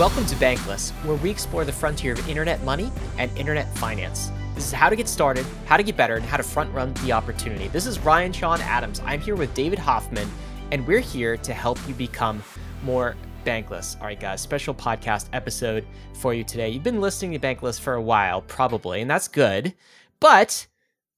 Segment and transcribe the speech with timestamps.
[0.00, 4.32] Welcome to Bankless, where we explore the frontier of internet money and internet finance.
[4.54, 6.94] This is how to get started, how to get better, and how to front run
[7.04, 7.68] the opportunity.
[7.68, 9.02] This is Ryan Sean Adams.
[9.04, 10.26] I'm here with David Hoffman,
[10.72, 12.42] and we're here to help you become
[12.82, 13.14] more
[13.44, 14.00] Bankless.
[14.00, 16.70] All right, guys, special podcast episode for you today.
[16.70, 19.74] You've been listening to Bankless for a while, probably, and that's good.
[20.18, 20.66] But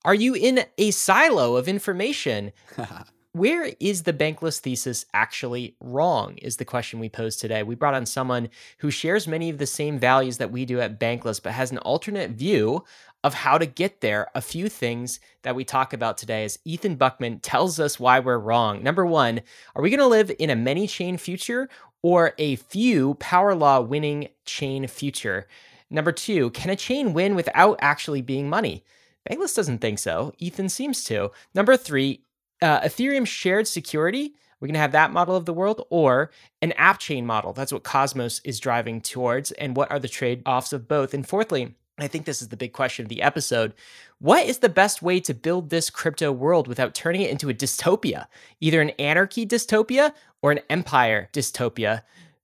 [0.04, 2.50] are you in a silo of information?
[3.34, 6.36] Where is the bankless thesis actually wrong?
[6.42, 7.62] Is the question we pose today.
[7.62, 11.00] We brought on someone who shares many of the same values that we do at
[11.00, 12.84] Bankless, but has an alternate view
[13.24, 14.28] of how to get there.
[14.34, 18.36] A few things that we talk about today as Ethan Buchman tells us why we're
[18.36, 18.82] wrong.
[18.82, 19.40] Number one,
[19.74, 21.70] are we going to live in a many chain future
[22.02, 25.48] or a few power law winning chain future?
[25.88, 28.84] Number two, can a chain win without actually being money?
[29.26, 30.34] Bankless doesn't think so.
[30.36, 31.30] Ethan seems to.
[31.54, 32.24] Number three,
[32.62, 34.34] uh, Ethereum shared security.
[34.60, 36.30] We're going to have that model of the world or
[36.62, 37.52] an app chain model.
[37.52, 39.50] That's what Cosmos is driving towards.
[39.52, 41.14] And what are the trade offs of both?
[41.14, 43.74] And fourthly, I think this is the big question of the episode.
[44.18, 47.54] What is the best way to build this crypto world without turning it into a
[47.54, 48.26] dystopia?
[48.60, 52.02] Either an anarchy dystopia or an empire dystopia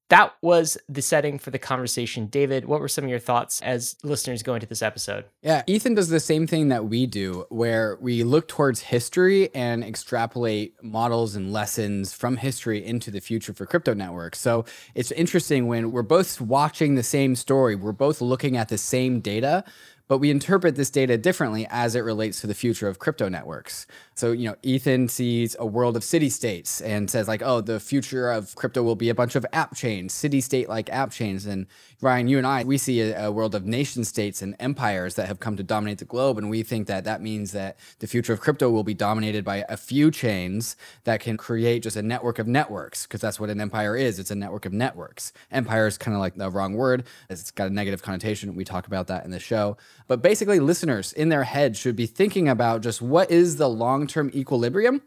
[0.08, 2.26] that was the setting for the conversation.
[2.26, 5.26] David, what were some of your thoughts as listeners go into this episode?
[5.42, 9.84] Yeah, Ethan does the same thing that we do, where we look towards history and
[9.84, 14.38] extrapolate models and lessons from history into the future for crypto networks.
[14.38, 14.64] So
[14.94, 19.20] it's interesting when we're both watching the same story, we're both looking at the same
[19.20, 19.64] data,
[20.08, 23.86] but we interpret this data differently as it relates to the future of crypto networks.
[24.14, 27.78] So, you know, Ethan sees a world of city states and says, like, oh, the
[27.78, 31.46] future of crypto will be a bunch of app chains, city state like app chains.
[31.46, 31.66] And
[32.00, 35.28] Ryan, you and I, we see a, a, world of nation states and empires that
[35.28, 36.38] have come to dominate the globe.
[36.38, 39.64] And we think that that means that the future of crypto will be dominated by
[39.68, 43.60] a few chains that can create just a network of networks, because that's what an
[43.60, 44.18] empire is.
[44.18, 45.32] It's a network of networks.
[45.52, 48.54] Empire is kind of like the wrong word, it's got a negative connotation.
[48.54, 49.76] We talk about that in the show.
[50.08, 54.06] But basically, listeners in their head should be thinking about just what is the long
[54.06, 55.02] term equilibrium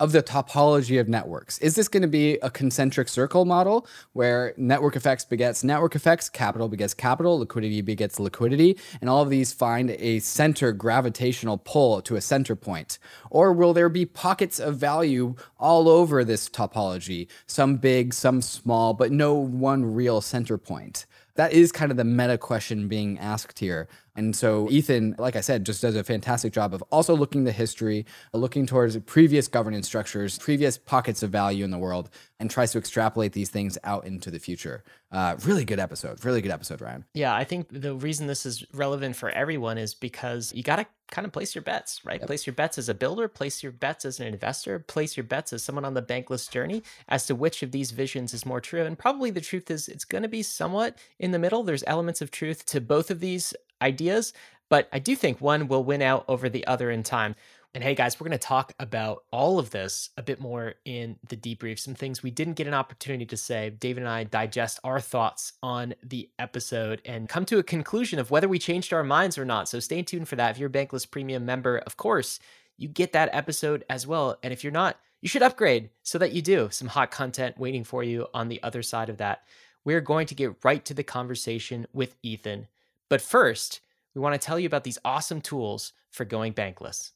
[0.00, 1.58] of the topology of networks.
[1.58, 6.28] Is this going to be a concentric circle model where network effects begets network effects,
[6.28, 12.00] capital begets capital, liquidity begets liquidity, and all of these find a center gravitational pull
[12.02, 12.98] to a center point?
[13.30, 18.94] Or will there be pockets of value all over this topology, some big, some small,
[18.94, 21.06] but no one real center point?
[21.36, 23.88] That is kind of the meta question being asked here.
[24.16, 27.52] And so Ethan, like I said, just does a fantastic job of also looking the
[27.52, 32.70] history, looking towards previous governance structures, previous pockets of value in the world, and tries
[32.72, 34.84] to extrapolate these things out into the future.
[35.10, 36.24] Uh, really good episode.
[36.24, 37.04] Really good episode, Ryan.
[37.14, 40.86] Yeah, I think the reason this is relevant for everyone is because you got to
[41.14, 42.18] kind of place your bets, right?
[42.18, 42.26] Yep.
[42.26, 45.52] Place your bets as a builder, place your bets as an investor, place your bets
[45.52, 48.84] as someone on the bankless journey as to which of these visions is more true.
[48.84, 51.62] And probably the truth is it's going to be somewhat in the middle.
[51.62, 54.32] There's elements of truth to both of these ideas,
[54.68, 57.36] but I do think one will win out over the other in time.
[57.74, 61.16] And hey, guys, we're going to talk about all of this a bit more in
[61.28, 61.80] the debrief.
[61.80, 63.70] Some things we didn't get an opportunity to say.
[63.70, 68.30] David and I digest our thoughts on the episode and come to a conclusion of
[68.30, 69.68] whether we changed our minds or not.
[69.68, 70.52] So stay tuned for that.
[70.52, 72.38] If you're a Bankless Premium member, of course,
[72.76, 74.38] you get that episode as well.
[74.44, 76.68] And if you're not, you should upgrade so that you do.
[76.70, 79.42] Some hot content waiting for you on the other side of that.
[79.84, 82.68] We're going to get right to the conversation with Ethan.
[83.08, 83.80] But first,
[84.14, 87.10] we want to tell you about these awesome tools for going bankless.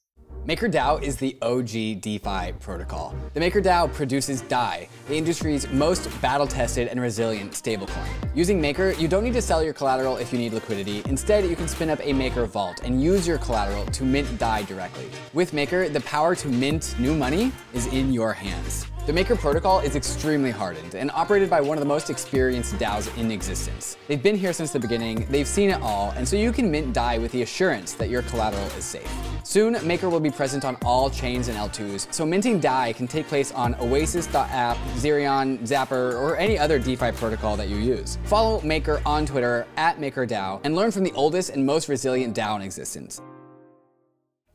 [0.49, 3.15] MakerDAO is the OG DeFi protocol.
[3.35, 8.09] The MakerDAO produces DAI, the industry's most battle-tested and resilient stablecoin.
[8.35, 11.03] Using Maker, you don't need to sell your collateral if you need liquidity.
[11.05, 14.63] Instead, you can spin up a Maker vault and use your collateral to mint DAI
[14.63, 15.11] directly.
[15.35, 18.87] With Maker, the power to mint new money is in your hands.
[19.09, 23.17] The Maker protocol is extremely hardened and operated by one of the most experienced DAOs
[23.17, 23.97] in existence.
[24.07, 26.93] They've been here since the beginning, they've seen it all, and so you can mint
[26.93, 29.11] DAI with the assurance that your collateral is safe.
[29.45, 33.27] Soon, Maker will be present on all chains and L2s, so minting DAI can take
[33.29, 38.19] place on Oasis.app, Zerion, Zapper, or any other DeFi protocol that you use.
[38.25, 42.57] Follow Maker on Twitter at MakerDAO and learn from the oldest and most resilient DAO
[42.57, 43.23] in existence.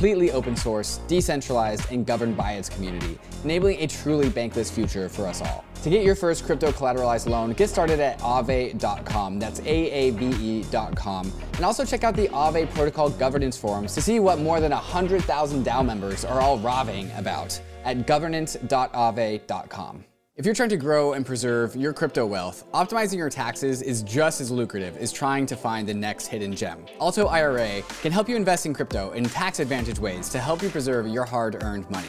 [0.00, 5.26] completely open source, decentralized, and governed by its community, enabling a truly bankless future for
[5.26, 5.62] us all.
[5.82, 9.38] To get your first crypto collateralized loan, get started at aave.com.
[9.38, 11.32] That's A-A-V-E.com.
[11.56, 15.66] And also check out the Aave Protocol Governance Forums to see what more than 100,000
[15.66, 20.04] DAO members are all raving about at governance.aave.com.
[20.40, 24.40] If you're trying to grow and preserve your crypto wealth, optimizing your taxes is just
[24.40, 26.86] as lucrative as trying to find the next hidden gem.
[26.98, 30.70] Alto IRA can help you invest in crypto in tax advantage ways to help you
[30.70, 32.08] preserve your hard earned money.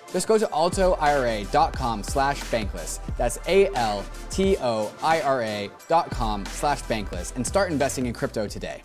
[0.11, 2.99] Just go to altoira.com slash bankless.
[3.17, 4.09] That's A-L-T-O-I-R-A
[5.87, 8.83] dot com slash bankless and start investing in crypto today.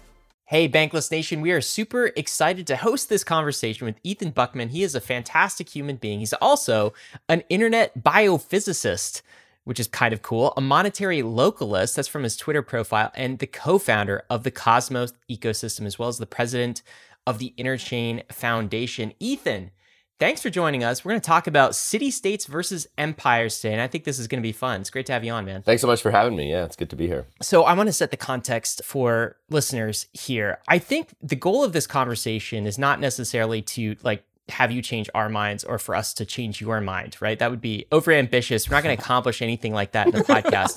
[0.48, 4.70] Hey, Bankless Nation, we are super excited to host this conversation with Ethan Buchman.
[4.70, 6.20] He is a fantastic human being.
[6.20, 6.94] He's also
[7.28, 9.22] an internet biophysicist,
[9.64, 13.48] which is kind of cool, a monetary localist, that's from his Twitter profile, and the
[13.48, 16.80] co founder of the Cosmos ecosystem, as well as the president
[17.26, 19.14] of the Interchain Foundation.
[19.18, 19.72] Ethan,
[20.18, 21.04] Thanks for joining us.
[21.04, 24.26] We're going to talk about city states versus empires today, and I think this is
[24.26, 24.80] going to be fun.
[24.80, 25.60] It's great to have you on, man.
[25.60, 26.50] Thanks so much for having me.
[26.50, 27.26] Yeah, it's good to be here.
[27.42, 30.58] So, I want to set the context for listeners here.
[30.68, 35.10] I think the goal of this conversation is not necessarily to like have you change
[35.14, 37.38] our minds or for us to change your mind, right?
[37.38, 38.68] That would be over ambitious.
[38.68, 40.76] We're not going to accomplish anything like that in the podcast.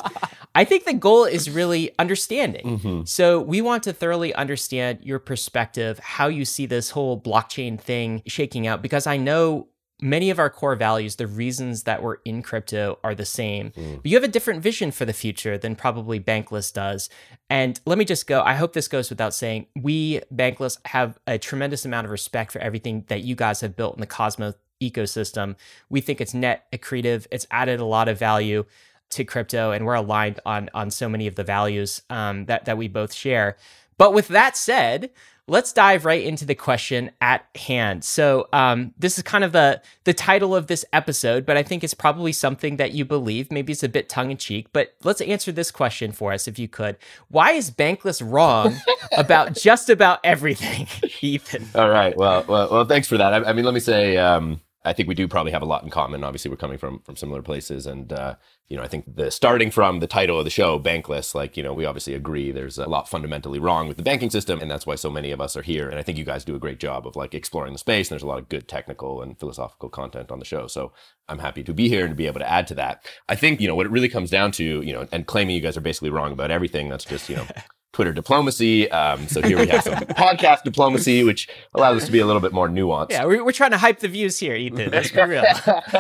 [0.55, 2.79] I think the goal is really understanding.
[2.79, 3.01] Mm-hmm.
[3.05, 8.23] So we want to thoroughly understand your perspective, how you see this whole blockchain thing
[8.25, 9.67] shaking out, because I know
[10.01, 13.71] many of our core values, the reasons that we're in crypto are the same.
[13.71, 13.97] Mm.
[13.97, 17.09] But you have a different vision for the future than probably Bankless does.
[17.49, 19.67] And let me just go, I hope this goes without saying.
[19.75, 23.95] We, Bankless, have a tremendous amount of respect for everything that you guys have built
[23.95, 25.55] in the Cosmos ecosystem.
[25.89, 28.65] We think it's net accretive, it's added a lot of value
[29.11, 32.77] to crypto, and we're aligned on on so many of the values um, that that
[32.77, 33.57] we both share.
[33.97, 35.09] But with that said,
[35.49, 38.03] let's dive right into the question at hand.
[38.05, 41.83] So, um, this is kind of the the title of this episode, but I think
[41.83, 43.51] it's probably something that you believe.
[43.51, 46.57] Maybe it's a bit tongue in cheek, but let's answer this question for us, if
[46.59, 46.97] you could.
[47.29, 48.75] Why is Bankless wrong
[49.17, 50.87] about just about everything,
[51.21, 51.67] Ethan?
[51.75, 52.15] All right.
[52.15, 52.85] Well, well, well.
[52.85, 53.33] Thanks for that.
[53.33, 54.17] I, I mean, let me say.
[54.17, 56.23] Um, I think we do probably have a lot in common.
[56.23, 58.35] Obviously, we're coming from from similar places, and uh,
[58.69, 61.63] you know, I think the starting from the title of the show, bankless, like you
[61.63, 64.87] know, we obviously agree there's a lot fundamentally wrong with the banking system, and that's
[64.87, 65.89] why so many of us are here.
[65.89, 68.07] And I think you guys do a great job of like exploring the space.
[68.07, 70.93] And there's a lot of good technical and philosophical content on the show, so
[71.27, 73.05] I'm happy to be here and to be able to add to that.
[73.27, 75.61] I think you know what it really comes down to, you know, and claiming you
[75.61, 76.87] guys are basically wrong about everything.
[76.87, 77.47] That's just you know.
[77.91, 78.89] Twitter diplomacy.
[78.91, 82.41] Um, so here we have some podcast diplomacy, which allows us to be a little
[82.41, 83.11] bit more nuanced.
[83.11, 84.91] Yeah, we're, we're trying to hype the views here, Ethan.
[84.91, 85.43] Let's be real.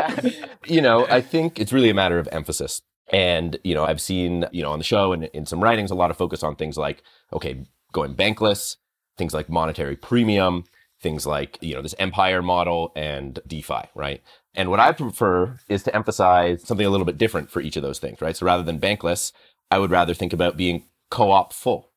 [0.65, 2.81] you know, I think it's really a matter of emphasis.
[3.11, 5.95] And, you know, I've seen, you know, on the show and in some writings, a
[5.95, 7.01] lot of focus on things like,
[7.33, 8.75] okay, going bankless,
[9.17, 10.65] things like monetary premium,
[11.01, 14.21] things like, you know, this empire model and DeFi, right?
[14.53, 17.83] And what I prefer is to emphasize something a little bit different for each of
[17.83, 18.35] those things, right?
[18.35, 19.31] So rather than bankless,
[19.71, 21.91] I would rather think about being co-op full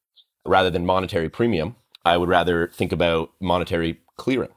[0.45, 1.77] rather than monetary premium.
[2.05, 4.51] I would rather think about monetary clearing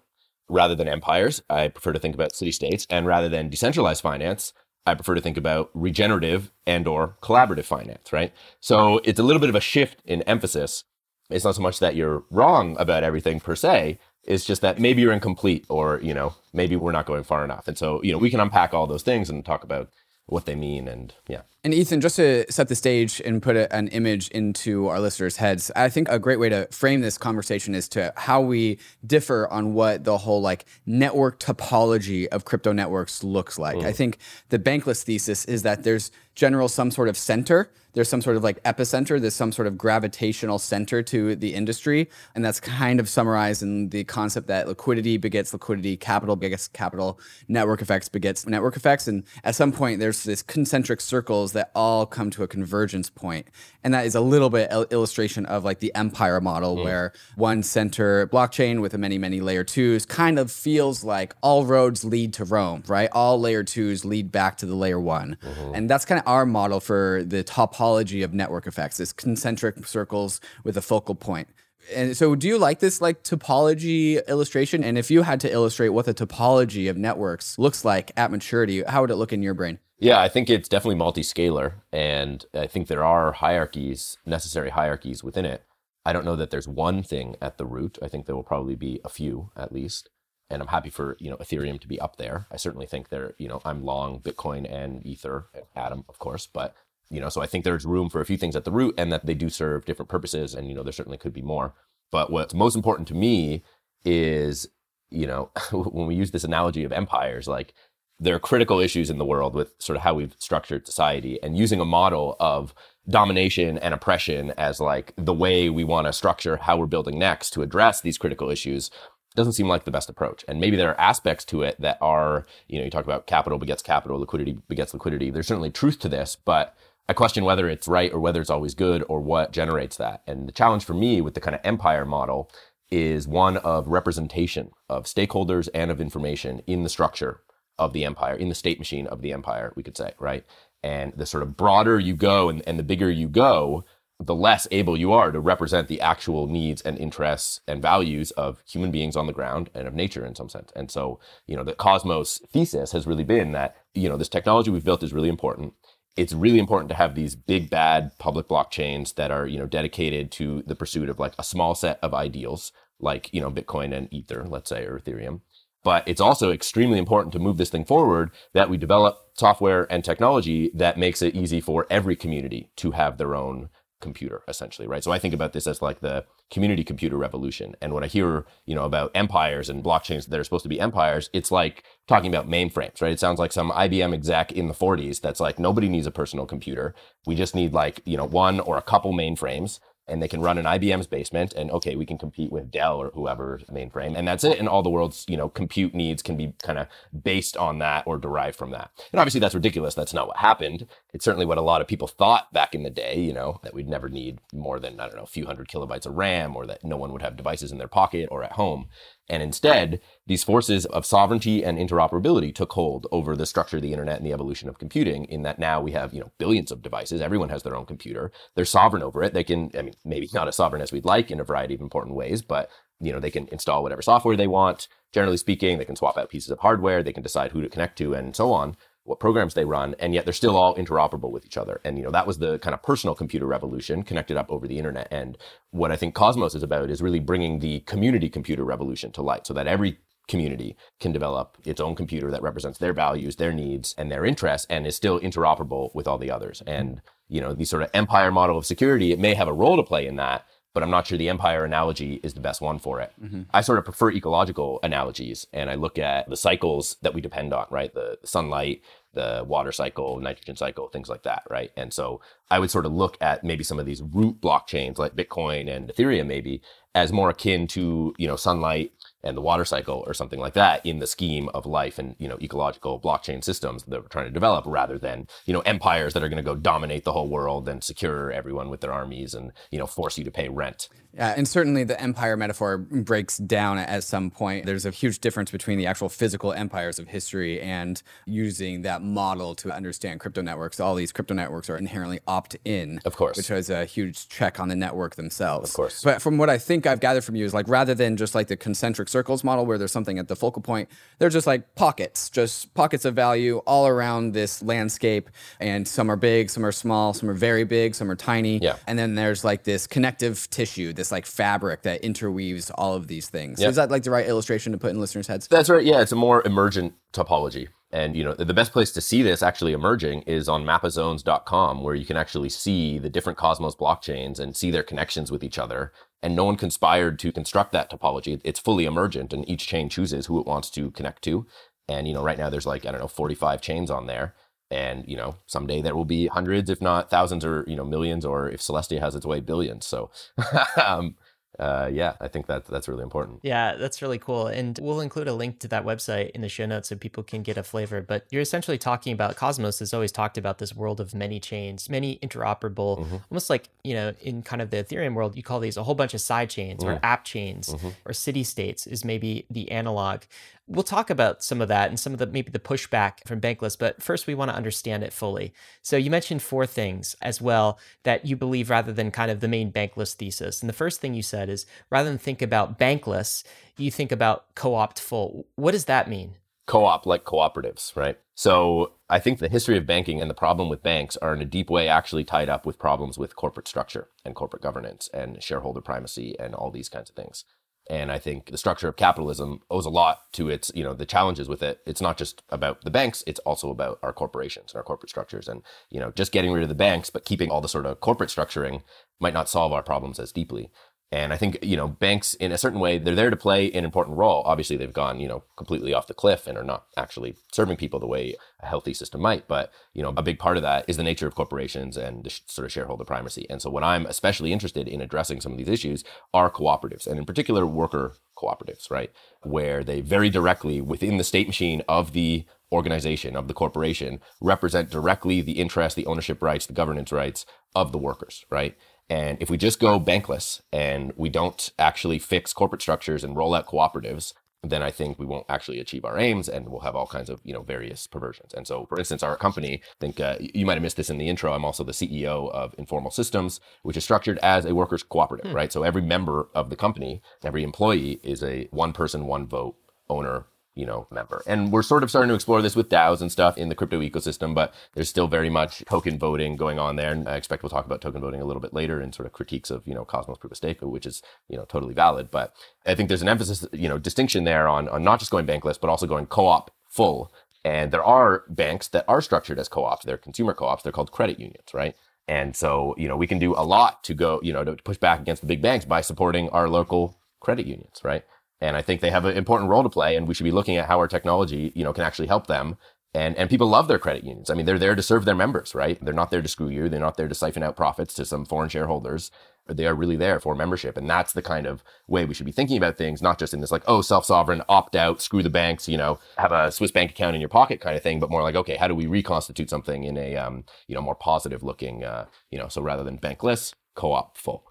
[0.50, 1.42] rather than empires.
[1.50, 4.54] I prefer to think about city states and rather than decentralized finance,
[4.86, 8.34] I prefer to think about regenerative and or collaborative finance, right?
[8.60, 10.84] So it's a little bit of a shift in emphasis.
[11.30, 13.98] It's not so much that you're wrong about everything per se.
[14.24, 17.68] It's just that maybe you're incomplete or, you know, maybe we're not going far enough.
[17.68, 19.90] And so, you know, we can unpack all those things and talk about
[20.28, 21.42] what they mean and yeah.
[21.66, 25.38] And Ethan, just to set the stage and put a, an image into our listeners'
[25.38, 29.48] heads, I think a great way to frame this conversation is to how we differ
[29.50, 33.78] on what the whole like network topology of crypto networks looks like.
[33.78, 33.86] Mm.
[33.86, 34.20] I think
[34.50, 38.44] the bankless thesis is that there's general some sort of center there's some sort of
[38.44, 42.10] like epicenter, there's some sort of gravitational center to the industry.
[42.36, 47.20] And that's kind of summarized in the concept that liquidity begets liquidity, capital begets capital,
[47.48, 49.08] network effects begets network effects.
[49.08, 53.48] And at some point, there's this concentric circles that all come to a convergence point.
[53.84, 56.84] And that is a little bit illustration of like the empire model mm.
[56.84, 61.66] where one center blockchain with a many, many layer twos kind of feels like all
[61.66, 63.10] roads lead to Rome, right?
[63.12, 65.38] All layer twos lead back to the layer one.
[65.42, 65.76] Mm-hmm.
[65.76, 70.40] And that's kind of our model for the topology of network effects, is concentric circles
[70.64, 71.48] with a focal point.
[71.94, 74.84] And so, do you like this like topology illustration?
[74.84, 78.84] And if you had to illustrate what the topology of networks looks like at maturity,
[78.84, 79.80] how would it look in your brain?
[79.98, 85.46] Yeah, I think it's definitely multi-scalar, and I think there are hierarchies, necessary hierarchies within
[85.46, 85.64] it.
[86.06, 87.98] I don't know that there's one thing at the root.
[88.02, 90.10] I think there will probably be a few at least.
[90.50, 92.46] And I'm happy for, you know, Ethereum to be up there.
[92.52, 96.46] I certainly think there, you know, I'm long Bitcoin and Ether, and Atom, of course,
[96.46, 96.76] but
[97.10, 99.12] you know, so I think there's room for a few things at the root and
[99.12, 101.74] that they do serve different purposes and you know, there certainly could be more.
[102.12, 103.64] But what's most important to me
[104.04, 104.68] is,
[105.10, 107.74] you know, when we use this analogy of empires, like
[108.20, 111.58] there are critical issues in the world with sort of how we've structured society and
[111.58, 112.74] using a model of
[113.10, 117.52] domination and oppression as like the way we want to structure how we're building next
[117.52, 118.90] to address these critical issues
[119.36, 120.46] doesn't seem like the best approach.
[120.48, 123.60] And maybe there are aspects to it that are, you know, you talk about capital
[123.60, 125.30] begets capital, liquidity begets liquidity.
[125.30, 126.76] There's certainly truth to this, but
[127.08, 130.24] I question whether it's right or whether it's always good or what generates that.
[130.26, 132.50] And the challenge for me with the kind of empire model
[132.90, 137.42] is one of representation of stakeholders and of information in the structure
[137.78, 140.46] of the empire, in the state machine of the empire, we could say, right?
[140.84, 143.86] And the sort of broader you go and, and the bigger you go,
[144.20, 148.64] the less able you are to represent the actual needs and interests and values of
[148.66, 150.72] human beings on the ground and of nature in some sense.
[150.76, 154.72] And so, you know, the Cosmos thesis has really been that, you know, this technology
[154.72, 155.74] we've built is really important.
[156.16, 160.32] It's really important to have these big bad public blockchains that are, you know, dedicated
[160.34, 164.08] to the pursuit of like a small set of ideals, like, you know, Bitcoin and
[164.14, 165.42] Ether, let's say, or Ethereum.
[165.86, 170.04] But it's also extremely important to move this thing forward that we develop software and
[170.04, 173.70] technology that makes it easy for every community to have their own
[174.02, 175.04] computer essentially right?
[175.04, 177.76] So i think about this as like the community computer revolution.
[177.82, 180.80] And when i hear you know about empires and blockchains that are supposed to be
[180.80, 183.12] empires it's like talking about mainframes right?
[183.12, 186.46] It sounds like some ibm exec in the 40s that's like nobody needs a personal
[186.46, 186.94] computer.
[187.26, 190.58] We just need like you know one or a couple mainframes and they can run
[190.58, 194.44] in IBM's basement and okay, we can compete with Dell or whoever's mainframe and that's
[194.44, 194.60] it.
[194.60, 196.88] And all the world's, you know, compute needs can be kind of
[197.24, 198.92] based on that or derived from that.
[199.12, 199.96] And obviously that's ridiculous.
[199.96, 200.88] That's not what happened.
[201.14, 203.74] It's certainly what a lot of people thought back in the day, you know, that
[203.74, 206.66] we'd never need more than, I don't know, a few hundred kilobytes of RAM or
[206.66, 208.88] that no one would have devices in their pocket or at home.
[209.28, 213.92] And instead, these forces of sovereignty and interoperability took hold over the structure of the
[213.92, 216.84] internet and the evolution of computing in that now we have, you know, billions of
[216.84, 217.22] devices.
[217.22, 218.32] Everyone has their own computer.
[218.56, 219.34] They're sovereign over it.
[219.34, 221.82] They can, I mean, maybe not as sovereign as we'd like in a variety of
[221.82, 224.88] important ways, but, you know, they can install whatever software they want.
[225.12, 227.02] Generally speaking, they can swap out pieces of hardware.
[227.02, 230.14] They can decide who to connect to and so on what programs they run, and
[230.14, 231.80] yet they're still all interoperable with each other.
[231.86, 234.78] And you know that was the kind of personal computer revolution connected up over the
[234.78, 235.08] internet.
[235.12, 235.38] And
[235.72, 239.48] what I think Cosmos is about is really bringing the community computer revolution to light,
[239.48, 243.94] so that every community can develop its own computer that represents their values, their needs,
[243.96, 246.64] and their interests, and is still interoperable with all the others.
[246.66, 249.78] And you know the sort of empire model of security, it may have a role
[249.78, 250.46] to play in that,
[250.76, 253.14] but I'm not sure the empire analogy is the best one for it.
[253.24, 253.44] Mm-hmm.
[253.54, 257.54] I sort of prefer ecological analogies and I look at the cycles that we depend
[257.54, 257.94] on, right?
[257.94, 258.82] The sunlight,
[259.14, 261.72] the water cycle, nitrogen cycle, things like that, right?
[261.78, 262.20] And so
[262.52, 265.88] I would sort of look at maybe some of these root blockchains like Bitcoin and
[265.88, 266.62] Ethereum maybe
[266.94, 268.92] as more akin to, you know, sunlight
[269.26, 272.28] and the water cycle or something like that in the scheme of life and you
[272.28, 276.24] know ecological blockchain systems that we're trying to develop rather than you know empires that
[276.24, 279.52] are going to go dominate the whole world and secure everyone with their armies and
[279.72, 283.78] you know force you to pay rent yeah, and certainly the empire metaphor breaks down
[283.78, 284.66] at some point.
[284.66, 289.56] There's a huge difference between the actual physical empires of history and using that model
[289.56, 290.80] to understand crypto networks.
[290.80, 294.60] All these crypto networks are inherently opt in, of course, which has a huge check
[294.60, 295.70] on the network themselves.
[295.70, 296.04] Of course.
[296.04, 298.48] But from what I think I've gathered from you is like rather than just like
[298.48, 302.30] the concentric circles model where there's something at the focal point, they're just like pockets,
[302.30, 305.30] just pockets of value all around this landscape.
[305.62, 308.58] And some are big, some are small, some are very big, some are tiny.
[308.58, 308.76] Yeah.
[308.86, 313.30] And then there's like this connective tissue, this like fabric that interweaves all of these
[313.30, 313.62] things.
[313.62, 313.70] Yep.
[313.70, 315.48] Is that like the right illustration to put in listeners' heads?
[315.48, 315.86] That's right.
[315.86, 317.70] Yeah, it's a more emergent topology.
[317.92, 321.96] And you know, the best place to see this actually emerging is on mapofzones.com where
[321.96, 325.94] you can actually see the different Cosmos blockchains and see their connections with each other.
[326.22, 328.42] And no one conspired to construct that topology.
[328.44, 331.46] It's fully emergent and each chain chooses who it wants to connect to.
[331.88, 334.34] And you know, right now there's like, I don't know, 45 chains on there
[334.72, 338.26] and you know someday there will be hundreds if not thousands or you know millions
[338.26, 340.10] or if celestia has its way billions so
[340.84, 341.16] um,
[341.60, 343.40] uh, yeah, I think that that's really important.
[343.44, 344.48] Yeah, that's really cool.
[344.48, 347.44] And we'll include a link to that website in the show notes so people can
[347.44, 348.02] get a flavor.
[348.02, 351.90] But you're essentially talking about Cosmos has always talked about this world of many chains,
[351.90, 353.18] many interoperable, mm-hmm.
[353.30, 355.96] almost like, you know, in kind of the Ethereum world, you call these a whole
[355.96, 356.96] bunch of side chains mm-hmm.
[356.96, 357.04] or mm.
[357.04, 357.90] app chains mm-hmm.
[358.06, 360.22] or city states is maybe the analog.
[360.68, 363.78] We'll talk about some of that and some of the maybe the pushback from Bankless,
[363.78, 365.54] but first we want to understand it fully.
[365.84, 369.48] So you mentioned four things as well that you believe rather than kind of the
[369.48, 370.62] main Bankless thesis.
[370.62, 373.44] And the first thing you said is rather than think about Bankless,
[373.78, 375.46] you think about co-op full.
[375.56, 376.36] What does that mean?
[376.66, 378.18] Co-op like cooperatives, right?
[378.34, 381.46] So I think the history of banking and the problem with banks are in a
[381.46, 385.82] deep way actually tied up with problems with corporate structure and corporate governance and shareholder
[385.82, 387.46] primacy and all these kinds of things.
[387.88, 391.06] And I think the structure of capitalism owes a lot to its, you know, the
[391.06, 391.82] challenges with it.
[391.86, 395.48] It's not just about the banks, it's also about our corporations and our corporate structures.
[395.48, 395.62] And,
[395.92, 398.32] you know, just getting rid of the banks, but keeping all the sort of corporate
[398.32, 398.82] structuring
[399.20, 400.72] might not solve our problems as deeply.
[401.16, 403.86] And I think, you know, banks in a certain way, they're there to play an
[403.86, 404.44] important role.
[404.46, 408.02] Obviously, they've gone, you know, completely off the cliff and are not actually serving people
[408.02, 409.48] the way a healthy system might.
[409.48, 412.30] But, you know, a big part of that is the nature of corporations and the
[412.30, 413.48] sh- sort of shareholder primacy.
[413.50, 416.04] And so what I'm especially interested in addressing some of these issues
[416.34, 419.10] are cooperatives and in particular worker cooperatives, right?
[419.42, 424.90] Where they very directly within the state machine of the organization, of the corporation, represent
[424.90, 428.76] directly the interests, the ownership rights, the governance rights of the workers, right?
[429.10, 433.54] And if we just go bankless and we don't actually fix corporate structures and roll
[433.54, 434.34] out cooperatives,
[434.70, 437.40] then I think we won't actually achieve our aims and we'll have all kinds of,
[437.44, 438.54] you know, various perversions.
[438.54, 441.18] And so, for instance, our company, I think uh, you might have missed this in
[441.18, 441.54] the intro.
[441.54, 445.56] I'm also the CEO of Informal Systems, which is structured as a workers cooperative, hmm.
[445.56, 445.72] right?
[445.72, 449.76] So every member of the company, every employee is a one person, one vote
[450.10, 450.46] owner
[450.76, 451.42] you know, member.
[451.48, 454.02] And we're sort of starting to explore this with DAOs and stuff in the crypto
[454.02, 457.12] ecosystem, but there's still very much token voting going on there.
[457.12, 459.32] And I expect we'll talk about token voting a little bit later and sort of
[459.32, 462.30] critiques of, you know, Cosmos proof of stake, which is, you know, totally valid.
[462.30, 462.54] But
[462.86, 465.80] I think there's an emphasis, you know, distinction there on, on not just going bankless,
[465.80, 467.32] but also going co-op full.
[467.64, 470.06] And there are banks that are structured as co-ops.
[470.06, 470.84] They're consumer co-ops.
[470.84, 471.96] They're called credit unions, right?
[472.28, 474.98] And so, you know, we can do a lot to go, you know, to push
[474.98, 478.24] back against the big banks by supporting our local credit unions, right?
[478.66, 480.78] And I think they have an important role to play, and we should be looking
[480.78, 482.78] at how our technology, you know, can actually help them.
[483.14, 484.50] And and people love their credit unions.
[484.50, 486.04] I mean, they're there to serve their members, right?
[486.04, 486.90] They're not there to screw you.
[486.90, 489.32] They're not there to siphon out profits to some foreign shareholders.
[489.68, 492.52] They are really there for membership, and that's the kind of way we should be
[492.52, 495.88] thinking about things, not just in this like, oh, self-sovereign, opt out, screw the banks,
[495.88, 498.44] you know, have a Swiss bank account in your pocket kind of thing, but more
[498.44, 502.04] like, okay, how do we reconstitute something in a um, you know more positive looking,
[502.04, 504.66] uh, you know, so rather than bankless, co-op full.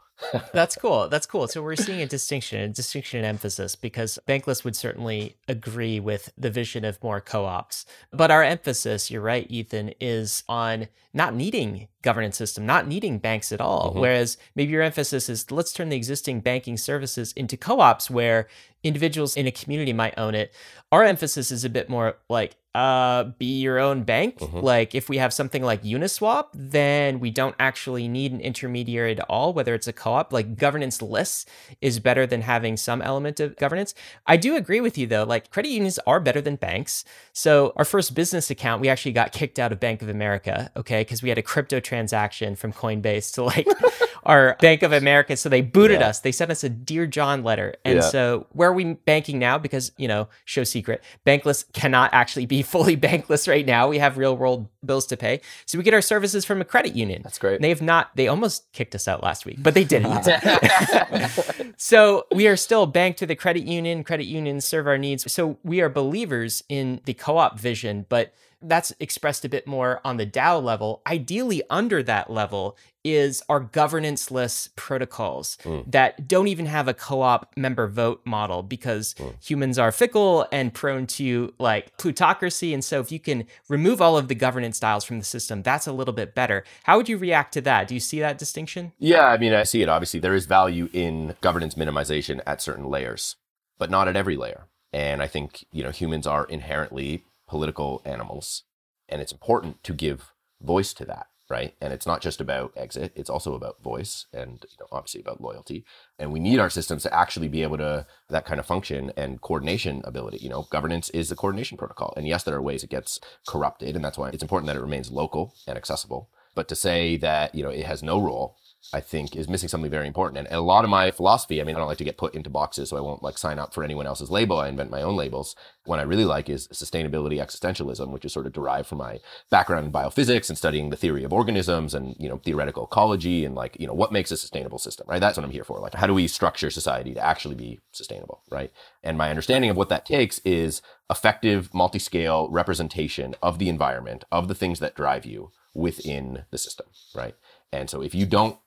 [0.53, 1.09] That's cool.
[1.09, 1.49] That's cool.
[1.49, 6.33] So we're seeing a distinction, a distinction in emphasis because Bankless would certainly agree with
[6.39, 7.85] the vision of more co-ops.
[8.13, 13.53] But our emphasis, you're right, Ethan, is on not needing governance system, not needing banks
[13.53, 13.91] at all.
[13.91, 14.01] Mm-hmm.
[14.01, 18.49] Whereas maybe your emphasis is let's turn the existing banking services into co-ops where
[18.85, 20.53] individuals in a community might own it.
[20.93, 24.39] Our emphasis is a bit more like uh, be your own bank.
[24.39, 24.59] Mm-hmm.
[24.59, 29.21] Like if we have something like Uniswap, then we don't actually need an intermediary at
[29.31, 30.33] all, whether it's a co-op.
[30.33, 31.47] Like governance less
[31.81, 33.95] is better than having some element of governance.
[34.27, 35.23] I do agree with you though.
[35.23, 37.05] Like credit unions are better than banks.
[37.33, 41.03] So our first business account, we actually got kicked out of Bank of America, okay,
[41.03, 43.69] because we had a crypto transaction from Coinbase to like
[44.25, 45.37] our Bank of America.
[45.37, 46.09] So they booted yeah.
[46.09, 46.21] us.
[46.21, 47.77] They sent us a Dear John letter.
[47.85, 48.01] And yeah.
[48.03, 49.59] so where are we banking now?
[49.59, 53.89] Because, you know, show secret, Bankless cannot actually be fully bankless right now.
[53.89, 55.41] We have real world bills to pay.
[55.67, 57.23] So we get our services from a credit union.
[57.23, 57.61] That's great.
[57.61, 60.25] they have not, they almost kicked us out last week, but they didn't.
[61.77, 64.05] so we are still banked to the credit union.
[64.05, 65.31] Credit unions serve our needs.
[65.33, 68.33] So we are believers in the co op vision, but
[68.69, 71.03] that's expressed a bit more on the DAO level.
[71.07, 75.91] Ideally, under that level is our governance-less protocols mm.
[75.91, 79.35] that don't even have a co-op member vote model because mm.
[79.45, 82.73] humans are fickle and prone to like plutocracy.
[82.73, 85.87] And so if you can remove all of the governance styles from the system, that's
[85.87, 86.65] a little bit better.
[86.85, 87.89] How would you react to that?
[87.89, 88.93] Do you see that distinction?
[88.99, 89.89] Yeah, I mean, I see it.
[89.91, 93.37] Obviously, there is value in governance minimization at certain layers,
[93.79, 94.69] but not at every layer.
[94.95, 98.65] And I think, you know, humans are inherently political animals.
[99.09, 101.75] And it's important to give voice to that, right?
[101.81, 105.41] And it's not just about exit, it's also about voice and you know, obviously about
[105.41, 105.85] loyalty.
[106.19, 109.41] And we need our systems to actually be able to that kind of function and
[109.41, 110.39] coordination ability.
[110.39, 112.15] You know, governance is a coordination protocol.
[112.17, 114.83] And yes, there are ways it gets corrupted, and that's why it's important that it
[114.83, 116.31] remains local and accessible.
[116.55, 118.57] But to say that, you know, it has no role
[118.93, 120.47] I think is missing something very important.
[120.47, 122.51] And a lot of my philosophy, I mean, I don't like to get put into
[122.51, 124.59] boxes, so I won't like sign up for anyone else's label.
[124.59, 125.57] I invent my own labels.
[125.85, 129.21] What I really like is sustainability existentialism, which is sort of derived from my
[129.51, 133.55] background in biophysics and studying the theory of organisms and, you know, theoretical ecology and
[133.55, 135.21] like, you know, what makes a sustainable system, right?
[135.21, 135.81] That's what I'm here for.
[135.81, 138.73] Like, how do we structure society to actually be sustainable, right?
[139.03, 144.49] And my understanding of what that takes is effective multi-scale representation of the environment, of
[144.49, 147.35] the things that drive you within the system, right?
[147.73, 148.59] And so if you don't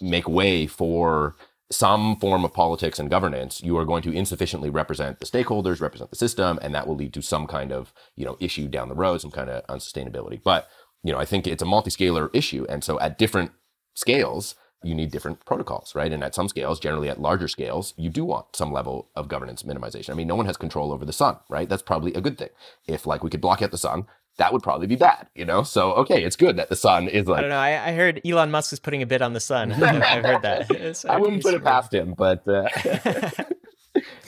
[0.00, 1.36] make way for
[1.70, 6.10] some form of politics and governance, you are going to insufficiently represent the stakeholders, represent
[6.10, 8.94] the system, and that will lead to some kind of, you know, issue down the
[8.94, 10.40] road, some kind of unsustainability.
[10.42, 10.68] But,
[11.02, 12.64] you know, I think it's a multi-scalar issue.
[12.68, 13.52] And so at different
[13.94, 16.12] scales, you need different protocols, right?
[16.12, 19.64] And at some scales, generally at larger scales, you do want some level of governance
[19.64, 20.10] minimization.
[20.10, 21.68] I mean, no one has control over the sun, right?
[21.68, 22.50] That's probably a good thing.
[22.86, 24.06] If like we could block out the sun,
[24.38, 25.62] that would probably be bad, you know?
[25.62, 27.38] So, okay, it's good that the sun is like.
[27.38, 27.58] I don't know.
[27.58, 29.72] I, I heard Elon Musk is putting a bid on the sun.
[29.82, 30.68] I've heard that.
[30.96, 32.46] So I wouldn't put it past him, but.
[32.48, 32.68] Uh,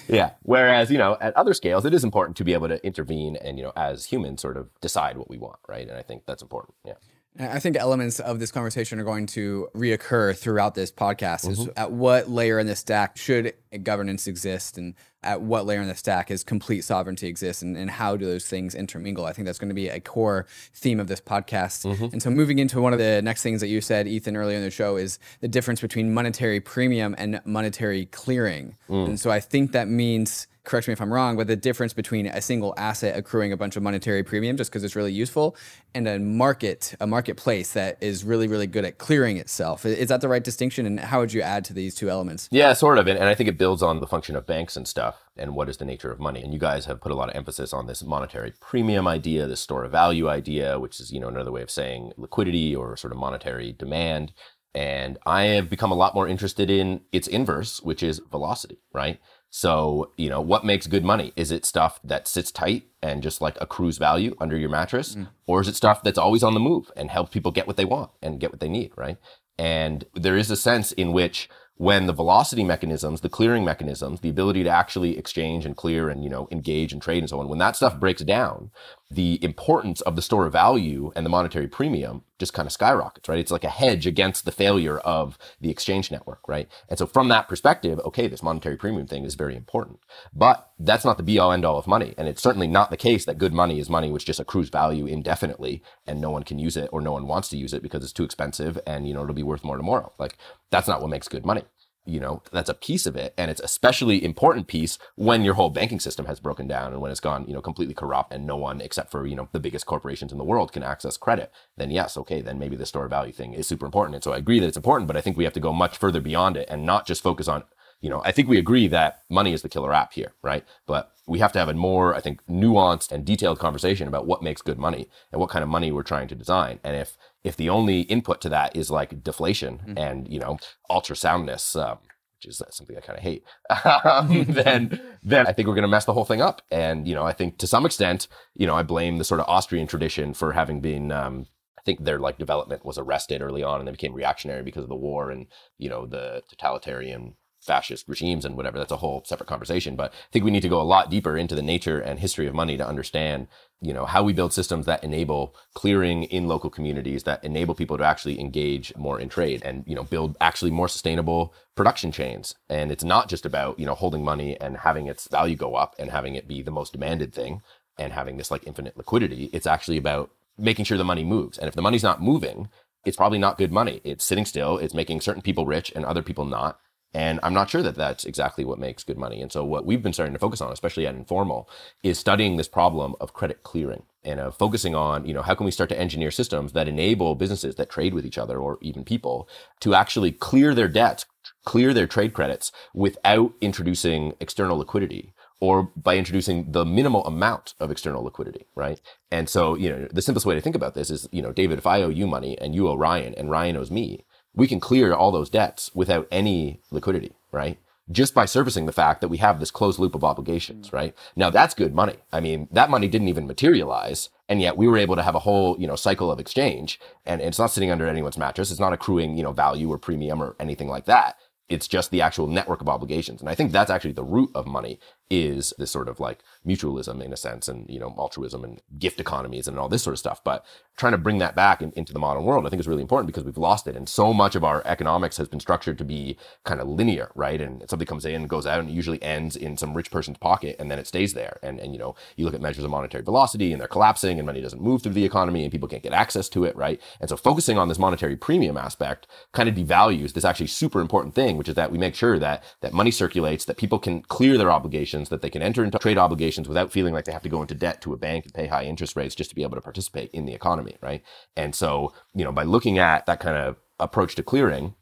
[0.09, 0.33] yeah.
[0.43, 3.57] Whereas, you know, at other scales, it is important to be able to intervene and,
[3.57, 5.89] you know, as humans sort of decide what we want, right?
[5.89, 6.75] And I think that's important.
[6.85, 6.95] Yeah.
[7.39, 11.45] I think elements of this conversation are going to reoccur throughout this podcast.
[11.45, 11.63] Mm-hmm.
[11.63, 15.87] Is at what layer in the stack should governance exist, and at what layer in
[15.87, 19.27] the stack is complete sovereignty exist, and, and how do those things intermingle?
[19.27, 21.87] I think that's going to be a core theme of this podcast.
[21.87, 22.07] Mm-hmm.
[22.07, 24.65] And so, moving into one of the next things that you said, Ethan, earlier in
[24.65, 28.77] the show, is the difference between monetary premium and monetary clearing.
[28.89, 29.11] Mm.
[29.11, 32.27] And so, I think that means correct me if I'm wrong, but the difference between
[32.27, 35.57] a single asset accruing a bunch of monetary premium just because it's really useful
[35.95, 39.85] and a market, a marketplace that is really, really good at clearing itself.
[39.85, 40.87] Is that the right distinction?
[40.87, 42.49] And how would you add to these two elements?
[42.51, 43.07] Yeah, sort of.
[43.09, 45.77] And, I think it builds on the function of banks and stuff and what is
[45.77, 46.43] the nature of money.
[46.43, 49.61] And you guys have put a lot of emphasis on this monetary premium idea, this
[49.61, 53.13] store of value idea, which is, you know, another way of saying liquidity or sort
[53.13, 54.33] of monetary demand.
[54.75, 59.19] And I have become a lot more interested in its inverse, which is velocity, right?
[59.51, 61.33] So, you know, what makes good money?
[61.35, 65.17] Is it stuff that sits tight and just like accrues value under your mattress?
[65.17, 65.29] Mm.
[65.47, 67.85] Or is it stuff that's always on the move and helps people get what they
[67.85, 69.17] want and get what they need, right?
[69.59, 74.29] And there is a sense in which when the velocity mechanisms, the clearing mechanisms, the
[74.29, 77.49] ability to actually exchange and clear and, you know, engage and trade and so on,
[77.49, 78.71] when that stuff breaks down,
[79.11, 83.29] the importance of the store of value and the monetary premium just kind of skyrockets,
[83.29, 83.41] right?
[83.41, 86.69] It's like a hedge against the failure of the exchange network, right?
[86.89, 89.99] And so from that perspective, okay, this monetary premium thing is very important,
[90.33, 92.15] but that's not the be all end all of money.
[92.17, 95.07] And it's certainly not the case that good money is money which just accrues value
[95.07, 98.05] indefinitely and no one can use it or no one wants to use it because
[98.05, 100.13] it's too expensive and, you know, it'll be worth more tomorrow.
[100.19, 100.39] Like
[100.71, 101.65] that's not what makes good money
[102.05, 103.35] you know that's a piece of it.
[103.37, 107.11] And it's especially important piece when your whole banking system has broken down and when
[107.11, 109.87] it's gone you know completely corrupt and no one except for you know the biggest
[109.87, 111.53] corporations in the world can access credit.
[111.77, 114.15] Then yes okay then maybe the store value thing is super important.
[114.15, 115.99] And so i agree that it's important but i think we have to go much
[115.99, 117.65] further beyond it and not just focus on
[118.01, 120.65] you know i think we agree that money is the killer app here right?
[120.87, 124.43] But we have to have a more i think nuanced and detailed conversation about what
[124.43, 126.81] makes good money and what kind of money we're trying to design.
[126.83, 129.99] And if if the only input to that is like deflation mm-hmm.
[129.99, 131.99] and you know ultra soundness um,
[132.39, 133.45] which is something i kind of hate
[134.05, 137.15] um, then then i think we're going to mess the whole thing up and you
[137.15, 140.35] know i think to some extent you know i blame the sort of austrian tradition
[140.35, 141.47] for having been um,
[141.79, 144.91] I think their like development was arrested early on and they became reactionary because of
[144.91, 145.47] the war and
[145.79, 148.79] you know the totalitarian fascist regimes and whatever.
[148.79, 149.97] That's a whole separate conversation.
[149.97, 152.47] But I think we need to go a lot deeper into the nature and history
[152.47, 153.49] of money to understand,
[153.81, 157.99] you know, how we build systems that enable clearing in local communities, that enable people
[157.99, 162.55] to actually engage more in trade and, you know, build actually more sustainable production chains.
[162.69, 165.95] And it's not just about, you know, holding money and having its value go up
[165.99, 167.63] and having it be the most demanded thing
[167.99, 169.51] and having this like infinite liquidity.
[169.53, 171.59] It's actually about making sure the money moves.
[171.59, 172.69] And if the money's not moving,
[173.05, 174.01] it's probably not good money.
[174.05, 174.79] It's sitting still.
[174.79, 176.79] It's making certain people rich and other people not
[177.13, 179.43] and I'm not sure that that's exactly what makes good money.
[179.43, 181.69] And so what we've been starting to focus on, especially at Informal,
[182.03, 185.65] is studying this problem of credit clearing and uh, focusing on, you know, how can
[185.65, 189.03] we start to engineer systems that enable businesses that trade with each other or even
[189.05, 189.49] people
[189.81, 191.27] to actually clear their debts,
[191.65, 197.91] clear their trade credits without introducing external liquidity or by introducing the minimal amount of
[197.91, 199.01] external liquidity, right?
[199.31, 201.79] And so, you know, the simplest way to think about this is, you know, David,
[201.79, 204.81] if I owe you money and you owe Ryan and Ryan owes me, we can
[204.81, 207.79] clear all those debts without any liquidity, right?
[208.11, 210.93] Just by servicing the fact that we have this closed loop of obligations, mm.
[210.93, 211.15] right?
[211.37, 212.17] Now that's good money.
[212.33, 214.31] I mean, that money didn't even materialize.
[214.49, 217.41] And yet we were able to have a whole, you know, cycle of exchange and
[217.41, 218.73] it's not sitting under anyone's mattress.
[218.73, 221.37] It's not accruing, you know, value or premium or anything like that.
[221.69, 223.41] It's just the actual network of obligations.
[223.41, 224.99] And I think that's actually the root of money
[225.31, 229.21] is this sort of like mutualism in a sense and, you know, altruism and gift
[229.21, 230.43] economies and all this sort of stuff.
[230.43, 230.67] But
[230.97, 233.29] trying to bring that back in, into the modern world, I think is really important
[233.29, 233.97] because we've lost it.
[233.97, 237.61] And so much of our economics has been structured to be kind of linear, right?
[237.61, 240.91] And something comes in, goes out, and usually ends in some rich person's pocket and
[240.91, 241.59] then it stays there.
[241.63, 244.47] And, and, you know, you look at measures of monetary velocity and they're collapsing and
[244.47, 247.01] money doesn't move through the economy and people can't get access to it, right?
[247.21, 251.35] And so focusing on this monetary premium aspect kind of devalues this actually super important
[251.35, 254.57] thing, which is that we make sure that, that money circulates, that people can clear
[254.59, 257.49] their obligations, that they can enter into trade obligations without feeling like they have to
[257.49, 259.77] go into debt to a bank and pay high interest rates just to be able
[259.77, 261.23] to participate in the economy, right?
[261.57, 264.95] And so, you know, by looking at that kind of approach to clearing,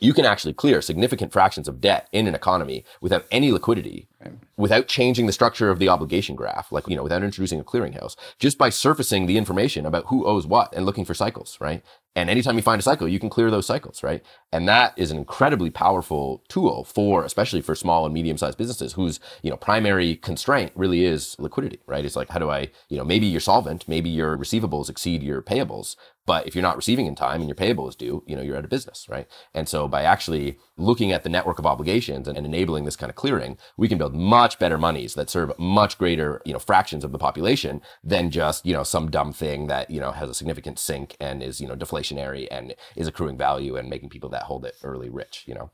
[0.00, 4.34] you can actually clear significant fractions of debt in an economy without any liquidity, right.
[4.56, 8.16] without changing the structure of the obligation graph, like, you know, without introducing a clearinghouse,
[8.38, 11.82] just by surfacing the information about who owes what and looking for cycles, right?
[12.14, 14.24] And anytime you find a cycle, you can clear those cycles, right?
[14.50, 18.94] And that is an incredibly powerful tool for, especially for small and medium sized businesses
[18.94, 22.06] whose, you know, primary constraint really is liquidity, right?
[22.06, 25.42] It's like, how do I, you know, maybe you're solvent, maybe your receivables exceed your
[25.42, 28.42] payables, but if you're not receiving in time and your payable is due, you know,
[28.42, 29.26] you're out of business, right?
[29.54, 33.10] And so by actually looking at the network of obligations and, and, enabling this kind
[33.10, 37.04] of clearing, we can build much better monies that serve much greater, you know, fractions
[37.04, 40.34] of the population than just, you know, some dumb thing that, you know, has a
[40.34, 44.44] significant sink and is, you know, deflationary and is accruing value and making people that
[44.44, 45.70] hold it early rich, you know?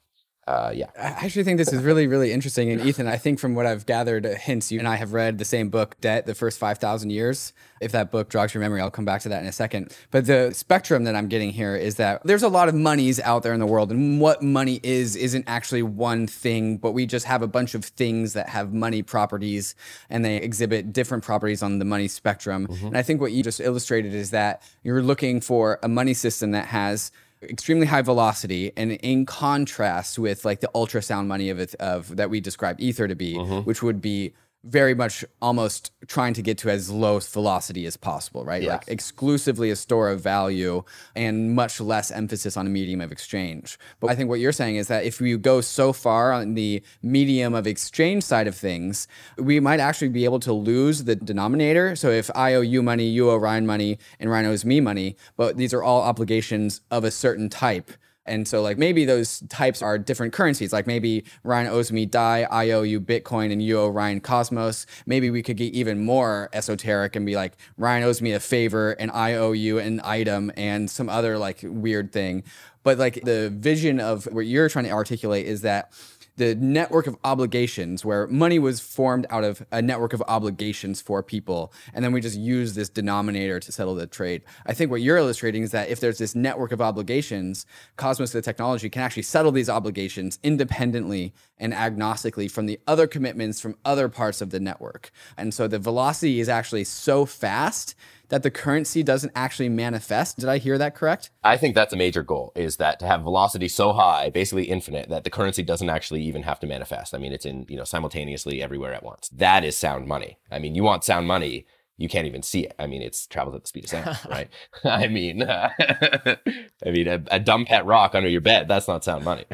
[0.48, 0.90] Uh, yeah.
[0.98, 2.72] I actually think this is really, really interesting.
[2.72, 5.38] And Ethan, I think from what I've gathered, uh, hints you and I have read
[5.38, 7.52] the same book, Debt, the first 5,000 years.
[7.80, 9.96] If that book jogs your memory, I'll come back to that in a second.
[10.10, 13.44] But the spectrum that I'm getting here is that there's a lot of monies out
[13.44, 13.92] there in the world.
[13.92, 17.84] And what money is, isn't actually one thing, but we just have a bunch of
[17.84, 19.76] things that have money properties
[20.10, 22.66] and they exhibit different properties on the money spectrum.
[22.66, 22.88] Mm-hmm.
[22.88, 26.50] And I think what you just illustrated is that you're looking for a money system
[26.50, 31.74] that has extremely high velocity and in contrast with like the ultrasound money of it
[31.76, 33.60] of that we describe ether to be mm-hmm.
[33.60, 34.32] which would be
[34.64, 38.62] very much almost trying to get to as low velocity as possible, right?
[38.62, 38.70] Yes.
[38.70, 40.84] Like exclusively a store of value
[41.16, 43.78] and much less emphasis on a medium of exchange.
[43.98, 46.82] But I think what you're saying is that if you go so far on the
[47.02, 51.96] medium of exchange side of things, we might actually be able to lose the denominator.
[51.96, 55.16] So if I owe you money, you owe Ryan money, and Ryan owes me money,
[55.36, 57.90] but these are all obligations of a certain type
[58.24, 60.72] and so like maybe those types are different currencies.
[60.72, 64.86] Like maybe Ryan owes me DAI, I owe you Bitcoin, and you owe Ryan Cosmos.
[65.06, 68.92] Maybe we could get even more esoteric and be like, Ryan owes me a favor
[68.92, 72.44] and I owe you an item and some other like weird thing.
[72.84, 75.92] But like the vision of what you're trying to articulate is that
[76.36, 81.22] the network of obligations where money was formed out of a network of obligations for
[81.22, 84.42] people and then we just use this denominator to settle the trade.
[84.66, 87.66] I think what you're illustrating is that if there's this network of obligations
[87.96, 93.60] cosmos the technology can actually settle these obligations independently and agnostically from the other commitments
[93.60, 95.10] from other parts of the network.
[95.36, 97.94] And so the velocity is actually so fast
[98.32, 100.38] that the currency doesn't actually manifest.
[100.38, 101.30] Did I hear that correct?
[101.44, 105.10] I think that's a major goal is that to have velocity so high, basically infinite,
[105.10, 107.14] that the currency doesn't actually even have to manifest.
[107.14, 109.28] I mean, it's in, you know, simultaneously everywhere at once.
[109.28, 110.38] That is sound money.
[110.50, 111.66] I mean, you want sound money
[112.02, 112.74] you can't even see it.
[112.78, 114.48] I mean, it's travels at the speed of sound, right?
[114.84, 119.04] I mean, uh, I mean, a, a, dumb pet rock under your bed, that's not
[119.04, 119.44] sound money.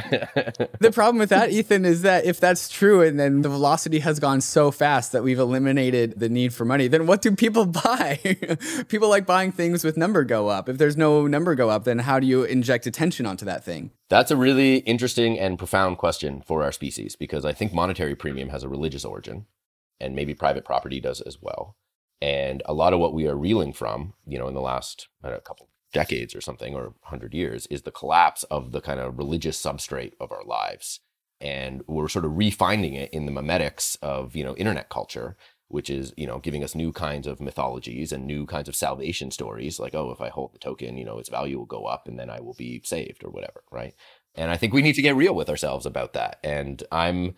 [0.80, 4.18] the problem with that, Ethan, is that if that's true and then the velocity has
[4.18, 8.18] gone so fast that we've eliminated the need for money, then what do people buy?
[8.88, 10.68] people like buying things with number go up.
[10.68, 13.90] If there's no number go up, then how do you inject attention onto that thing?
[14.08, 18.48] That's a really interesting and profound question for our species because I think monetary premium
[18.48, 19.44] has a religious origin
[20.00, 21.76] and maybe private property does as well.
[22.20, 25.38] And a lot of what we are reeling from, you know, in the last know,
[25.40, 29.60] couple decades or something, or 100 years, is the collapse of the kind of religious
[29.60, 31.00] substrate of our lives.
[31.40, 35.36] And we're sort of refinding it in the memetics of, you know, internet culture,
[35.68, 39.30] which is, you know, giving us new kinds of mythologies and new kinds of salvation
[39.30, 42.08] stories, like, oh, if I hold the token, you know, its value will go up
[42.08, 43.94] and then I will be saved or whatever, right?
[44.34, 46.38] And I think we need to get real with ourselves about that.
[46.42, 47.34] And I'm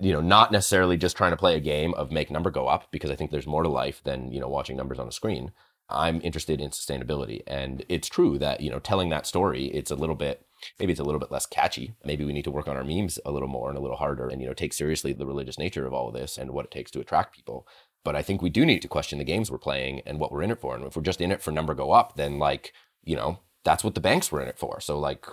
[0.00, 2.90] you know, not necessarily just trying to play a game of make number go up
[2.90, 5.52] because I think there's more to life than, you know, watching numbers on a screen.
[5.90, 7.42] I'm interested in sustainability.
[7.46, 10.46] And it's true that, you know, telling that story, it's a little bit,
[10.78, 11.94] maybe it's a little bit less catchy.
[12.04, 14.28] Maybe we need to work on our memes a little more and a little harder
[14.28, 16.70] and, you know, take seriously the religious nature of all of this and what it
[16.70, 17.66] takes to attract people.
[18.04, 20.42] But I think we do need to question the games we're playing and what we're
[20.42, 20.74] in it for.
[20.74, 23.84] And if we're just in it for number go up, then like, you know, that's
[23.84, 24.80] what the banks were in it for.
[24.80, 25.26] So like,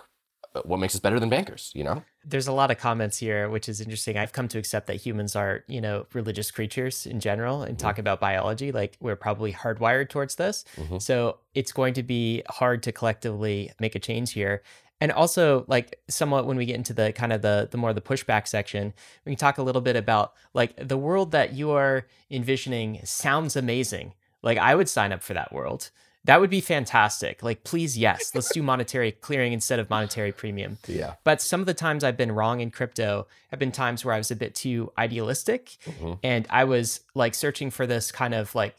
[0.66, 2.04] what makes us better than bankers, you know?
[2.26, 4.18] There's a lot of comments here, which is interesting.
[4.18, 7.88] I've come to accept that humans are, you know, religious creatures in general and mm-hmm.
[7.88, 8.72] talk about biology.
[8.72, 10.66] Like we're probably hardwired towards this.
[10.76, 10.98] Mm-hmm.
[10.98, 14.62] So it's going to be hard to collectively make a change here.
[15.00, 18.02] And also, like somewhat when we get into the kind of the the more the
[18.02, 18.94] pushback section,
[19.26, 23.56] we can talk a little bit about like the world that you are envisioning sounds
[23.56, 24.14] amazing.
[24.42, 25.92] Like I would sign up for that world.
[26.28, 27.42] That would be fantastic.
[27.42, 30.78] Like, please, yes, let's do monetary clearing instead of monetary premium.
[30.88, 31.14] Yeah.
[31.24, 34.18] But some of the times I've been wrong in crypto have been times where I
[34.18, 36.14] was a bit too idealistic mm-hmm.
[36.24, 38.76] and I was like searching for this kind of like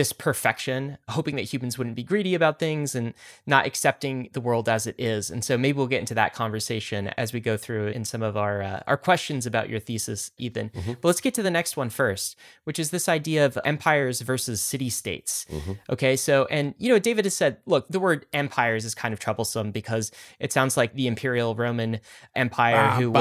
[0.00, 3.12] this perfection, hoping that humans wouldn't be greedy about things and
[3.46, 5.30] not accepting the world as it is.
[5.30, 8.34] And so maybe we'll get into that conversation as we go through in some of
[8.34, 10.70] our uh, our questions about your thesis, Ethan.
[10.70, 10.92] Mm-hmm.
[11.02, 12.34] But let's get to the next one first,
[12.64, 15.44] which is this idea of empires versus city states.
[15.50, 15.72] Mm-hmm.
[15.90, 19.20] Okay, so and you know David has said, look, the word empires is kind of
[19.20, 22.00] troublesome because it sounds like the Imperial Roman
[22.34, 23.20] Empire who will,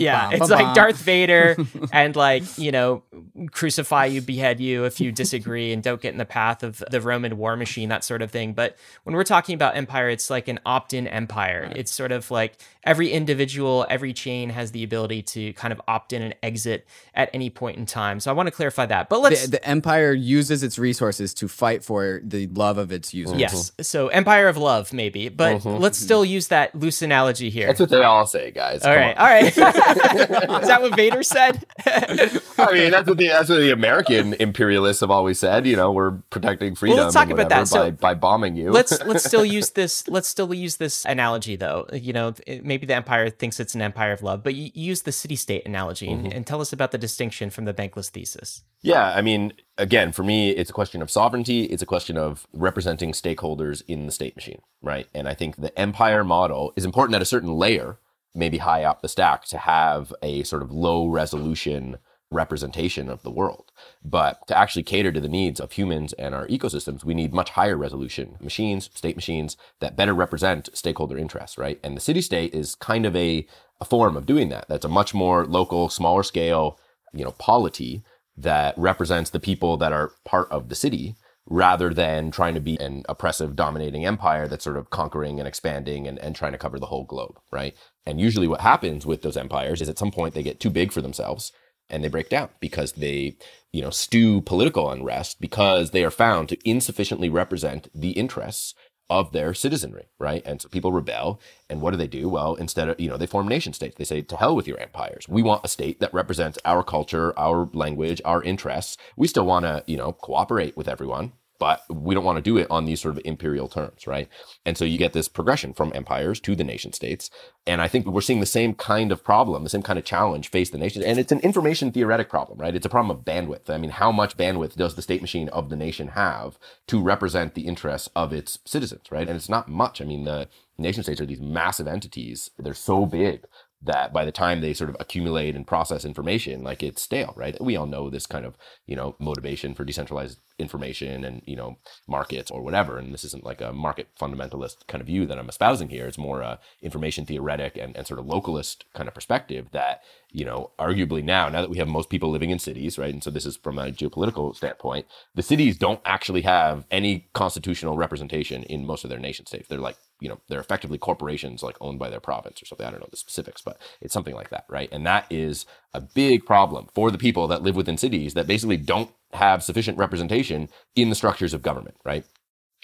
[0.00, 1.56] yeah, it's like Darth Vader
[1.92, 3.04] and like you know
[3.52, 6.82] crucify you, behead you if you disagree and don't don't get in the path of
[6.90, 8.52] the Roman war machine, that sort of thing.
[8.52, 11.64] But when we're talking about empire, it's like an opt in empire.
[11.66, 11.76] Right.
[11.76, 16.12] It's sort of like every individual, every chain has the ability to kind of opt
[16.12, 18.20] in and exit at any point in time.
[18.20, 19.08] So I want to clarify that.
[19.08, 19.44] But let's.
[19.44, 23.38] The, the empire uses its resources to fight for the love of its users.
[23.38, 23.72] Yes.
[23.80, 25.28] So empire of love, maybe.
[25.28, 25.82] But mm-hmm.
[25.82, 27.66] let's still use that loose analogy here.
[27.66, 28.82] That's what they all say, guys.
[28.82, 29.16] All right.
[29.16, 29.22] On.
[29.22, 29.46] All right.
[30.62, 31.64] Is that what Vader said?
[31.86, 35.66] I mean, that's what the that's what the American imperialists have always said.
[35.66, 36.96] You know, we're protecting freedom.
[36.96, 37.68] Well, let's talk about that.
[37.68, 38.70] So by, by bombing you.
[38.70, 40.06] let's let's still use this.
[40.08, 41.86] Let's still use this analogy, though.
[41.92, 45.02] You know, it, maybe the empire thinks it's an empire of love, but you use
[45.02, 46.26] the city state analogy mm-hmm.
[46.26, 48.62] and, and tell us about the distinction from the bankless thesis.
[48.82, 51.64] Yeah, I mean, again, for me, it's a question of sovereignty.
[51.64, 55.06] It's a question of representing stakeholders in the state machine, right?
[55.14, 57.98] And I think the empire model is important at a certain layer,
[58.34, 61.98] maybe high up the stack, to have a sort of low resolution
[62.30, 63.72] representation of the world.
[64.04, 67.50] But to actually cater to the needs of humans and our ecosystems, we need much
[67.50, 71.80] higher resolution machines, state machines that better represent stakeholder interests, right?
[71.82, 73.46] And the city state is kind of a,
[73.80, 74.66] a form of doing that.
[74.68, 76.78] That's a much more local, smaller scale,
[77.12, 78.02] you know, polity
[78.36, 81.16] that represents the people that are part of the city
[81.46, 86.06] rather than trying to be an oppressive, dominating empire that's sort of conquering and expanding
[86.06, 87.74] and, and trying to cover the whole globe, right?
[88.06, 90.92] And usually what happens with those empires is at some point they get too big
[90.92, 91.52] for themselves
[91.90, 93.36] and they break down because they,
[93.72, 98.74] you know, stew political unrest because they are found to insufficiently represent the interests
[99.10, 100.42] of their citizenry, right?
[100.46, 101.40] And so people rebel.
[101.68, 102.28] And what do they do?
[102.28, 103.96] Well, instead of, you know, they form nation states.
[103.96, 105.28] They say, to hell with your empires.
[105.28, 108.96] We want a state that represents our culture, our language, our interests.
[109.16, 112.56] We still want to, you know, cooperate with everyone, but we don't want to do
[112.56, 114.28] it on these sort of imperial terms, right?
[114.64, 117.30] And so you get this progression from empires to the nation states.
[117.66, 120.48] And I think we're seeing the same kind of problem, the same kind of challenge
[120.48, 121.02] face the nation.
[121.04, 122.74] And it's an information theoretic problem, right?
[122.74, 123.68] It's a problem of bandwidth.
[123.68, 127.54] I mean, how much bandwidth does the state machine of the nation have to represent
[127.54, 129.28] the interests of its citizens, right?
[129.28, 130.00] And it's not much.
[130.00, 132.50] I mean, the nation states are these massive entities.
[132.58, 133.44] They're so big
[133.82, 137.58] that by the time they sort of accumulate and process information, like it's stale, right?
[137.62, 141.78] We all know this kind of, you know, motivation for decentralized information and, you know,
[142.06, 142.98] markets or whatever.
[142.98, 146.06] And this isn't like a market fundamentalist kind of view that I'm espousing here.
[146.06, 150.44] It's more a information theoretic and, and sort of localist kind of perspective that, you
[150.44, 153.14] know, arguably now, now that we have most people living in cities, right?
[153.14, 157.96] And so this is from a geopolitical standpoint, the cities don't actually have any constitutional
[157.96, 159.68] representation in most of their nation states.
[159.68, 162.86] They're like you know they're effectively corporations like owned by their province or something.
[162.86, 164.88] I don't know the specifics but it's something like that right?
[164.92, 168.76] And that is a big problem for the people that live within cities that basically
[168.76, 172.24] don't have sufficient representation in the structures of government right?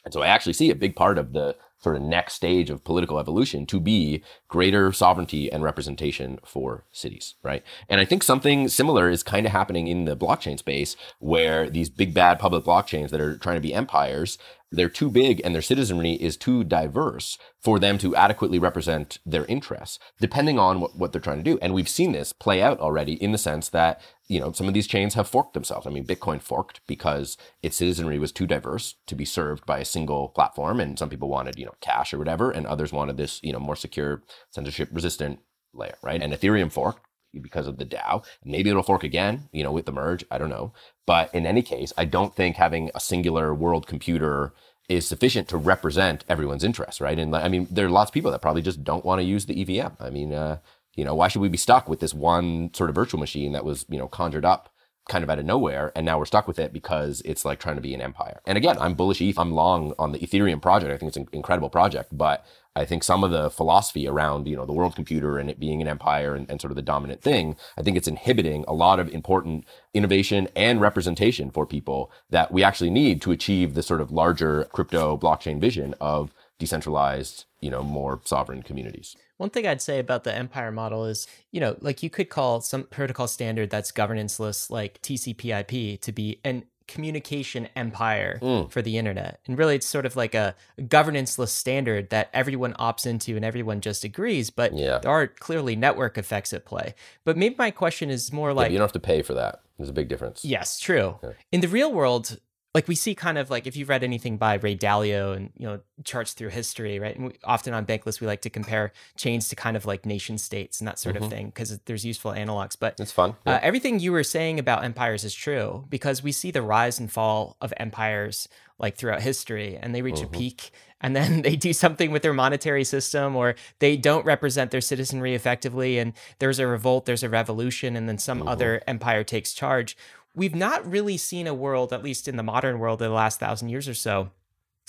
[0.04, 2.84] And so i actually see a big part of the sort of next stage of
[2.84, 7.62] political evolution to be greater sovereignty and representation for cities, right?
[7.88, 11.90] And I think something similar is kind of happening in the blockchain space where these
[11.90, 14.38] big bad public blockchains that are trying to be empires
[14.72, 19.44] they're too big and their citizenry is too diverse for them to adequately represent their
[19.46, 21.58] interests, depending on what, what they're trying to do.
[21.62, 24.74] And we've seen this play out already in the sense that, you know, some of
[24.74, 25.86] these chains have forked themselves.
[25.86, 29.84] I mean, Bitcoin forked because its citizenry was too diverse to be served by a
[29.84, 30.80] single platform.
[30.80, 33.60] And some people wanted, you know, cash or whatever, and others wanted this, you know,
[33.60, 35.40] more secure, censorship resistant
[35.72, 36.22] layer, right?
[36.22, 37.05] And Ethereum forked
[37.40, 38.24] because of the DAO.
[38.44, 40.24] Maybe it'll fork again, you know, with the merge.
[40.30, 40.72] I don't know.
[41.06, 44.52] But in any case, I don't think having a singular world computer
[44.88, 47.18] is sufficient to represent everyone's interests, right?
[47.18, 49.46] And I mean, there are lots of people that probably just don't want to use
[49.46, 49.94] the EVM.
[50.00, 50.58] I mean, uh,
[50.94, 53.64] you know, why should we be stuck with this one sort of virtual machine that
[53.64, 54.72] was, you know, conjured up
[55.08, 57.76] kind of out of nowhere and now we're stuck with it because it's like trying
[57.76, 58.40] to be an empire.
[58.44, 59.38] And again, I'm bullish ETH.
[59.38, 60.92] I'm long on the Ethereum project.
[60.92, 62.44] I think it's an incredible project, but
[62.76, 65.80] I think some of the philosophy around, you know, the world computer and it being
[65.80, 69.00] an empire and, and, sort of the dominant thing, I think it's inhibiting a lot
[69.00, 74.02] of important innovation and representation for people that we actually need to achieve the sort
[74.02, 79.16] of larger crypto blockchain vision of decentralized, you know, more sovereign communities.
[79.38, 82.60] One thing I'd say about the empire model is, you know, like you could call
[82.60, 88.70] some protocol standard that's governanceless, like TCP/IP, to be an communication empire mm.
[88.70, 89.40] for the internet.
[89.46, 93.80] And really, it's sort of like a governanceless standard that everyone opts into and everyone
[93.80, 94.50] just agrees.
[94.50, 94.98] But yeah.
[94.98, 96.94] there are clearly network effects at play.
[97.24, 99.62] But maybe my question is more like yeah, you don't have to pay for that.
[99.78, 100.44] There's a big difference.
[100.44, 101.18] Yes, true.
[101.22, 101.30] Yeah.
[101.52, 102.38] In the real world,
[102.76, 105.66] like we see kind of like if you've read anything by Ray Dalio and you
[105.66, 107.16] know charts through history, right?
[107.16, 110.36] And we, often on Bankless we like to compare chains to kind of like nation
[110.36, 111.24] states and that sort mm-hmm.
[111.24, 112.76] of thing because there's useful analogs.
[112.78, 113.34] But it's fun.
[113.46, 113.54] Yeah.
[113.54, 117.10] Uh, everything you were saying about empires is true because we see the rise and
[117.10, 118.46] fall of empires
[118.78, 120.34] like throughout history, and they reach mm-hmm.
[120.34, 120.70] a peak
[121.00, 125.34] and then they do something with their monetary system or they don't represent their citizenry
[125.34, 128.48] effectively and there's a revolt there's a revolution and then some mm-hmm.
[128.48, 129.96] other empire takes charge
[130.36, 133.40] we've not really seen a world, at least in the modern world of the last
[133.40, 134.30] thousand years or so,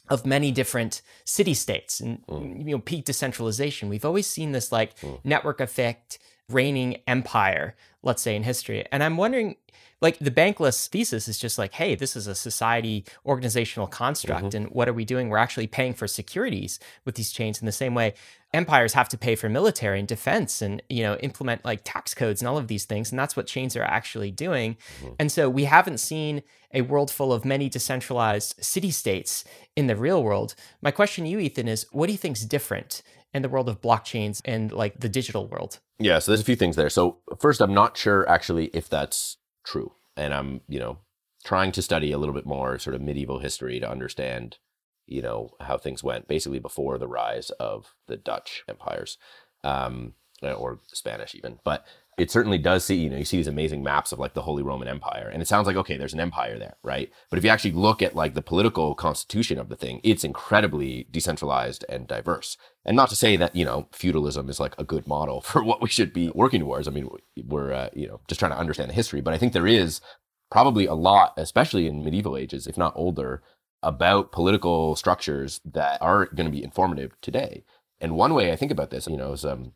[0.10, 2.66] of many different city states and mm.
[2.66, 3.90] you know peak decentralization.
[3.90, 5.20] We've always seen this like mm.
[5.24, 6.20] network effect
[6.50, 8.86] reigning empire, let's say in history.
[8.92, 9.56] And I'm wondering
[10.02, 14.46] like the bankless thesis is just like, hey, this is a society organizational construct.
[14.46, 14.58] Mm-hmm.
[14.58, 15.30] And what are we doing?
[15.30, 18.14] We're actually paying for securities with these chains in the same way
[18.54, 22.42] empires have to pay for military and defense and you know implement like tax codes
[22.42, 25.14] and all of these things and that's what chains are actually doing mm-hmm.
[25.20, 26.42] and so we haven't seen
[26.74, 29.44] a world full of many decentralized city states
[29.76, 32.46] in the real world my question to you ethan is what do you think is
[32.46, 33.02] different
[33.34, 36.56] in the world of blockchains and like the digital world yeah so there's a few
[36.56, 39.38] things there so first i'm not sure actually if that's
[39.68, 39.94] true.
[40.16, 41.00] And I'm, you know,
[41.44, 44.58] trying to study a little bit more sort of medieval history to understand,
[45.06, 49.18] you know, how things went basically before the rise of the Dutch empires,
[49.64, 51.60] um, or Spanish even.
[51.64, 51.86] But
[52.18, 54.64] it certainly does see, you know, you see these amazing maps of like the Holy
[54.64, 57.12] Roman Empire, and it sounds like, okay, there's an empire there, right?
[57.30, 61.08] But if you actually look at like the political constitution of the thing, it's incredibly
[61.12, 62.58] decentralized and diverse.
[62.84, 65.82] And not to say that, you know, feudalism is like a good model for what
[65.82, 66.88] we should be working towards.
[66.88, 67.08] I mean,
[67.46, 70.02] we're, uh, you know, just trying to understand the history, but I think there is
[70.50, 73.44] probably a lot, especially in medieval ages, if not older,
[73.84, 77.64] about political structures that are going to be informative today.
[78.02, 79.74] And one way I think about this, you know, is um,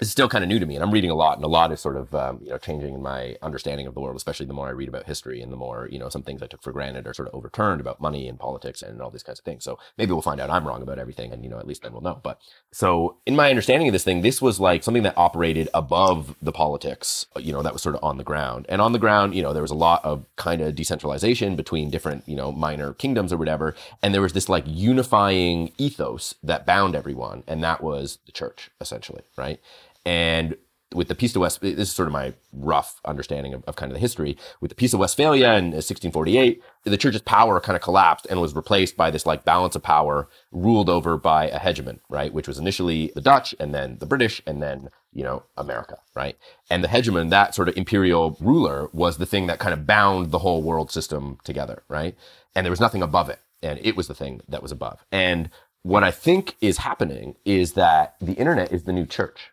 [0.00, 1.72] it's still kind of new to me and i'm reading a lot and a lot
[1.72, 4.52] is sort of um, you know changing in my understanding of the world especially the
[4.52, 6.72] more i read about history and the more you know some things i took for
[6.72, 9.64] granted are sort of overturned about money and politics and all these kinds of things.
[9.64, 11.92] So maybe we'll find out i'm wrong about everything and you know at least then
[11.92, 12.20] we'll know.
[12.22, 12.40] But
[12.72, 16.52] so in my understanding of this thing this was like something that operated above the
[16.52, 18.66] politics you know that was sort of on the ground.
[18.68, 21.90] And on the ground you know there was a lot of kind of decentralization between
[21.90, 26.66] different you know minor kingdoms or whatever and there was this like unifying ethos that
[26.66, 29.60] bound everyone and that was the church essentially right
[30.08, 30.56] and
[30.94, 33.92] with the Peace of West, this is sort of my rough understanding of, of, kind
[33.92, 34.38] of the history.
[34.62, 38.40] With the Peace of Westphalia in uh, 1648, the church's power kind of collapsed and
[38.40, 42.32] was replaced by this like balance of power ruled over by a hegemon, right?
[42.32, 46.38] Which was initially the Dutch and then the British and then, you know, America, right?
[46.70, 50.30] And the hegemon, that sort of imperial ruler was the thing that kind of bound
[50.30, 52.16] the whole world system together, right?
[52.54, 53.40] And there was nothing above it.
[53.62, 55.04] And it was the thing that was above.
[55.12, 55.50] And
[55.82, 59.50] what I think is happening is that the internet is the new church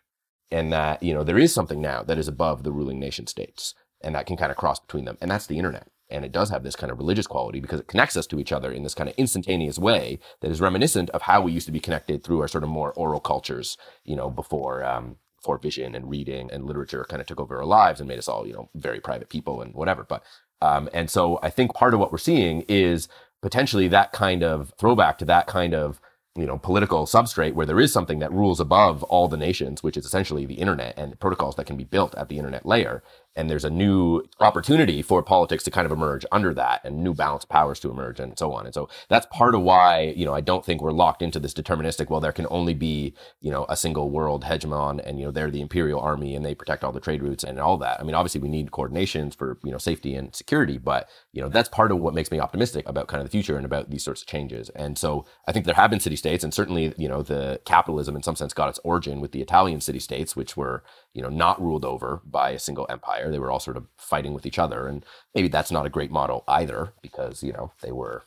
[0.50, 3.74] and that you know there is something now that is above the ruling nation states
[4.02, 5.88] and that can kind of cross between them and that's the internet.
[6.08, 8.52] And it does have this kind of religious quality because it connects us to each
[8.52, 11.72] other in this kind of instantaneous way that is reminiscent of how we used to
[11.72, 15.94] be connected through our sort of more oral cultures you know before um, before vision
[15.94, 18.52] and reading and literature kind of took over our lives and made us all you
[18.52, 20.04] know very private people and whatever.
[20.04, 20.22] But
[20.62, 23.08] um, and so i think part of what we're seeing is
[23.42, 26.00] potentially that kind of throwback to that kind of
[26.36, 29.96] you know, political substrate where there is something that rules above all the nations, which
[29.96, 33.02] is essentially the internet and protocols that can be built at the internet layer
[33.36, 37.14] and there's a new opportunity for politics to kind of emerge under that and new
[37.14, 38.64] balanced powers to emerge and so on.
[38.64, 41.54] And so that's part of why, you know, I don't think we're locked into this
[41.54, 45.30] deterministic, well, there can only be, you know, a single world hegemon and, you know,
[45.30, 48.00] they're the imperial army and they protect all the trade routes and all that.
[48.00, 51.48] I mean, obviously we need coordinations for, you know, safety and security, but, you know,
[51.48, 54.02] that's part of what makes me optimistic about kind of the future and about these
[54.02, 54.70] sorts of changes.
[54.70, 58.16] And so I think there have been city states and certainly, you know, the capitalism
[58.16, 60.82] in some sense got its origin with the Italian city states, which were,
[61.16, 63.30] you know, not ruled over by a single empire.
[63.30, 64.86] They were all sort of fighting with each other.
[64.86, 65.04] And
[65.34, 68.24] maybe that's not a great model either because, you know, they were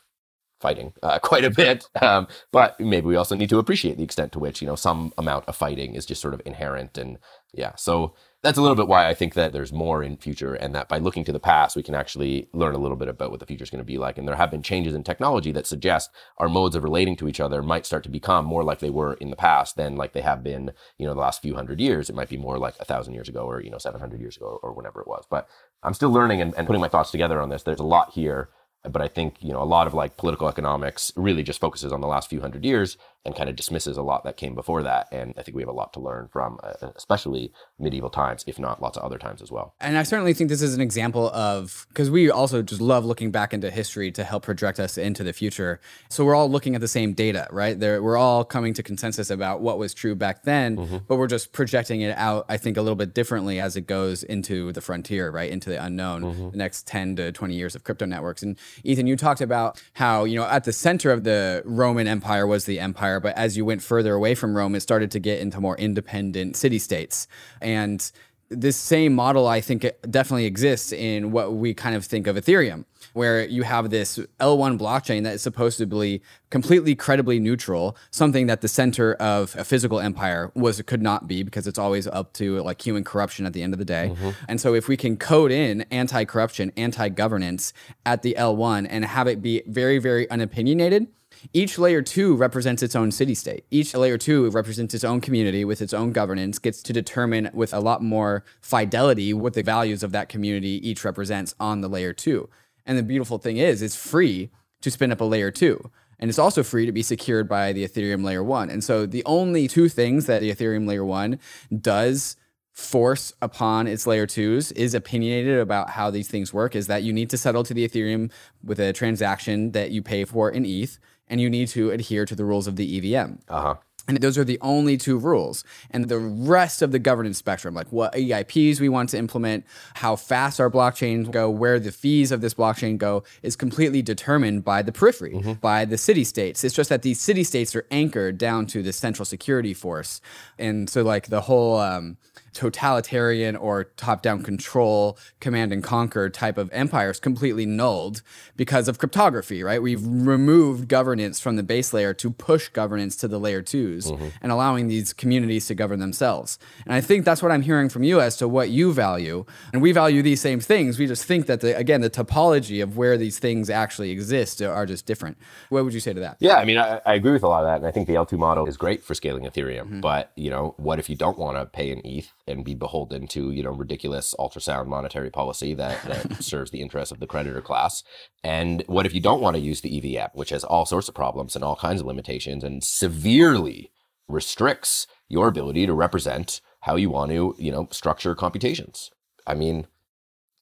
[0.60, 1.88] fighting uh, quite a bit.
[2.02, 5.14] Um, but maybe we also need to appreciate the extent to which, you know, some
[5.20, 6.98] amount of fighting is just sort of inherent.
[6.98, 7.20] And
[7.54, 10.74] yeah, so that's a little bit why I think that there's more in future and
[10.74, 13.42] that by looking to the past, we can actually learn a little bit about what
[13.42, 14.18] the future is going to be like.
[14.18, 17.40] And there have been changes in technology that suggest our modes of relating to each
[17.40, 20.22] other might start to become more like they were in the past than like they
[20.22, 22.10] have been, you know, the last few hundred years.
[22.10, 24.60] It might be more like a thousand years ago or, you know, 700 years ago
[24.64, 25.26] or whenever it was.
[25.30, 25.50] But
[25.84, 27.64] I'm still learning and, and putting my thoughts together on this.
[27.64, 28.50] There's a lot here
[28.84, 32.02] but I think you know a lot of like political economics really just focuses on
[32.02, 35.08] the last few hundred years, and kind of dismisses a lot that came before that.
[35.12, 38.58] And I think we have a lot to learn from, uh, especially medieval times, if
[38.58, 39.76] not lots of other times as well.
[39.82, 43.30] And I certainly think this is an example of because we also just love looking
[43.30, 45.82] back into history to help project us into the future.
[46.10, 47.78] So we're all looking at the same data, right?
[47.78, 50.98] There, we're all coming to consensus about what was true back then, mm-hmm.
[51.08, 54.24] but we're just projecting it out, I think, a little bit differently as it goes
[54.24, 55.52] into the frontier, right?
[55.52, 56.50] Into the unknown, mm-hmm.
[56.52, 58.44] the next 10 to 20 years of crypto networks.
[58.44, 62.48] And Ethan, you talked about how, you know, at the center of the Roman Empire
[62.48, 65.40] was the empire, but as you went further away from Rome, it started to get
[65.40, 67.28] into more independent city states.
[67.62, 68.12] And
[68.50, 72.86] this same model, I think, definitely exists in what we kind of think of Ethereum,
[73.14, 78.48] where you have this L1 blockchain that is supposed to be completely credibly neutral, something
[78.48, 82.34] that the center of a physical empire was could not be because it's always up
[82.34, 84.12] to like human corruption at the end of the day.
[84.14, 84.30] Mm-hmm.
[84.48, 87.72] And so, if we can code in anti-corruption, anti-governance
[88.06, 91.08] at the L1 and have it be very, very unopinionated
[91.54, 93.66] each layer two represents its own city state.
[93.72, 97.74] Each layer two represents its own community with its own governance, gets to determine with
[97.74, 102.14] a lot more fidelity what the values of that community each represents on the layer
[102.14, 102.50] two.
[102.86, 104.50] And the beautiful thing is, it's free
[104.82, 105.92] to spin up a layer two.
[106.20, 108.70] And it's also free to be secured by the Ethereum layer one.
[108.70, 111.40] And so the only two things that the Ethereum layer one
[111.78, 112.36] does
[112.74, 117.12] force upon its layer twos is opinionated about how these things work is that you
[117.12, 118.32] need to settle to the Ethereum
[118.64, 120.98] with a transaction that you pay for in ETH
[121.30, 123.34] and you need to adhere to the rules of the EVM.
[123.48, 123.76] Uh-huh.
[124.10, 125.64] And those are the only two rules.
[125.92, 130.16] And the rest of the governance spectrum, like what EIPs we want to implement, how
[130.16, 134.82] fast our blockchains go, where the fees of this blockchain go, is completely determined by
[134.82, 135.54] the periphery, mm-hmm.
[135.54, 136.64] by the city states.
[136.64, 140.22] It's just that these city states are anchored down to the central security force.
[140.58, 141.78] And so, like, the whole.
[141.78, 142.18] Um,
[142.54, 148.22] totalitarian or top down control, command and conquer type of empires completely nulled
[148.56, 149.82] because of cryptography, right?
[149.82, 154.28] We've removed governance from the base layer to push governance to the layer 2s mm-hmm.
[154.42, 156.60] and allowing these communities to govern themselves.
[156.86, 159.46] And I think that's what I'm hearing from you as to what you value.
[159.74, 161.00] And we value these same things.
[161.00, 164.86] We just think that, the, again, the topology of where these things actually exist are
[164.86, 165.38] just different.
[165.70, 166.38] What would you say to that?
[166.40, 167.78] Yeah, I mean, I, I agree with a lot of that.
[167.78, 169.84] And I think the L2 model is great for scaling Ethereum.
[169.84, 170.02] Mm-hmm.
[170.02, 172.32] But, you know, what if you don't want to pay an ETH?
[172.50, 177.12] And be beholden to you know ridiculous ultrasound monetary policy that, that serves the interests
[177.12, 178.04] of the creditor class.
[178.44, 181.16] And what if you don't want to use the EVM which has all sorts of
[181.16, 183.92] problems and all kinds of limitations and severely
[184.28, 189.12] restricts your ability to represent how you want to you know structure computations?
[189.46, 189.88] I mean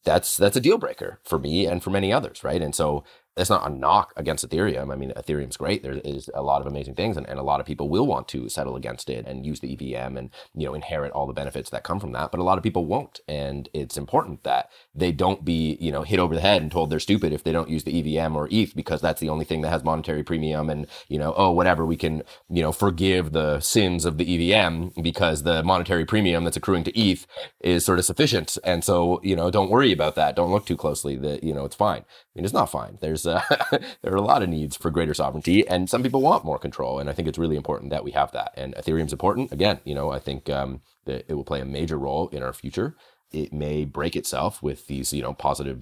[0.04, 2.62] that's that's a deal breaker for me and for many others right?
[2.62, 3.04] And so
[3.38, 4.92] that's not a knock against Ethereum.
[4.92, 5.84] I mean, Ethereum's great.
[5.84, 8.28] There is a lot of amazing things, and, and a lot of people will want
[8.30, 11.70] to settle against it and use the EVM and you know inherit all the benefits
[11.70, 12.32] that come from that.
[12.32, 16.02] But a lot of people won't, and it's important that they don't be you know
[16.02, 18.48] hit over the head and told they're stupid if they don't use the EVM or
[18.52, 21.86] ETH because that's the only thing that has monetary premium and you know oh whatever
[21.86, 26.58] we can you know forgive the sins of the EVM because the monetary premium that's
[26.58, 27.28] accruing to ETH
[27.62, 30.36] is sort of sufficient, and so you know don't worry about that.
[30.36, 31.16] Don't look too closely.
[31.16, 32.04] That you know it's fine.
[32.38, 33.00] Mean, it's not fine.
[33.02, 33.42] There's uh,
[34.04, 37.00] there are a lot of needs for greater sovereignty, and some people want more control.
[37.00, 38.54] And I think it's really important that we have that.
[38.56, 39.52] And Ethereum's important.
[39.52, 42.54] Again, you know, I think um, that it will play a major role in our
[42.54, 42.96] future.
[43.32, 45.82] It may break itself with these, you know, positive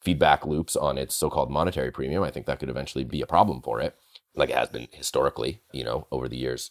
[0.00, 2.22] feedback loops on its so-called monetary premium.
[2.22, 3.96] I think that could eventually be a problem for it,
[4.36, 5.60] like it has been historically.
[5.72, 6.70] You know, over the years,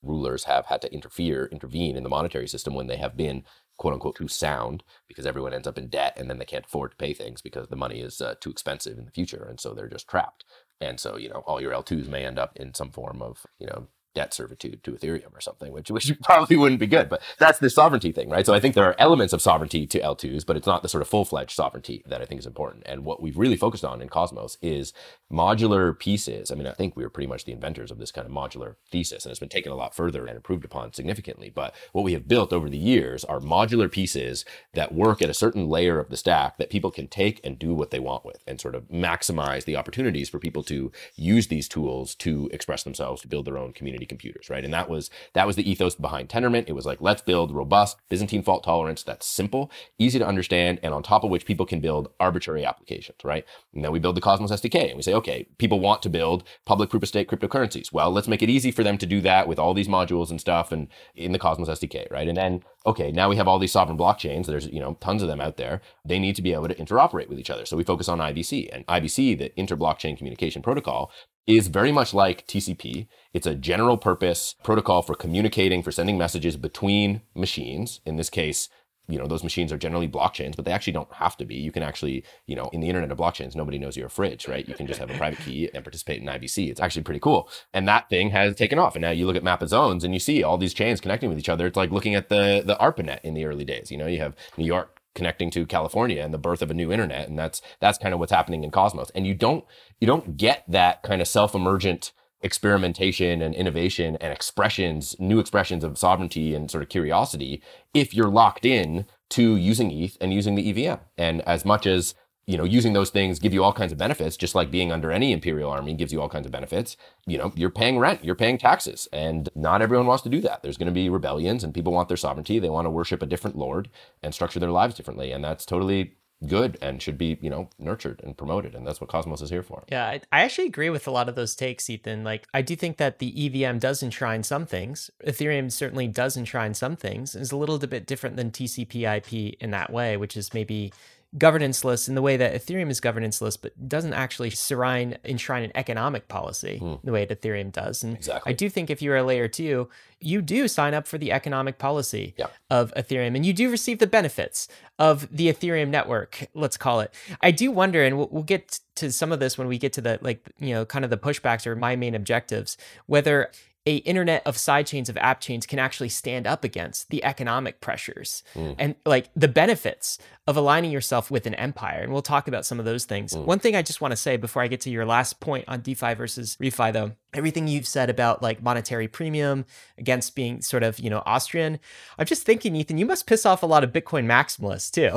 [0.00, 3.42] rulers have had to interfere, intervene in the monetary system when they have been
[3.78, 6.90] quote unquote too sound because everyone ends up in debt and then they can't afford
[6.90, 9.74] to pay things because the money is uh, too expensive in the future and so
[9.74, 10.44] they're just trapped.
[10.80, 13.66] And so you know all your l2s may end up in some form of you
[13.66, 17.08] know debt servitude to Ethereum or something, which which probably wouldn't be good.
[17.08, 18.46] But that's the sovereignty thing, right?
[18.46, 21.02] So I think there are elements of sovereignty to L2s, but it's not the sort
[21.02, 22.84] of full fledged sovereignty that I think is important.
[22.86, 24.94] And what we've really focused on in Cosmos is
[25.30, 26.50] modular pieces.
[26.50, 28.76] I mean, I think we were pretty much the inventors of this kind of modular
[28.90, 31.50] thesis, and it's been taken a lot further and improved upon significantly.
[31.54, 35.34] But what we have built over the years are modular pieces that work at a
[35.34, 38.42] certain layer of the stack that people can take and do what they want with,
[38.46, 43.20] and sort of maximize the opportunities for people to use these tools to express themselves,
[43.20, 44.64] to build their own community computers, right?
[44.64, 46.68] And that was that was the ethos behind Tendermint.
[46.68, 50.94] It was like let's build robust Byzantine fault tolerance that's simple, easy to understand, and
[50.94, 53.44] on top of which people can build arbitrary applications, right?
[53.74, 56.44] And then we build the Cosmos SDK, and we say, okay, people want to build
[56.64, 57.92] public proof of stake cryptocurrencies.
[57.92, 60.40] Well, let's make it easy for them to do that with all these modules and
[60.40, 62.28] stuff, and in the Cosmos SDK, right?
[62.28, 64.46] And then okay, now we have all these sovereign blockchains.
[64.46, 65.82] There's you know tons of them out there.
[66.04, 67.66] They need to be able to interoperate with each other.
[67.66, 71.10] So we focus on IBC and IBC, the inter-blockchain communication protocol,
[71.46, 73.06] is very much like TCP.
[73.32, 78.68] It's a general purpose protocol for communicating, for sending messages between machines, in this case,
[79.08, 81.54] you know those machines are generally blockchains but they actually don't have to be.
[81.54, 84.48] You can actually you know in the internet of blockchains nobody knows you're a fridge
[84.48, 84.68] right?
[84.68, 87.48] You can just have a private key and participate in ibc it's actually pretty cool.
[87.72, 88.96] And that thing has taken off.
[88.96, 91.28] And now you look at map of zones and you see all these chains connecting
[91.28, 91.66] with each other.
[91.66, 93.90] It's like looking at the the arpanet in the early days.
[93.90, 96.92] You know you have new york connecting to california and the birth of a new
[96.92, 99.64] internet and that's that's kind of what's happening in cosmos and you don't
[99.98, 102.12] you don't get that kind of self-emergent
[102.42, 107.62] experimentation and innovation and expressions, new expressions of sovereignty and sort of curiosity
[107.94, 111.00] if you're locked in to using ETH and using the EVM.
[111.16, 112.14] And as much as
[112.46, 115.10] you know, using those things give you all kinds of benefits, just like being under
[115.10, 116.96] any imperial army gives you all kinds of benefits.
[117.26, 120.62] You know, you're paying rent, you're paying taxes, and not everyone wants to do that.
[120.62, 122.58] There's going to be rebellions, and people want their sovereignty.
[122.58, 123.88] They want to worship a different lord
[124.22, 126.16] and structure their lives differently, and that's totally
[126.46, 129.62] good and should be you know nurtured and promoted and that's what cosmos is here
[129.62, 132.60] for yeah I, I, actually agree with a lot of those takes ethan like i
[132.60, 137.34] do think that the evm does enshrine some things ethereum certainly does enshrine some things
[137.34, 140.92] is a little bit different than tcp ip in that way which is maybe
[141.38, 146.28] governanceless in the way that Ethereum is governanceless, but doesn't actually enshrine, enshrine an economic
[146.28, 146.94] policy hmm.
[147.04, 148.02] the way that Ethereum does.
[148.02, 148.50] And exactly.
[148.50, 149.88] I do think if you're a layer two,
[150.20, 152.46] you do sign up for the economic policy yeah.
[152.70, 154.68] of Ethereum and you do receive the benefits
[154.98, 157.12] of the Ethereum network, let's call it.
[157.42, 160.00] I do wonder, and we'll, we'll get to some of this when we get to
[160.00, 163.50] the, like, you know, kind of the pushbacks or my main objectives, whether
[163.86, 168.42] a internet of sidechains of app chains can actually stand up against the economic pressures
[168.54, 168.74] mm.
[168.78, 172.78] and like the benefits of aligning yourself with an empire and we'll talk about some
[172.78, 173.44] of those things mm.
[173.44, 175.80] one thing i just want to say before i get to your last point on
[175.80, 179.64] defi versus refi though everything you've said about like monetary premium
[179.98, 181.78] against being sort of you know austrian
[182.18, 185.10] i'm just thinking ethan you must piss off a lot of bitcoin maximalists too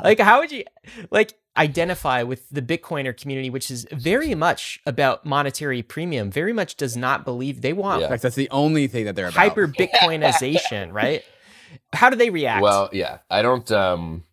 [0.04, 0.64] like how would you
[1.10, 6.76] like identify with the Bitcoiner community, which is very much about monetary premium, very much
[6.76, 8.00] does not believe they want.
[8.00, 8.06] Yeah.
[8.06, 9.38] In fact, that's the only thing that they're about.
[9.38, 11.24] Hyper Bitcoinization, right?
[11.92, 12.62] How do they react?
[12.62, 13.70] Well, yeah, I don't.
[13.70, 14.24] Um,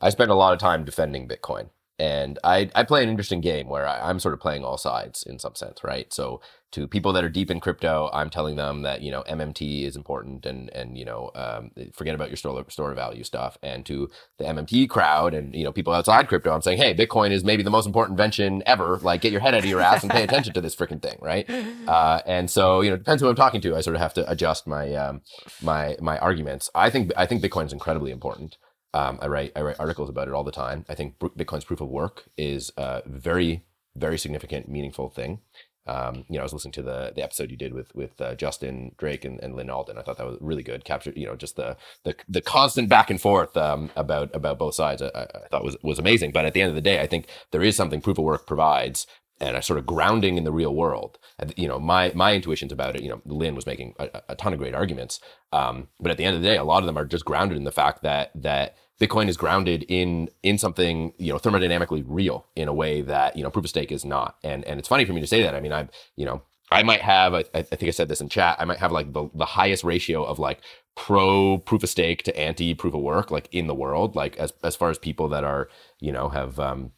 [0.00, 1.68] I spend a lot of time defending Bitcoin,
[2.02, 5.22] and I I play an interesting game where I, I'm sort of playing all sides
[5.22, 6.12] in some sense, right?
[6.12, 6.40] So
[6.72, 9.94] to people that are deep in crypto, I'm telling them that you know MMT is
[9.94, 13.56] important and and you know um, forget about your store store value stuff.
[13.62, 17.30] And to the MMT crowd and you know people outside crypto, I'm saying, hey, Bitcoin
[17.30, 18.98] is maybe the most important invention ever.
[18.98, 21.18] Like, get your head out of your ass and pay attention to this freaking thing,
[21.20, 21.48] right?
[21.86, 23.76] Uh, and so you know, depends who I'm talking to.
[23.76, 25.20] I sort of have to adjust my um,
[25.62, 26.68] my my arguments.
[26.74, 28.56] I think I think Bitcoin is incredibly important.
[28.94, 30.84] Um, I write I write articles about it all the time.
[30.88, 33.64] I think Bitcoin's proof of work is a very
[33.94, 35.40] very significant, meaningful thing
[35.86, 38.36] um, you know, I was listening to the the episode you did with with uh,
[38.36, 39.98] Justin Drake and, and Lyn Alden.
[39.98, 40.84] I thought that was really good.
[40.84, 44.74] Captured, you know, just the the, the constant back and forth um, about about both
[44.74, 45.02] sides.
[45.02, 46.30] I, I, thought was was amazing.
[46.30, 48.46] But at the end of the day, I think there is something proof of work
[48.46, 49.08] provides
[49.42, 51.18] and a sort of grounding in the real world.
[51.56, 53.02] You know, my my intuitions about it.
[53.02, 55.20] You know, Lyn was making a, a ton of great arguments,
[55.52, 57.58] um, but at the end of the day, a lot of them are just grounded
[57.58, 62.46] in the fact that that Bitcoin is grounded in in something you know thermodynamically real
[62.54, 64.36] in a way that you know proof of stake is not.
[64.44, 65.54] And and it's funny for me to say that.
[65.54, 68.28] I mean, I'm you know I might have I, I think I said this in
[68.28, 68.56] chat.
[68.60, 70.60] I might have like the the highest ratio of like
[70.94, 74.14] pro proof of stake to anti proof of work like in the world.
[74.14, 75.68] Like as as far as people that are
[75.98, 76.92] you know have um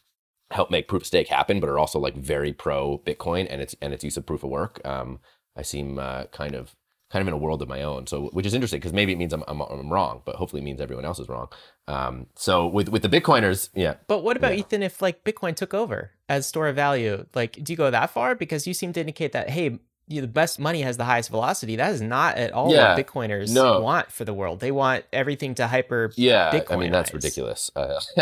[0.55, 3.75] helped make proof of stake happen, but are also like very pro Bitcoin and its
[3.83, 4.81] and its use of proof of work.
[4.85, 5.21] Um,
[5.57, 6.75] I seem uh, kind of
[7.15, 8.07] kind of in a world of my own.
[8.09, 10.65] So, which is interesting because maybe it means I'm, I'm, I'm, wrong, but hopefully it
[10.65, 11.47] means everyone else is wrong.
[11.87, 13.95] Um, so with, with the Bitcoiners, yeah.
[14.09, 14.61] But what about yeah.
[14.61, 17.25] Ethan if like Bitcoin took over as store of value?
[17.33, 18.35] Like, do you go that far?
[18.35, 21.31] Because you seem to indicate that, hey, you know, the best money has the highest
[21.31, 21.77] velocity.
[21.77, 23.81] That is not at all yeah, what Bitcoiners no.
[23.81, 24.61] want for the world.
[24.61, 26.13] They want everything to hyper.
[26.17, 26.73] Yeah, Bitcoinize.
[26.73, 27.71] I mean that's ridiculous.
[27.75, 28.01] Uh,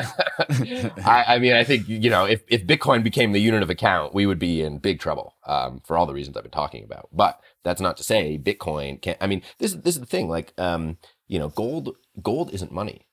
[1.04, 4.14] I, I, mean, I think you know, if if Bitcoin became the unit of account,
[4.14, 7.08] we would be in big trouble um, for all the reasons I've been talking about.
[7.12, 9.18] But that's not to say Bitcoin can't.
[9.20, 10.28] I mean, this this is the thing.
[10.28, 13.08] Like, um, you know, gold gold isn't money.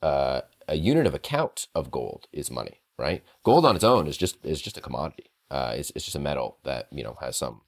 [0.00, 3.22] Uh, a unit of account of gold is money, right?
[3.44, 5.30] Gold on its own is just is just a commodity.
[5.50, 7.60] Uh, it's, it's just a metal that you know has some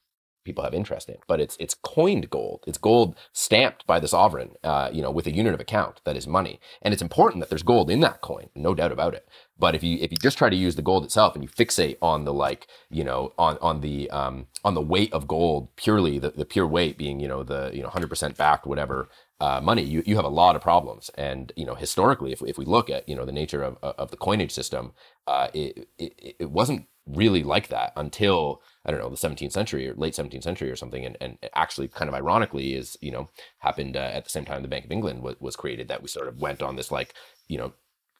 [0.48, 1.18] people have interest in.
[1.28, 2.64] But it's it's coined gold.
[2.66, 6.16] It's gold stamped by the sovereign, uh, you know, with a unit of account that
[6.16, 6.60] is money.
[6.82, 9.28] And it's important that there's gold in that coin, no doubt about it.
[9.58, 11.98] But if you if you just try to use the gold itself and you fixate
[12.02, 16.18] on the like, you know, on on the um, on the weight of gold purely,
[16.18, 19.08] the, the pure weight being, you know, the you know 100% backed whatever
[19.40, 21.10] uh, money, you, you have a lot of problems.
[21.16, 24.10] And you know, historically, if, if we look at you know the nature of, of
[24.10, 24.92] the coinage system,
[25.26, 29.88] uh, it, it it wasn't really like that until I don't know the 17th century
[29.88, 31.04] or late 17th century or something.
[31.04, 33.28] And, and actually, kind of ironically, is you know
[33.58, 35.88] happened uh, at the same time the Bank of England was, was created.
[35.88, 37.14] That we sort of went on this like
[37.48, 37.72] you know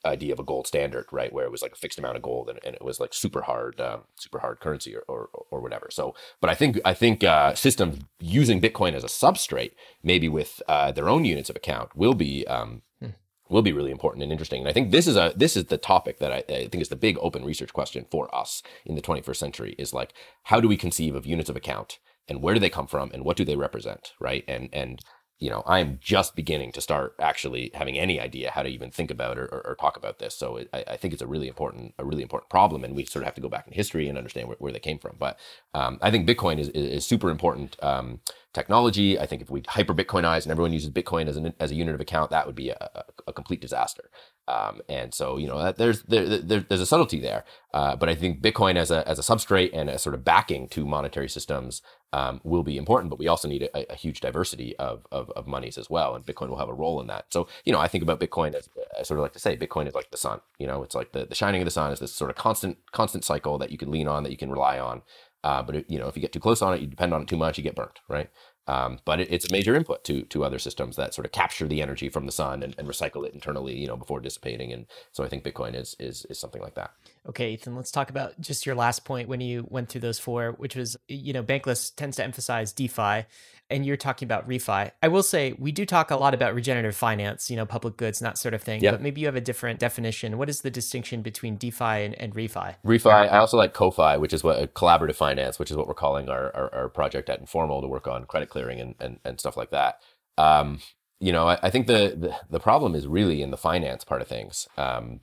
[0.05, 1.33] idea of a gold standard, right?
[1.33, 3.43] Where it was like a fixed amount of gold and, and it was like super
[3.43, 5.89] hard, um, super hard currency or, or, or whatever.
[5.91, 9.73] So, but I think, I think, uh, systems using Bitcoin as a substrate,
[10.03, 13.11] maybe with, uh, their own units of account will be, um, hmm.
[13.49, 14.61] Will be really important and interesting.
[14.61, 16.89] And I think this is a, this is the topic that I, I think is
[16.89, 20.13] the big open research question for us in the 21st century is like,
[20.45, 23.25] how do we conceive of units of account and where do they come from and
[23.25, 24.13] what do they represent?
[24.21, 24.45] Right.
[24.47, 25.01] And, and,
[25.39, 29.11] you know, I'm just beginning to start actually having any idea how to even think
[29.11, 30.35] about or, or, or talk about this.
[30.35, 33.05] So it, I, I, think it's a really important, a really important problem, and we
[33.05, 35.15] sort of have to go back in history and understand where, where they came from.
[35.17, 35.39] But
[35.75, 38.19] um, I think Bitcoin is, is, is super important um,
[38.55, 39.19] technology.
[39.19, 41.95] I think if we hyper Bitcoinize and everyone uses Bitcoin as an as a unit
[41.95, 44.11] of account, that would be a, a, complete disaster.
[44.49, 47.45] Um, and so, you know, there's there, there, there's a subtlety there,
[47.75, 50.69] uh, but I think Bitcoin as a as a substrate and a sort of backing
[50.69, 51.83] to monetary systems
[52.15, 53.11] um, will be important.
[53.11, 56.25] But we also need a, a huge diversity of, of, of monies as well, and
[56.25, 57.27] Bitcoin will have a role in that.
[57.31, 58.69] So, you know, I think about Bitcoin as
[58.99, 60.41] I sort of like to say, Bitcoin is like the sun.
[60.59, 62.79] You know, it's like the the shining of the sun is this sort of constant
[62.93, 65.03] constant cycle that you can lean on, that you can rely on.
[65.49, 67.23] Uh, but it, you know, if you get too close on it, you depend on
[67.23, 68.29] it too much, you get burnt, right?
[68.67, 71.67] Um, but it, it's a major input to to other systems that sort of capture
[71.67, 74.75] the energy from the sun and, and, recycle it internally, you know, before dissipating.
[74.75, 76.91] And so I think Bitcoin is is is something like that.
[77.27, 80.53] Okay, Ethan, let's talk about just your last point when you went through those four,
[80.59, 83.25] which was you know, Bankless tends to emphasize DeFi
[83.71, 84.91] and you're talking about refi.
[85.03, 88.21] I will say we do talk a lot about regenerative finance, you know, public goods
[88.21, 88.83] and that sort of thing.
[88.83, 88.95] Yep.
[88.95, 90.39] But maybe you have a different definition.
[90.39, 92.77] What is the distinction between DeFi and, and refi?
[92.85, 93.11] Refi.
[93.31, 96.29] I also like CoFi, which is what uh, collaborative finance, which is what we're calling
[96.29, 99.57] our, our, our, project at Informal to work on credit clearing and, and, and stuff
[99.57, 100.01] like that.
[100.39, 100.81] Um,
[101.21, 104.23] you know, I, I think the, the, the problem is really in the finance part
[104.23, 104.67] of things.
[104.77, 105.21] Um,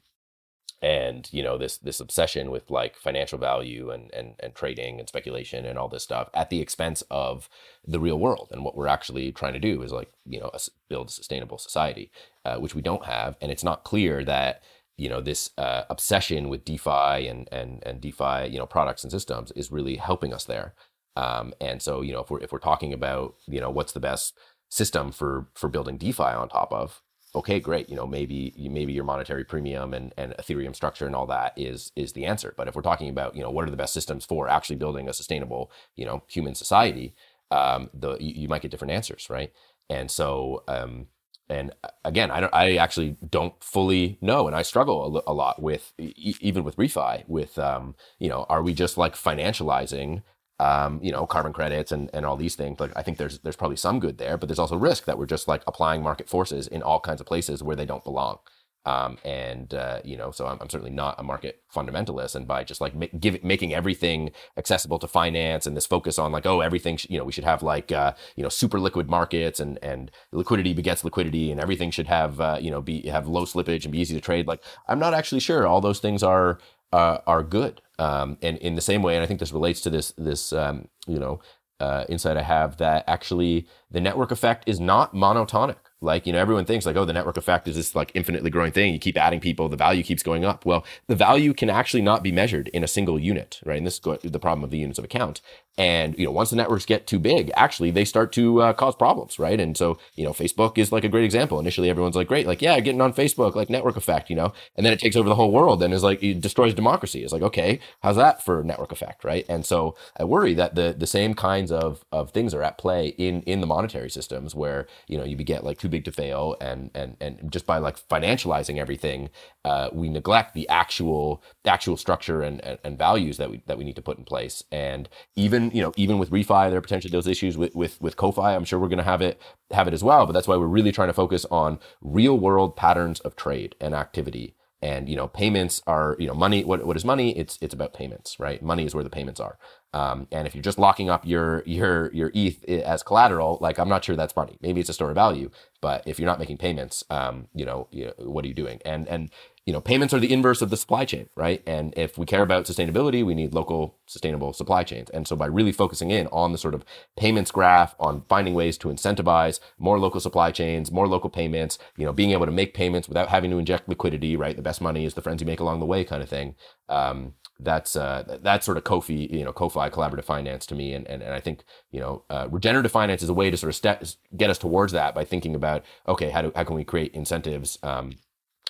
[0.86, 5.10] and you know this this obsession with like financial value and and and trading and
[5.10, 7.50] speculation and all this stuff at the expense of
[7.84, 8.50] the real world.
[8.52, 10.52] And what we're actually trying to do is like you know
[10.88, 12.12] build a sustainable society
[12.46, 13.36] uh, which we don't have.
[13.42, 14.62] And it's not clear that
[14.96, 19.12] you know this uh, obsession with DeFi and and and DeFi you know products and
[19.12, 20.76] systems is really helping us there.
[21.16, 24.00] Um, and so you know if we're if we're talking about you know what's the
[24.00, 24.38] best
[24.70, 27.02] system for for building DeFi on top of
[27.36, 31.28] okay, great, you know, maybe maybe your monetary premium and, and Ethereum structure and all
[31.28, 32.54] that is is the answer.
[32.58, 35.10] But if we're talking about, you know, what are the best systems for actually building
[35.10, 37.14] a sustainable, you know, human society,
[37.52, 39.52] um, the you, you might get different answers, right?
[39.90, 41.08] And so, um,
[41.50, 41.74] and
[42.04, 46.64] again, I don't, I actually don't fully know, and I struggle a, lot with even
[46.64, 47.24] with refi.
[47.28, 50.24] With um, you know, are we just like financializing
[50.60, 52.80] um, you know, carbon credits and, and all these things.
[52.80, 55.26] Like I think there's there's probably some good there, but there's also risk that we're
[55.26, 58.40] just like applying market forces in all kinds of places where they don't belong.
[58.88, 62.36] Um, and uh, you know, so I'm, I'm, certainly not a market fundamentalist.
[62.36, 66.32] And by just like make, give, making everything accessible to finance and this focus on
[66.32, 69.10] like, oh, everything, sh- you know, we should have like uh, you know super liquid
[69.10, 73.28] markets and and liquidity begets liquidity, and everything should have uh, you know be have
[73.28, 74.46] low slippage and be easy to trade.
[74.46, 76.60] Like I'm not actually sure all those things are
[76.96, 77.82] uh, are good.
[78.00, 80.88] Um, and in the same way, and I think this relates to this this um,
[81.08, 81.42] you know
[81.80, 85.78] uh, insight I have that actually the network effect is not monotonic.
[86.02, 88.72] Like, you know, everyone thinks like, oh, the network effect is this like infinitely growing
[88.72, 88.94] thing.
[88.94, 90.66] You keep adding people, the value keeps going up.
[90.66, 93.78] Well, the value can actually not be measured in a single unit, right?
[93.78, 95.42] And this is the problem of the units of account.
[95.78, 98.96] And, you know, once the networks get too big, actually they start to uh, cause
[98.96, 99.60] problems, right?
[99.60, 101.60] And so, you know, Facebook is like a great example.
[101.60, 104.86] Initially, everyone's like, great, like, yeah, getting on Facebook, like network effect, you know, and
[104.86, 107.24] then it takes over the whole world and is like, it destroys democracy.
[107.24, 109.46] It's like, okay, how's that for network effect, right?
[109.50, 113.10] And so I worry that the, the same kinds of, of things are at play
[113.10, 116.56] in, in the monetary systems where, you know, you get like too big to fail
[116.62, 119.30] and, and, and just by like financializing everything,
[119.66, 123.84] uh, we neglect the actual, actual structure and, and, and values that we, that we
[123.84, 124.64] need to put in place.
[124.72, 128.18] And even, you know, even with refi, there are potentially those issues with with with
[128.18, 128.56] CoFi.
[128.56, 129.42] I'm sure we're going to have it
[129.72, 130.26] have it as well.
[130.26, 133.94] But that's why we're really trying to focus on real world patterns of trade and
[133.96, 134.56] activity.
[134.82, 136.64] And you know, payments are you know money.
[136.64, 137.38] What what is money?
[137.38, 138.62] It's it's about payments, right?
[138.62, 139.58] Money is where the payments are.
[139.94, 143.90] Um, and if you're just locking up your your your ETH as collateral, like I'm
[143.90, 144.58] not sure that's money.
[144.62, 145.50] Maybe it's a store of value,
[145.82, 148.82] but if you're not making payments, um, you know, you know, what are you doing?
[148.86, 149.32] And and
[149.66, 151.64] you know, payments are the inverse of the supply chain, right?
[151.66, 155.10] And if we care about sustainability, we need local sustainable supply chains.
[155.10, 156.86] And so by really focusing in on the sort of
[157.18, 162.06] payments graph, on finding ways to incentivize more local supply chains, more local payments, you
[162.06, 164.56] know, being able to make payments without having to inject liquidity, right?
[164.56, 166.54] The best money is the friends you make along the way kind of thing.
[166.88, 171.08] Um, that's uh, that's sort of CoFi, you know, CoFi collaborative finance to me, and
[171.08, 173.76] and, and I think you know, uh, regenerative finance is a way to sort of
[173.76, 174.04] step,
[174.36, 177.80] get us towards that by thinking about okay, how do how can we create incentives
[177.82, 178.16] um,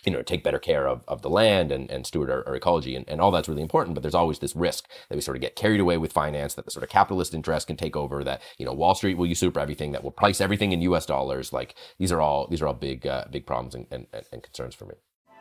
[0.06, 2.96] you know, take better care of, of the land and, and steward our, our ecology
[2.96, 3.96] and, and all that's really important.
[3.96, 6.66] But there's always this risk that we sort of get carried away with finance, that
[6.66, 9.58] the sort of capitalist interest can take over, that, you know, Wall Street will usurp
[9.58, 11.52] everything, that will price everything in US dollars.
[11.54, 14.76] Like these are all, these are all big, uh, big problems and, and, and concerns
[14.76, 14.96] for me.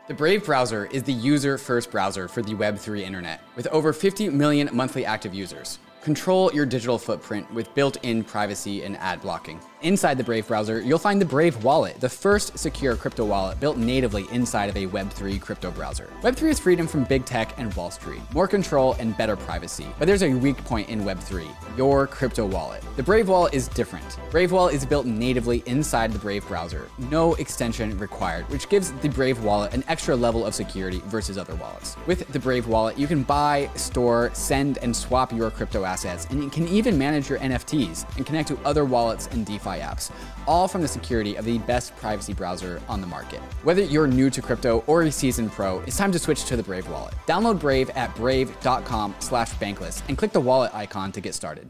[0.07, 4.29] The Brave browser is the user first browser for the Web3 internet, with over 50
[4.29, 5.79] million monthly active users.
[6.03, 9.59] Control your digital footprint with built in privacy and ad blocking.
[9.85, 13.77] Inside the Brave browser, you'll find the Brave Wallet, the first secure crypto wallet built
[13.77, 16.11] natively inside of a Web3 crypto browser.
[16.23, 19.85] Web3 is freedom from big tech and Wall Street, more control and better privacy.
[19.99, 22.83] But there's a weak point in Web3 your crypto wallet.
[22.95, 24.17] The Brave Wallet is different.
[24.31, 29.09] Brave Wallet is built natively inside the Brave browser, no extension required, which gives the
[29.09, 31.95] Brave Wallet an extra level of security versus other wallets.
[32.07, 36.43] With the Brave Wallet, you can buy, store, send, and swap your crypto assets, and
[36.43, 40.11] you can even manage your NFTs and connect to other wallets and DeFi apps,
[40.47, 43.39] all from the security of the best privacy browser on the market.
[43.63, 46.63] Whether you're new to crypto or a seasoned pro, it's time to switch to the
[46.63, 47.13] Brave wallet.
[47.27, 51.69] Download Brave at brave.com slash bankless and click the wallet icon to get started.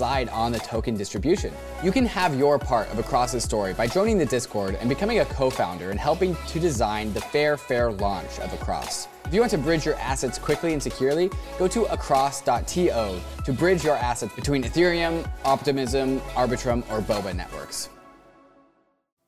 [0.00, 1.52] on the token distribution.
[1.82, 5.24] You can have your part of Across's story by joining the Discord and becoming a
[5.24, 9.08] co-founder and helping to design the fair, fair launch of Across.
[9.24, 13.84] If you want to bridge your assets quickly and securely, go to across.to to bridge
[13.84, 17.88] your assets between Ethereum, Optimism, Arbitrum, or Boba networks.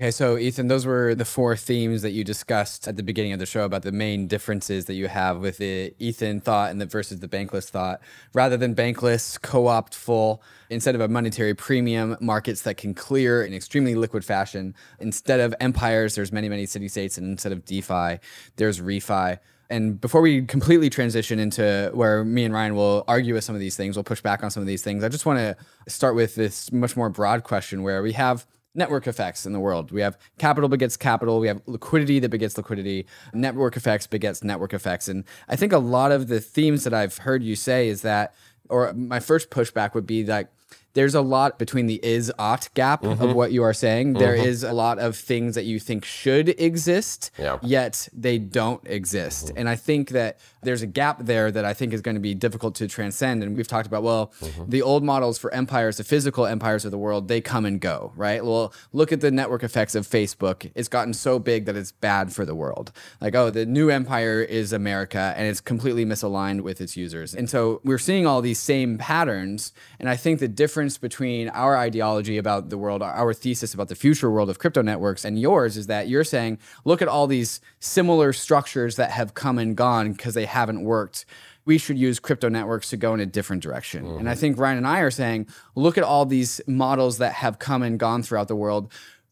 [0.00, 3.38] Okay, so Ethan, those were the four themes that you discussed at the beginning of
[3.38, 6.86] the show about the main differences that you have with the Ethan thought and the
[6.86, 8.00] versus the bankless thought.
[8.32, 13.52] Rather than bankless, co-op full, instead of a monetary premium, markets that can clear in
[13.52, 14.74] extremely liquid fashion.
[15.00, 18.20] Instead of empires, there's many, many city states, and instead of DeFi,
[18.56, 19.38] there's refi.
[19.68, 23.60] And before we completely transition into where me and Ryan will argue with some of
[23.60, 25.04] these things, we'll push back on some of these things.
[25.04, 25.56] I just want to
[25.92, 29.90] start with this much more broad question where we have network effects in the world.
[29.90, 31.40] We have capital begets capital.
[31.40, 33.06] We have liquidity that begets liquidity.
[33.32, 35.08] Network effects begets network effects.
[35.08, 38.34] And I think a lot of the themes that I've heard you say is that,
[38.68, 40.48] or my first pushback would be like,
[40.94, 43.22] there's a lot between the is ought gap mm-hmm.
[43.22, 44.10] of what you are saying.
[44.10, 44.18] Mm-hmm.
[44.18, 47.58] There is a lot of things that you think should exist, yeah.
[47.62, 49.46] yet they don't exist.
[49.46, 49.58] Mm-hmm.
[49.58, 52.34] And I think that there's a gap there that I think is going to be
[52.34, 53.42] difficult to transcend.
[53.42, 54.68] And we've talked about, well, mm-hmm.
[54.68, 58.12] the old models for empires, the physical empires of the world, they come and go,
[58.16, 58.44] right?
[58.44, 60.70] Well, look at the network effects of Facebook.
[60.74, 62.92] It's gotten so big that it's bad for the world.
[63.20, 67.34] Like, oh, the new empire is America and it's completely misaligned with its users.
[67.34, 69.72] And so we're seeing all these same patterns.
[69.98, 73.94] And I think the difference between our ideology about the world, our thesis about the
[73.94, 77.60] future world of crypto networks, and yours is that you're saying, look at all these
[77.78, 81.24] similar structures that have come and gone because they haven't worked
[81.64, 84.04] we should use crypto networks to go in a different direction.
[84.04, 84.18] Mm-hmm.
[84.18, 84.40] And I mm-hmm.
[84.40, 87.98] think Ryan and I are saying, look at all these models that have come and
[87.98, 88.90] gone throughout the world,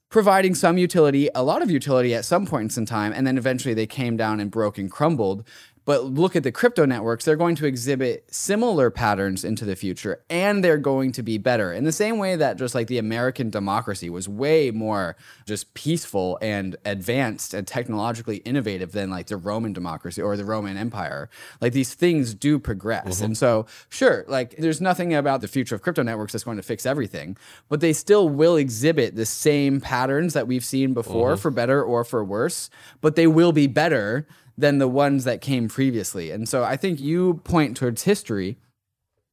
[0.08, 3.74] providing some utility, a lot of utility at some points in time, and then eventually
[3.74, 5.44] they came down and broke and crumbled.
[5.88, 10.22] But look at the crypto networks, they're going to exhibit similar patterns into the future
[10.28, 11.72] and they're going to be better.
[11.72, 15.16] In the same way that just like the American democracy was way more
[15.46, 20.76] just peaceful and advanced and technologically innovative than like the Roman democracy or the Roman
[20.76, 21.30] Empire.
[21.58, 23.16] Like these things do progress.
[23.16, 23.24] Mm-hmm.
[23.24, 26.62] And so, sure, like there's nothing about the future of crypto networks that's going to
[26.62, 27.38] fix everything,
[27.70, 31.40] but they still will exhibit the same patterns that we've seen before mm-hmm.
[31.40, 32.68] for better or for worse,
[33.00, 34.26] but they will be better
[34.58, 36.32] than the ones that came previously.
[36.32, 38.58] And so I think you point towards history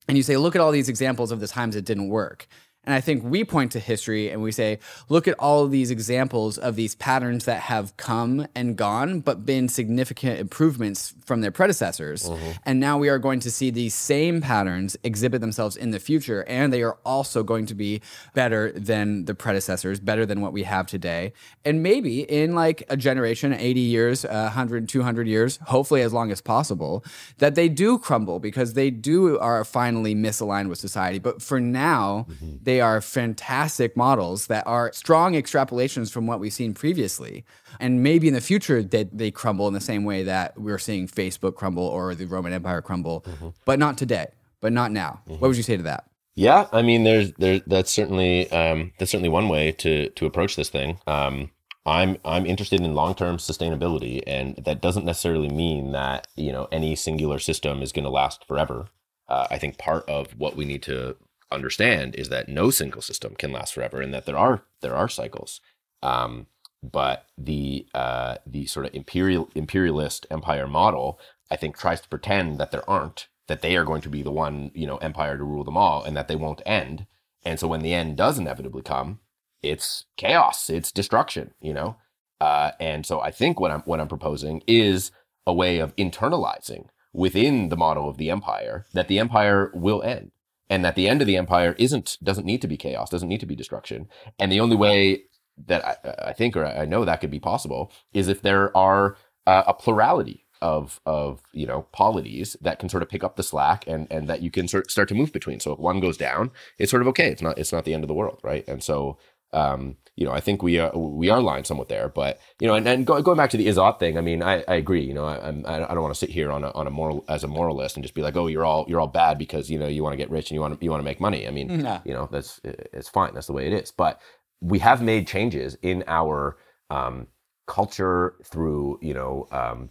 [0.07, 2.47] and you say, look at all these examples of the times it didn't work.
[2.85, 4.79] And I think we point to history and we say,
[5.09, 9.45] look at all of these examples of these patterns that have come and gone, but
[9.45, 12.29] been significant improvements from their predecessors.
[12.29, 12.51] Mm-hmm.
[12.65, 16.43] And now we are going to see these same patterns exhibit themselves in the future.
[16.47, 18.01] And they are also going to be
[18.33, 21.33] better than the predecessors, better than what we have today.
[21.63, 26.31] And maybe in like a generation, 80 years, uh, 100, 200 years, hopefully as long
[26.31, 27.03] as possible,
[27.39, 31.19] that they do crumble because they do are finally misaligned with society.
[31.19, 32.57] But for now, mm-hmm.
[32.61, 37.45] they are fantastic models that are strong extrapolations from what we've seen previously.
[37.79, 41.07] And maybe in the future they, they crumble in the same way that we're seeing
[41.07, 43.49] Facebook crumble or the Roman Empire crumble, mm-hmm.
[43.65, 44.27] but not today,
[44.61, 45.21] but not now.
[45.27, 45.39] Mm-hmm.
[45.39, 46.05] What would you say to that?
[46.35, 50.57] Yeah, I mean, there's there that's certainly um, that's certainly one way to to approach
[50.57, 50.99] this thing.
[51.07, 51.51] Um,
[51.85, 56.67] I'm I'm interested in long term sustainability, and that doesn't necessarily mean that you know
[56.71, 58.87] any singular system is going to last forever.
[59.29, 61.15] Uh, I think part of what we need to
[61.51, 65.09] understand is that no single system can last forever, and that there are there are
[65.09, 65.61] cycles.
[66.01, 66.47] Um,
[66.83, 71.19] but the uh, the sort of imperial imperialist empire model,
[71.49, 74.31] I think, tries to pretend that there aren't, that they are going to be the
[74.31, 77.07] one you know empire to rule them all, and that they won't end.
[77.43, 79.19] And so when the end does inevitably come,
[79.61, 81.97] it's chaos, it's destruction, you know.
[82.41, 85.11] Uh, and so I think what I'm what I'm proposing is
[85.47, 90.31] a way of internalizing within the model of the empire that the empire will end
[90.69, 93.39] and that the end of the empire isn't doesn't need to be chaos doesn't need
[93.39, 94.07] to be destruction.
[94.39, 95.23] And the only way
[95.67, 99.17] that I, I think or I know that could be possible is if there are
[99.47, 103.43] uh, a plurality of of you know polities that can sort of pick up the
[103.43, 105.59] slack and and that you can sort start to move between.
[105.59, 107.27] So if one goes down it's sort of okay.
[107.27, 108.67] It's not it's not the end of the world right?
[108.67, 109.17] And so
[109.53, 112.07] um, you know, I think we are we are lying somewhat there.
[112.07, 114.41] But you know, and, and go, going back to the is ought thing, I mean,
[114.41, 115.03] I, I agree.
[115.03, 117.43] You know, I, I don't want to sit here on a on a moral as
[117.43, 119.87] a moralist and just be like, oh, you're all you're all bad because you know
[119.87, 121.47] you want to get rich and you want to you want to make money.
[121.47, 121.69] I mean,
[122.05, 123.33] you know, that's it's fine.
[123.33, 123.91] That's the way it is.
[123.91, 124.21] But
[124.61, 126.57] we have made changes in our
[126.89, 127.27] um,
[127.67, 129.89] culture through you know um,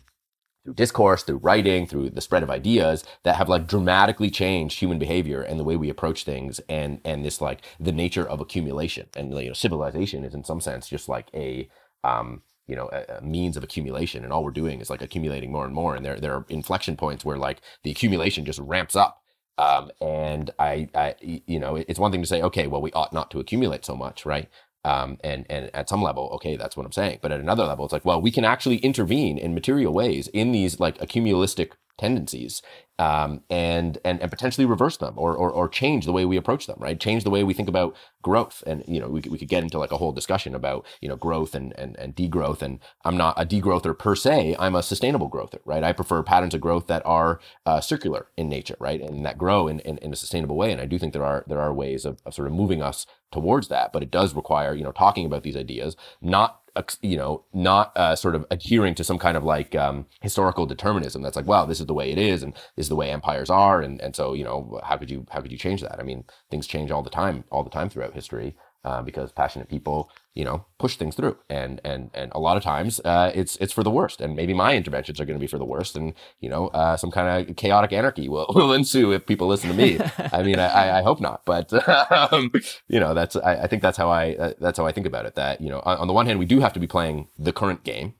[0.64, 4.98] through discourse, through writing, through the spread of ideas that have like dramatically changed human
[4.98, 9.06] behavior and the way we approach things and and this like the nature of accumulation.
[9.16, 11.68] And you know, civilization is in some sense just like a
[12.02, 15.52] um, you know, a, a, means of accumulation, and all we're doing is like accumulating
[15.52, 15.94] more and more.
[15.94, 19.20] And there there are inflection points where like the accumulation just ramps up.
[19.56, 23.12] Um, and I, I, you know, it's one thing to say, okay, well, we ought
[23.12, 24.48] not to accumulate so much, right?
[24.84, 27.20] Um, and and at some level, okay, that's what I'm saying.
[27.22, 30.52] But at another level, it's like, well, we can actually intervene in material ways in
[30.52, 32.62] these like accumulistic tendencies
[32.98, 36.66] um, and, and and potentially reverse them or, or or change the way we approach
[36.66, 36.98] them right?
[37.00, 38.62] Change the way we think about growth.
[38.66, 41.16] And you know we, we could get into like a whole discussion about you know
[41.16, 42.62] growth and and, and degrowth.
[42.62, 44.56] And i'm not a degrowther per se.
[44.58, 45.82] I'm a sustainable growther right?
[45.82, 49.00] I prefer patterns of growth that are uh, circular in nature right?
[49.00, 50.70] And that grow in, in, in a sustainable way.
[50.72, 53.06] And i do think there are there are ways of, of sort of moving us
[53.32, 53.92] towards that.
[53.92, 56.60] But it does require you know talking about these ideas not
[57.02, 61.22] you know, not uh, sort of adhering to some kind of like um, historical determinism
[61.22, 63.50] that's like, wow, this is the way it is, and this is the way empires
[63.50, 66.00] are, and and so you know, how could you how could you change that?
[66.00, 69.68] I mean, things change all the time, all the time throughout history, uh, because passionate
[69.68, 73.56] people, you know, push things through, and and and a lot of times uh, it's
[73.56, 75.96] it's for the worst, and maybe my interventions are going to be for the worst,
[75.96, 79.70] and you know, uh, some kind of chaotic anarchy will, will ensue if people listen
[79.70, 79.98] to me.
[80.32, 81.72] I mean, I, I hope not, but
[82.32, 82.52] um,
[82.88, 85.26] you know, that's I, I think that's how I uh, that's how I think about
[85.26, 85.34] it.
[85.34, 87.52] That you know, on, on the one hand, we do have to be playing the
[87.52, 88.14] current game,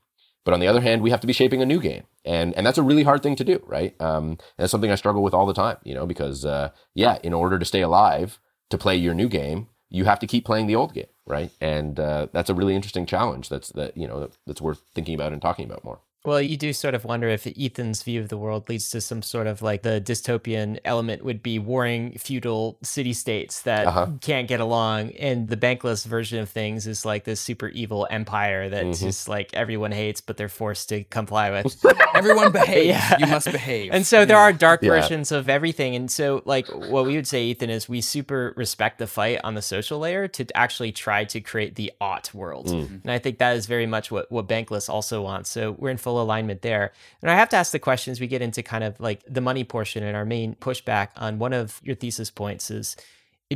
[0.44, 2.04] but on the other hand, we have to be shaping a new game.
[2.24, 3.94] And, and that's a really hard thing to do, right?
[4.00, 7.18] Um, and it's something I struggle with all the time, you know, because, uh, yeah,
[7.22, 8.38] in order to stay alive,
[8.70, 11.50] to play your new game, you have to keep playing the old game, right?
[11.60, 13.48] And uh, that's a really interesting challenge.
[13.48, 16.00] That's that you know that's worth thinking about and talking about more.
[16.24, 19.20] Well, you do sort of wonder if Ethan's view of the world leads to some
[19.20, 24.06] sort of like the dystopian element would be warring feudal city states that uh-huh.
[24.22, 25.10] can't get along.
[25.12, 29.04] And the bankless version of things is like this super evil empire that mm-hmm.
[29.04, 31.84] just like everyone hates, but they're forced to comply with.
[32.14, 32.86] everyone behave.
[32.86, 33.18] yeah.
[33.18, 33.92] You must behave.
[33.92, 34.90] And so there are dark yeah.
[34.90, 35.94] versions of everything.
[35.94, 39.54] And so, like, what we would say, Ethan, is we super respect the fight on
[39.54, 42.68] the social layer to actually try to create the ought world.
[42.68, 43.02] Mm.
[43.02, 45.50] And I think that is very much what, what bankless also wants.
[45.50, 46.92] So we're in full full alignment there.
[47.22, 49.64] And I have to ask the questions we get into kind of like the money
[49.64, 52.96] portion and our main pushback on one of your thesis points is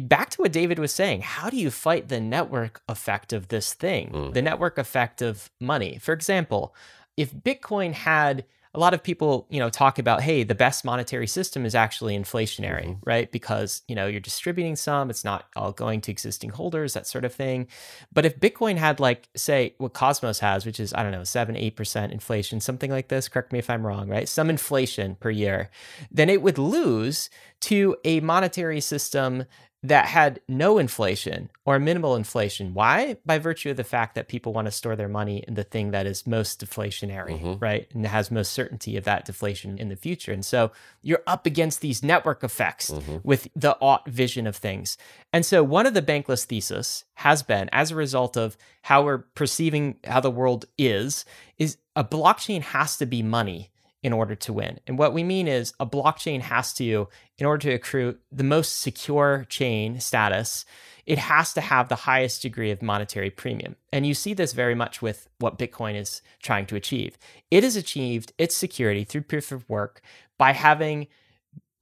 [0.03, 1.21] back to what David was saying.
[1.23, 4.35] How do you fight the network effect of this thing, mm.
[4.35, 5.99] the network effect of money?
[6.01, 6.75] For example,
[7.17, 8.45] if Bitcoin had
[8.79, 12.17] a lot of people, you know, talk about, hey, the best monetary system is actually
[12.17, 13.11] inflationary, mm-hmm.
[13.11, 13.33] right?
[13.33, 17.25] Because, you know, you're distributing some, it's not all going to existing holders, that sort
[17.25, 17.67] of thing.
[18.13, 21.57] But if Bitcoin had like, say, what Cosmos has, which is, I don't know, seven,
[21.57, 24.29] eight percent inflation, something like this, correct me if I'm wrong, right?
[24.29, 25.71] Some inflation per year,
[26.13, 27.31] then it would lose
[27.63, 29.45] to a monetary system
[29.83, 32.75] that had no inflation or minimal inflation.
[32.75, 33.17] Why?
[33.25, 35.93] By virtue of the fact that people want to store their money in the thing
[35.93, 37.59] that is most deflationary, mm-hmm.
[37.61, 37.87] right?
[37.95, 40.33] And has most certainty of that deflation in the future.
[40.33, 43.19] And so you're up against these network effects mm-hmm.
[43.23, 44.99] with the ought vision of things.
[45.33, 49.19] And so one of the bankless thesis has been, as a result of how we're
[49.19, 51.25] perceiving how the world is,
[51.57, 53.71] is a blockchain has to be money
[54.03, 54.79] in order to win.
[54.87, 57.09] And what we mean is a blockchain has to,
[57.39, 60.65] in order to accrue the most secure chain status,
[61.07, 63.77] it has to have the highest degree of monetary premium.
[63.93, 67.17] And you see this very much with what Bitcoin is trying to achieve.
[67.51, 70.03] It has achieved its security through proof of work
[70.37, 71.07] by having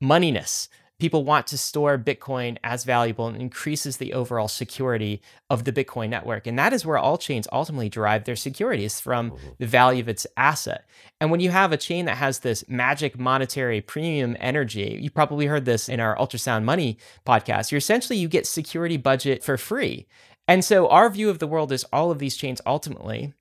[0.03, 0.69] moneyness,
[0.99, 5.21] people want to store Bitcoin as valuable and increases the overall security
[5.51, 6.47] of the Bitcoin network.
[6.47, 9.49] And that is where all chains ultimately derive their security is from mm-hmm.
[9.59, 10.89] the value of its asset.
[11.21, 15.47] And when you have a chain that has this magic monetary premium energy, you probably
[15.47, 20.07] heard this in our ultrasound money podcast, you're essentially you get security budget for free.
[20.49, 23.35] And so our view of the world is all of these chains ultimately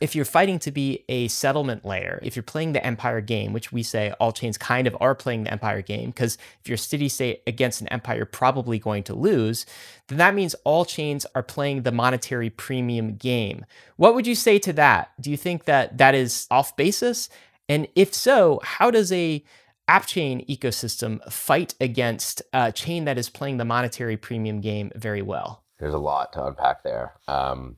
[0.00, 3.72] if you're fighting to be a settlement layer, if you're playing the empire game, which
[3.72, 7.08] we say all chains kind of are playing the empire game, because if you're city
[7.08, 9.66] state against an empire, you're probably going to lose,
[10.08, 13.64] then that means all chains are playing the monetary premium game.
[13.96, 15.12] What would you say to that?
[15.20, 17.28] Do you think that that is off basis?
[17.68, 19.44] And if so, how does a
[19.88, 25.22] app chain ecosystem fight against a chain that is playing the monetary premium game very
[25.22, 25.64] well?
[25.78, 27.14] There's a lot to unpack there.
[27.26, 27.76] Um,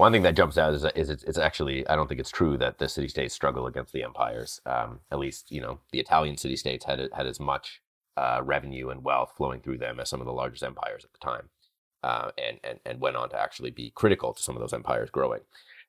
[0.00, 2.56] one thing that jumps out is, is it's, it's, actually I don't think it's true
[2.56, 4.58] that the city states struggle against the empires.
[4.64, 7.82] Um, at least you know the Italian city states had had as much
[8.16, 11.18] uh, revenue and wealth flowing through them as some of the largest empires at the
[11.18, 11.50] time,
[12.02, 15.10] uh, and and and went on to actually be critical to some of those empires
[15.10, 15.42] growing.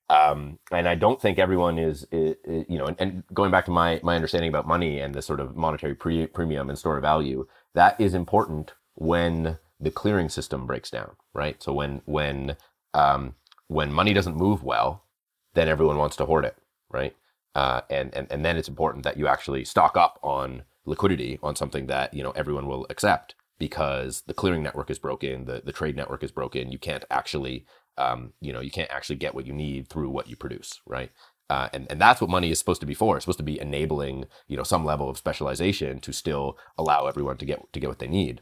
[0.10, 3.64] Um, and I don't think everyone is, is, is you know, and, and, going back
[3.66, 6.98] to my my understanding about money and the sort of monetary pre- premium and store
[6.98, 11.64] of value, that is important when the clearing system breaks down, right?
[11.64, 12.58] So when when
[12.94, 13.36] um,
[13.72, 15.06] when money doesn't move well,
[15.54, 16.58] then everyone wants to hoard it,
[16.90, 17.16] right?
[17.56, 21.56] Uh, and, and and then it's important that you actually stock up on liquidity on
[21.56, 25.72] something that you know everyone will accept because the clearing network is broken, the the
[25.72, 26.72] trade network is broken.
[26.72, 27.66] You can't actually
[27.98, 31.12] um, you know you can't actually get what you need through what you produce, right?
[31.50, 33.16] Uh, and, and that's what money is supposed to be for.
[33.16, 37.38] It's supposed to be enabling, you know, some level of specialization to still allow everyone
[37.38, 38.42] to get to get what they need.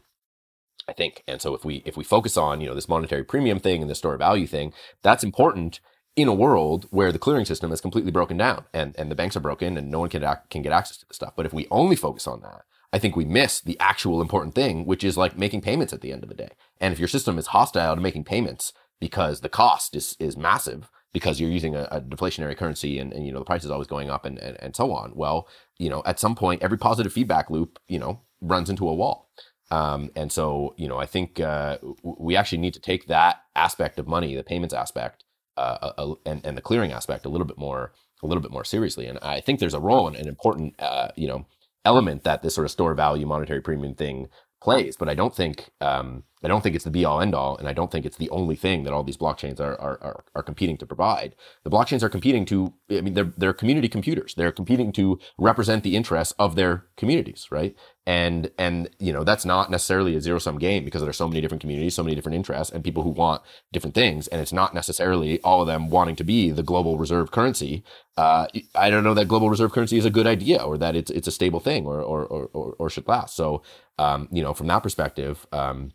[0.88, 1.22] I think.
[1.26, 3.90] And so if we if we focus on you know this monetary premium thing and
[3.90, 4.72] the store value thing,
[5.02, 5.80] that's important
[6.16, 9.36] in a world where the clearing system is completely broken down and and the banks
[9.36, 11.34] are broken and no one can can get access to the stuff.
[11.36, 12.62] But if we only focus on that,
[12.92, 16.12] I think we miss the actual important thing, which is like making payments at the
[16.12, 16.50] end of the day.
[16.80, 20.90] And if your system is hostile to making payments because the cost is is massive
[21.12, 23.88] because you're using a, a deflationary currency and, and you know the price is always
[23.88, 25.12] going up and, and and so on.
[25.14, 28.94] Well, you know, at some point every positive feedback loop, you know, runs into a
[28.94, 29.30] wall.
[29.70, 33.98] Um, and so, you know, I think uh, we actually need to take that aspect
[33.98, 35.24] of money, the payments aspect,
[35.56, 37.92] uh, a, a, and, and the clearing aspect, a little bit more,
[38.22, 39.06] a little bit more seriously.
[39.06, 41.46] And I think there's a role and an important, uh, you know,
[41.84, 44.28] element that this sort of store value monetary premium thing
[44.60, 44.96] plays.
[44.96, 47.68] But I don't think um, I don't think it's the be all end all, and
[47.68, 50.42] I don't think it's the only thing that all these blockchains are, are, are, are,
[50.42, 51.34] competing to provide.
[51.64, 54.34] The blockchains are competing to, I mean, they're, they're community computers.
[54.34, 57.76] They're competing to represent the interests of their communities, right?
[58.06, 61.42] And, and, you know, that's not necessarily a zero sum game because there's so many
[61.42, 64.26] different communities, so many different interests and people who want different things.
[64.28, 67.84] And it's not necessarily all of them wanting to be the global reserve currency.
[68.16, 71.10] Uh, I don't know that global reserve currency is a good idea or that it's,
[71.10, 73.36] it's a stable thing or, or, or, or, should last.
[73.36, 73.62] So,
[74.00, 75.92] um, you know, from that perspective, um,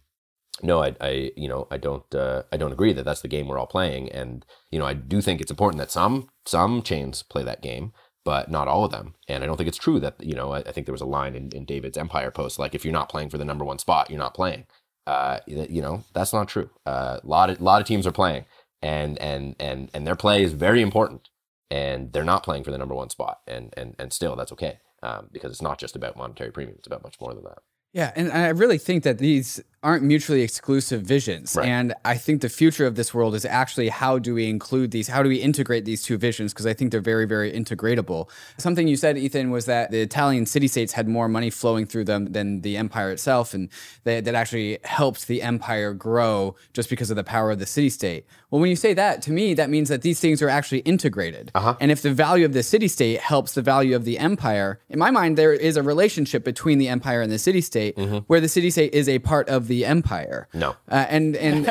[0.62, 3.48] no, I, I, you know, I don't, uh, I don't agree that that's the game
[3.48, 4.10] we're all playing.
[4.12, 7.94] And you know, I do think it's important that some some chains play that game,
[8.24, 9.16] but not all of them.
[9.28, 11.06] And I don't think it's true that you know, I, I think there was a
[11.06, 13.80] line in, in David's Empire post like, if you're not playing for the number one
[13.80, 14.68] spot, you're not playing.
[15.08, 16.70] Uh, you know, that's not true.
[16.86, 18.46] A uh, lot of lot of teams are playing,
[18.82, 21.30] and and and and their play is very important,
[21.72, 24.80] and they're not playing for the number one spot, and and and still that's okay,
[25.04, 27.60] um, because it's not just about monetary premium; it's about much more than that.
[27.96, 31.56] Yeah, and I really think that these aren't mutually exclusive visions.
[31.56, 31.68] Right.
[31.68, 35.08] And I think the future of this world is actually how do we include these,
[35.08, 36.54] how do we integrate these two visions?
[36.54, 38.28] Because I think they're very, very integratable.
[38.58, 42.06] Something you said, Ethan, was that the Italian city states had more money flowing through
[42.06, 43.54] them than the empire itself.
[43.54, 43.70] And
[44.06, 47.92] that, that actually helped the empire grow just because of the power of the city
[47.92, 48.26] state.
[48.50, 51.52] Well, when you say that, to me, that means that these things are actually integrated.
[51.54, 51.76] Uh-huh.
[51.80, 54.98] And if the value of the city state helps the value of the empire, in
[54.98, 58.20] my mind, there is a relationship between the empire and the city state mm-hmm.
[58.26, 60.48] where the city state is a part of the the empire.
[60.54, 60.76] No.
[60.90, 61.66] Uh, and and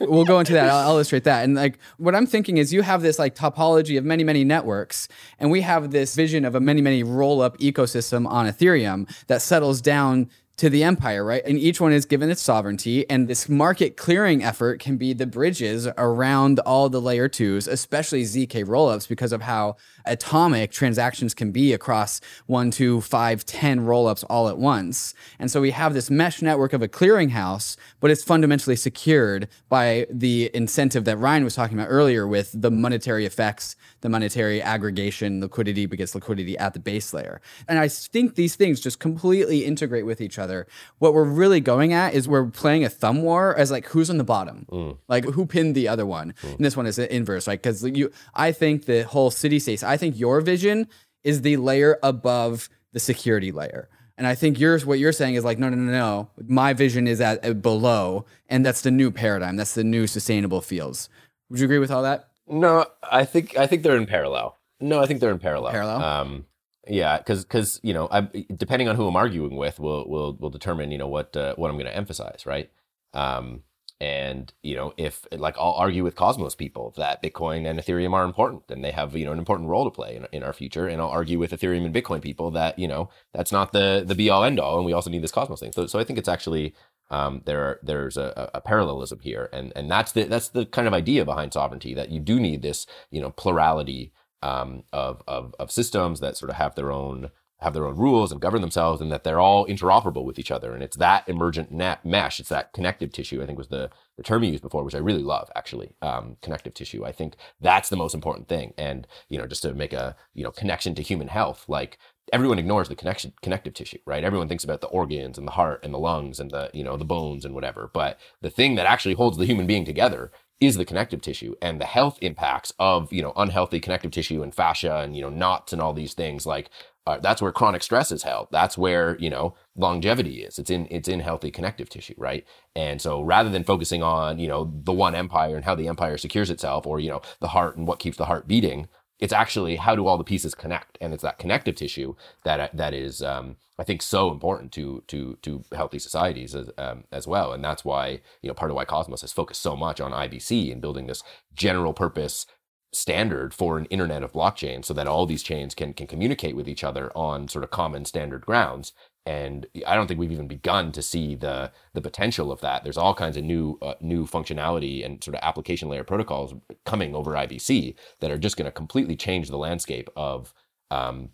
[0.00, 0.70] we'll go into that.
[0.70, 1.44] I'll, I'll, illustrate that.
[1.44, 5.08] And like what I'm thinking is you have this like topology of many many networks,
[5.38, 9.42] and we have this vision of a many many roll up ecosystem on Ethereum that
[9.42, 11.42] settles down to the empire, right?
[11.44, 13.08] And each one is given its sovereignty.
[13.08, 18.24] And this market clearing effort can be the bridges around all the layer twos, especially
[18.24, 19.76] ZK rollups, because of how
[20.08, 25.14] atomic transactions can be across one, two, five, ten rollups all at once.
[25.38, 30.06] And so we have this mesh network of a clearinghouse, but it's fundamentally secured by
[30.10, 35.40] the incentive that Ryan was talking about earlier with the monetary effects, the monetary aggregation,
[35.40, 37.40] liquidity begets liquidity at the base layer.
[37.68, 40.66] And I think these things just completely integrate with each other.
[40.98, 44.18] What we're really going at is we're playing a thumb war as like who's on
[44.18, 44.96] the bottom, mm.
[45.08, 46.34] like who pinned the other one.
[46.42, 46.56] Mm.
[46.56, 47.60] And this one is the inverse, right?
[47.60, 49.82] Because you, I think the whole city states.
[49.82, 50.88] I think your vision
[51.22, 53.88] is the layer above the security layer.
[54.16, 56.30] And I think yours, what you're saying is like, no, no, no, no.
[56.48, 59.56] My vision is at, at below, and that's the new paradigm.
[59.56, 61.08] That's the new sustainable fields.
[61.50, 62.30] Would you agree with all that?
[62.48, 64.56] No, I think I think they're in parallel.
[64.80, 65.72] No, I think they're in parallel.
[65.72, 66.02] Parallel.
[66.02, 66.46] Um,
[66.88, 68.22] yeah, because because you know, I,
[68.56, 71.70] depending on who I'm arguing with, will will will determine you know what uh, what
[71.70, 72.70] I'm going to emphasize, right?
[73.12, 73.62] Um,
[74.00, 78.24] and you know, if like I'll argue with Cosmos people that Bitcoin and Ethereum are
[78.24, 80.86] important and they have you know an important role to play in, in our future,
[80.86, 84.14] and I'll argue with Ethereum and Bitcoin people that you know that's not the the
[84.14, 85.72] be all end all, and we also need this Cosmos thing.
[85.72, 86.74] So so I think it's actually
[87.10, 90.86] um, there are, there's a, a, parallelism here, and and that's the that's the kind
[90.86, 94.12] of idea behind sovereignty that you do need this you know plurality
[94.42, 97.30] um, of, of, of systems that sort of have their own
[97.60, 100.74] have their own rules and govern themselves and that they're all interoperable with each other.
[100.74, 104.42] And it's that emergent mesh it's that connective tissue i think was the, the term
[104.42, 107.04] you used before which i really love actually um, connective tissue.
[107.04, 108.74] I think that's the most important thing.
[108.78, 111.98] And you know just to make a you know connection to human health like
[112.32, 114.24] everyone ignores the connection connective tissue right?
[114.24, 116.96] Everyone thinks about the organs and the heart and the lungs and the you know
[116.96, 117.90] the bones and whatever.
[117.92, 120.30] But the thing that actually holds the human being together
[120.60, 124.54] is the connective tissue and the health impacts of you know unhealthy connective tissue and
[124.54, 126.46] fascia and you know knots and all these things.
[126.46, 126.70] Like
[127.16, 128.48] that's where chronic stress is held.
[128.50, 130.58] That's where you know longevity is.
[130.58, 132.44] It's in it's in healthy connective tissue right?
[132.76, 136.18] And so rather than focusing on you know the one empire and how the empire
[136.18, 139.76] secures itself or you know the heart and what keeps the heart beating it's actually
[139.76, 140.96] how do all the pieces connect?
[141.00, 142.14] And it's that connective tissue
[142.44, 147.04] that that is um, i think so important to to to healthy societies as, um,
[147.12, 147.52] as well.
[147.52, 150.72] And that's why you know part of why cosmos has focused so much on ibc
[150.72, 151.22] and building this
[151.54, 152.46] general purpose
[152.92, 156.68] standard for an internet of blockchains so that all these chains can can communicate with
[156.68, 158.92] each other on sort of common standard grounds
[159.28, 162.82] and I don't think we've even begun to see the the potential of that.
[162.82, 166.54] There's all kinds of new uh, new functionality and sort of application layer protocols
[166.86, 170.54] coming over IBC that are just going to completely change the landscape of
[170.90, 171.30] um,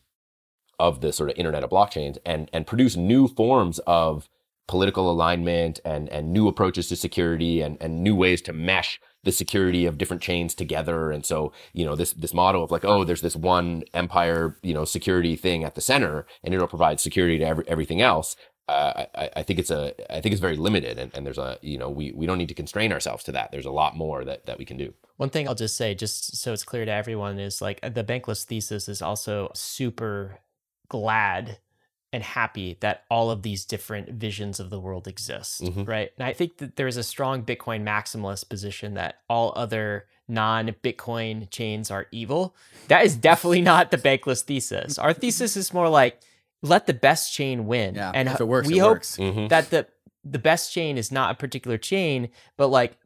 [0.81, 4.29] of the sort of internet of blockchains and and produce new forms of
[4.67, 9.33] political alignment and and new approaches to security and and new ways to mesh the
[9.33, 11.11] security of different chains together.
[11.11, 14.75] And so, you know, this this model of like, oh, there's this one empire, you
[14.75, 18.37] know, security thing at the center, and it'll provide security to every, everything else.
[18.67, 21.59] Uh, I, I, think it's a I think it's very limited, and, and there's a
[21.61, 23.51] you know we we don't need to constrain ourselves to that.
[23.53, 24.95] There's a lot more that that we can do.
[25.17, 28.45] One thing I'll just say, just so it's clear to everyone, is like the bankless
[28.45, 30.41] thesis is also super
[30.89, 31.59] glad
[32.15, 35.83] and happy that all of these different visions of the world exist, mm-hmm.
[35.83, 36.13] right?
[36.17, 41.91] And I think that there's a strong Bitcoin maximalist position that all other non-Bitcoin chains
[41.91, 42.55] are evil.
[42.87, 44.97] That is definitely not the bankless thesis.
[44.97, 46.21] Our thesis is more like
[46.63, 47.97] let the best chain win.
[47.97, 49.17] Yeah, and if it works, we it hope works.
[49.17, 49.49] Mm-hmm.
[49.49, 49.89] that the
[50.25, 52.97] the best chain is not a particular chain, but like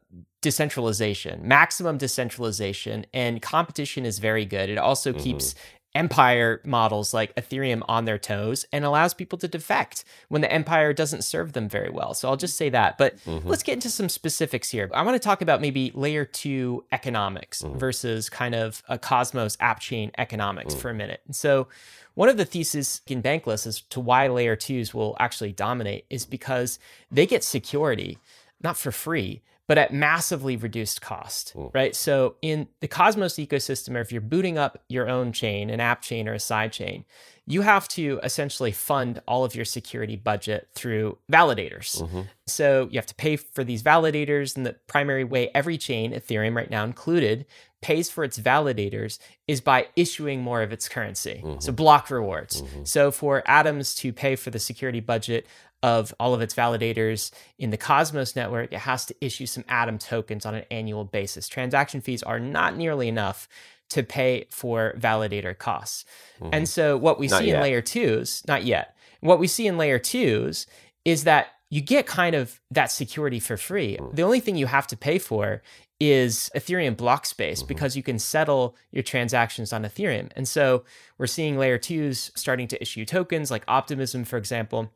[0.41, 4.69] decentralization, maximum decentralization, and competition is very good.
[4.69, 5.23] It also mm-hmm.
[5.23, 5.55] keeps
[5.95, 10.93] empire models like Ethereum on their toes and allows people to defect when the empire
[10.93, 12.13] doesn't serve them very well.
[12.13, 12.97] So I'll just say that.
[12.97, 13.47] But mm-hmm.
[13.47, 14.89] let's get into some specifics here.
[14.93, 17.77] I want to talk about maybe layer two economics mm-hmm.
[17.77, 20.81] versus kind of a Cosmos app chain economics mm-hmm.
[20.81, 21.21] for a minute.
[21.25, 21.67] And so
[22.13, 26.25] one of the theses in Bankless as to why layer twos will actually dominate is
[26.25, 26.77] because
[27.11, 28.19] they get security,
[28.61, 31.69] not for free, but at massively reduced cost, mm.
[31.75, 31.95] right?
[31.95, 36.01] So in the Cosmos ecosystem, or if you're booting up your own chain, an app
[36.01, 37.05] chain or a side chain,
[37.45, 42.01] you have to essentially fund all of your security budget through validators.
[42.01, 42.21] Mm-hmm.
[42.47, 46.55] So you have to pay for these validators, and the primary way every chain, Ethereum
[46.55, 47.45] right now included,
[47.81, 51.41] pays for its validators is by issuing more of its currency.
[51.43, 51.59] Mm-hmm.
[51.59, 52.63] So block rewards.
[52.63, 52.85] Mm-hmm.
[52.85, 55.45] So for Atoms to pay for the security budget
[55.81, 59.97] of all of its validators in the Cosmos network, it has to issue some Atom
[59.97, 61.47] tokens on an annual basis.
[61.47, 63.47] Transaction fees are not nearly enough
[63.89, 66.05] to pay for validator costs.
[66.39, 66.53] Mm-hmm.
[66.53, 67.55] And so what we not see yet.
[67.55, 68.95] in layer twos, not yet.
[69.21, 70.67] What we see in layer twos
[71.05, 73.97] is that you get kind of that security for free.
[73.97, 74.15] Mm-hmm.
[74.15, 75.61] The only thing you have to pay for
[75.99, 77.67] is Ethereum block space mm-hmm.
[77.67, 80.29] because you can settle your transactions on Ethereum.
[80.35, 80.83] And so
[81.17, 84.91] we're seeing layer twos starting to issue tokens like Optimism, for example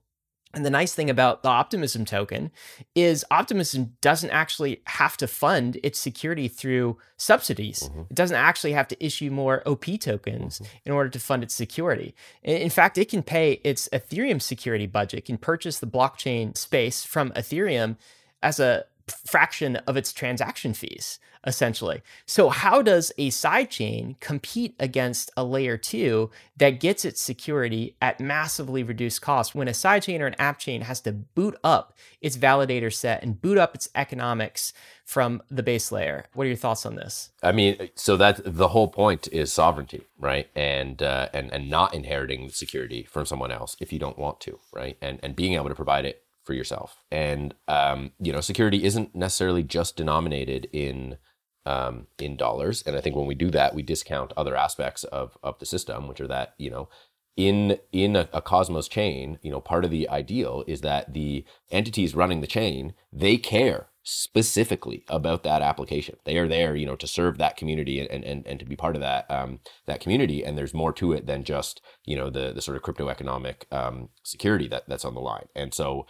[0.53, 2.51] And the nice thing about the Optimism token
[2.93, 7.89] is Optimism doesn't actually have to fund its security through subsidies.
[7.89, 8.01] Mm-hmm.
[8.01, 10.77] It doesn't actually have to issue more OP tokens mm-hmm.
[10.85, 12.13] in order to fund its security.
[12.43, 17.03] In fact, it can pay its Ethereum security budget, it can purchase the blockchain space
[17.03, 17.97] from Ethereum
[18.43, 18.85] as a
[19.25, 22.01] fraction of its transaction fees essentially.
[22.25, 28.19] So how does a sidechain compete against a layer 2 that gets its security at
[28.19, 32.37] massively reduced cost when a sidechain or an app chain has to boot up its
[32.37, 34.73] validator set and boot up its economics
[35.03, 36.25] from the base layer?
[36.33, 37.31] What are your thoughts on this?
[37.41, 40.49] I mean, so that the whole point is sovereignty, right?
[40.55, 44.59] And uh, and and not inheriting security from someone else if you don't want to,
[44.71, 44.97] right?
[45.01, 46.97] And and being able to provide it for yourself.
[47.11, 51.17] And um, you know, security isn't necessarily just denominated in
[51.65, 52.83] um, in dollars.
[52.85, 56.07] And I think when we do that, we discount other aspects of of the system,
[56.07, 56.89] which are that you know.
[57.35, 61.43] In in a, a Cosmos chain, you know, part of the ideal is that the
[61.71, 66.17] entities running the chain they care specifically about that application.
[66.25, 68.95] They are there, you know, to serve that community and and, and to be part
[68.95, 70.43] of that um, that community.
[70.43, 73.65] And there's more to it than just you know the the sort of crypto economic
[73.71, 75.47] um, security that that's on the line.
[75.55, 76.05] And so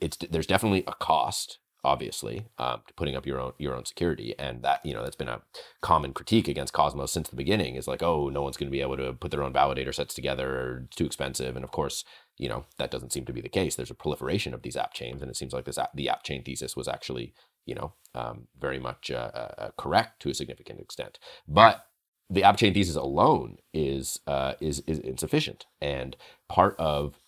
[0.00, 4.34] it's there's definitely a cost obviously um, to putting up your own your own security.
[4.38, 5.42] And that you know that's been a
[5.80, 8.80] common critique against cosmos since the beginning is like oh no one's going to be
[8.80, 10.48] able to put their own validator sets together.
[10.50, 11.54] Or it's too expensive.
[11.54, 12.04] And of course
[12.36, 13.76] you know that doesn't seem to be the case.
[13.76, 15.22] There's a proliferation of these app chains.
[15.22, 17.32] And it seems like this app, the app chain thesis was actually
[17.64, 21.18] you know um, very much uh, uh, uh correct to a significant extent.
[21.46, 21.86] But
[22.28, 25.66] the app chain thesis alone is uh, is is insufficient.
[25.80, 26.16] And
[26.48, 27.20] part of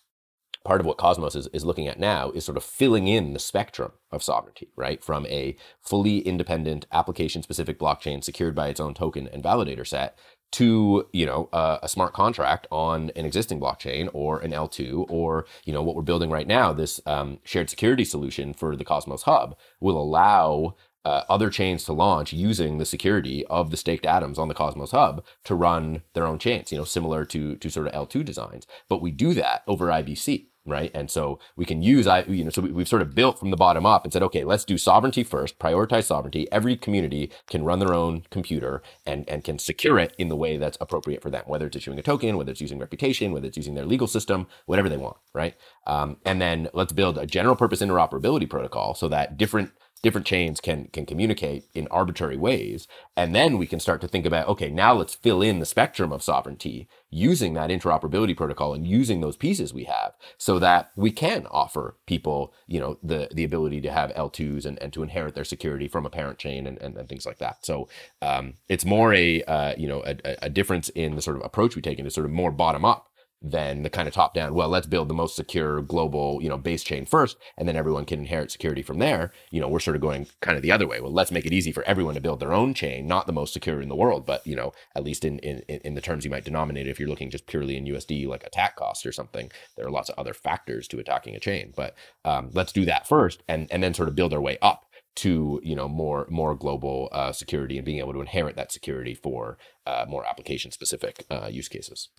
[0.65, 3.39] part of what Cosmos is, is looking at now is sort of filling in the
[3.39, 5.03] spectrum of sovereignty, right?
[5.03, 10.17] From a fully independent application specific blockchain secured by its own token and validator set
[10.51, 15.45] to, you know, uh, a smart contract on an existing blockchain or an L2 or,
[15.63, 19.23] you know, what we're building right now, this um, shared security solution for the Cosmos
[19.23, 20.75] Hub will allow
[21.05, 24.91] uh, other chains to launch using the security of the staked atoms on the Cosmos
[24.91, 28.67] Hub to run their own chains, you know, similar to to sort of L2 designs.
[28.89, 30.91] But we do that over IBC right?
[30.93, 33.51] And so we can use, I, you know, so we, have sort of built from
[33.51, 36.51] the bottom up and said, okay, let's do sovereignty first, prioritize sovereignty.
[36.51, 40.57] Every community can run their own computer and, and can secure it in the way
[40.57, 43.57] that's appropriate for them, whether it's issuing a token, whether it's using reputation, whether it's
[43.57, 45.55] using their legal system, whatever they want, right?
[45.87, 50.59] Um, and then let's build a general purpose interoperability protocol so that different different chains
[50.59, 52.87] can can communicate in arbitrary ways.
[53.15, 56.11] And then we can start to think about okay now let's fill in the spectrum
[56.11, 61.11] of sovereignty using that interoperability protocol and using those pieces we have so that we
[61.11, 65.33] can offer people you know the the ability to have l2s and, and to inherit
[65.35, 67.65] their security from a parent chain and, and, and things like that.
[67.65, 67.89] So
[68.21, 71.75] um, it's more a uh, you know a, a difference in the sort of approach
[71.75, 73.08] we take into sort of more bottom up
[73.41, 76.57] than the kind of top down well let's build the most secure global you know
[76.57, 79.31] base chain first and then everyone can inherit security from there.
[79.51, 80.99] You know we're sort of going kind of the other way.
[80.99, 83.53] Well let's make it easy for everyone to build their own chain not the most
[83.53, 86.31] secure in the world but you know at least in in, in the terms you
[86.31, 89.85] might denominate if you're looking just purely in usd like attack cost or something there
[89.85, 91.73] are lots of other factors to attacking a chain.
[91.75, 91.95] But
[92.25, 94.85] um, let's do that first and and then sort of build our way up
[95.15, 99.13] to you know more more global uh, security and being able to inherit that security
[99.13, 102.09] for uh, more application specific uh, use cases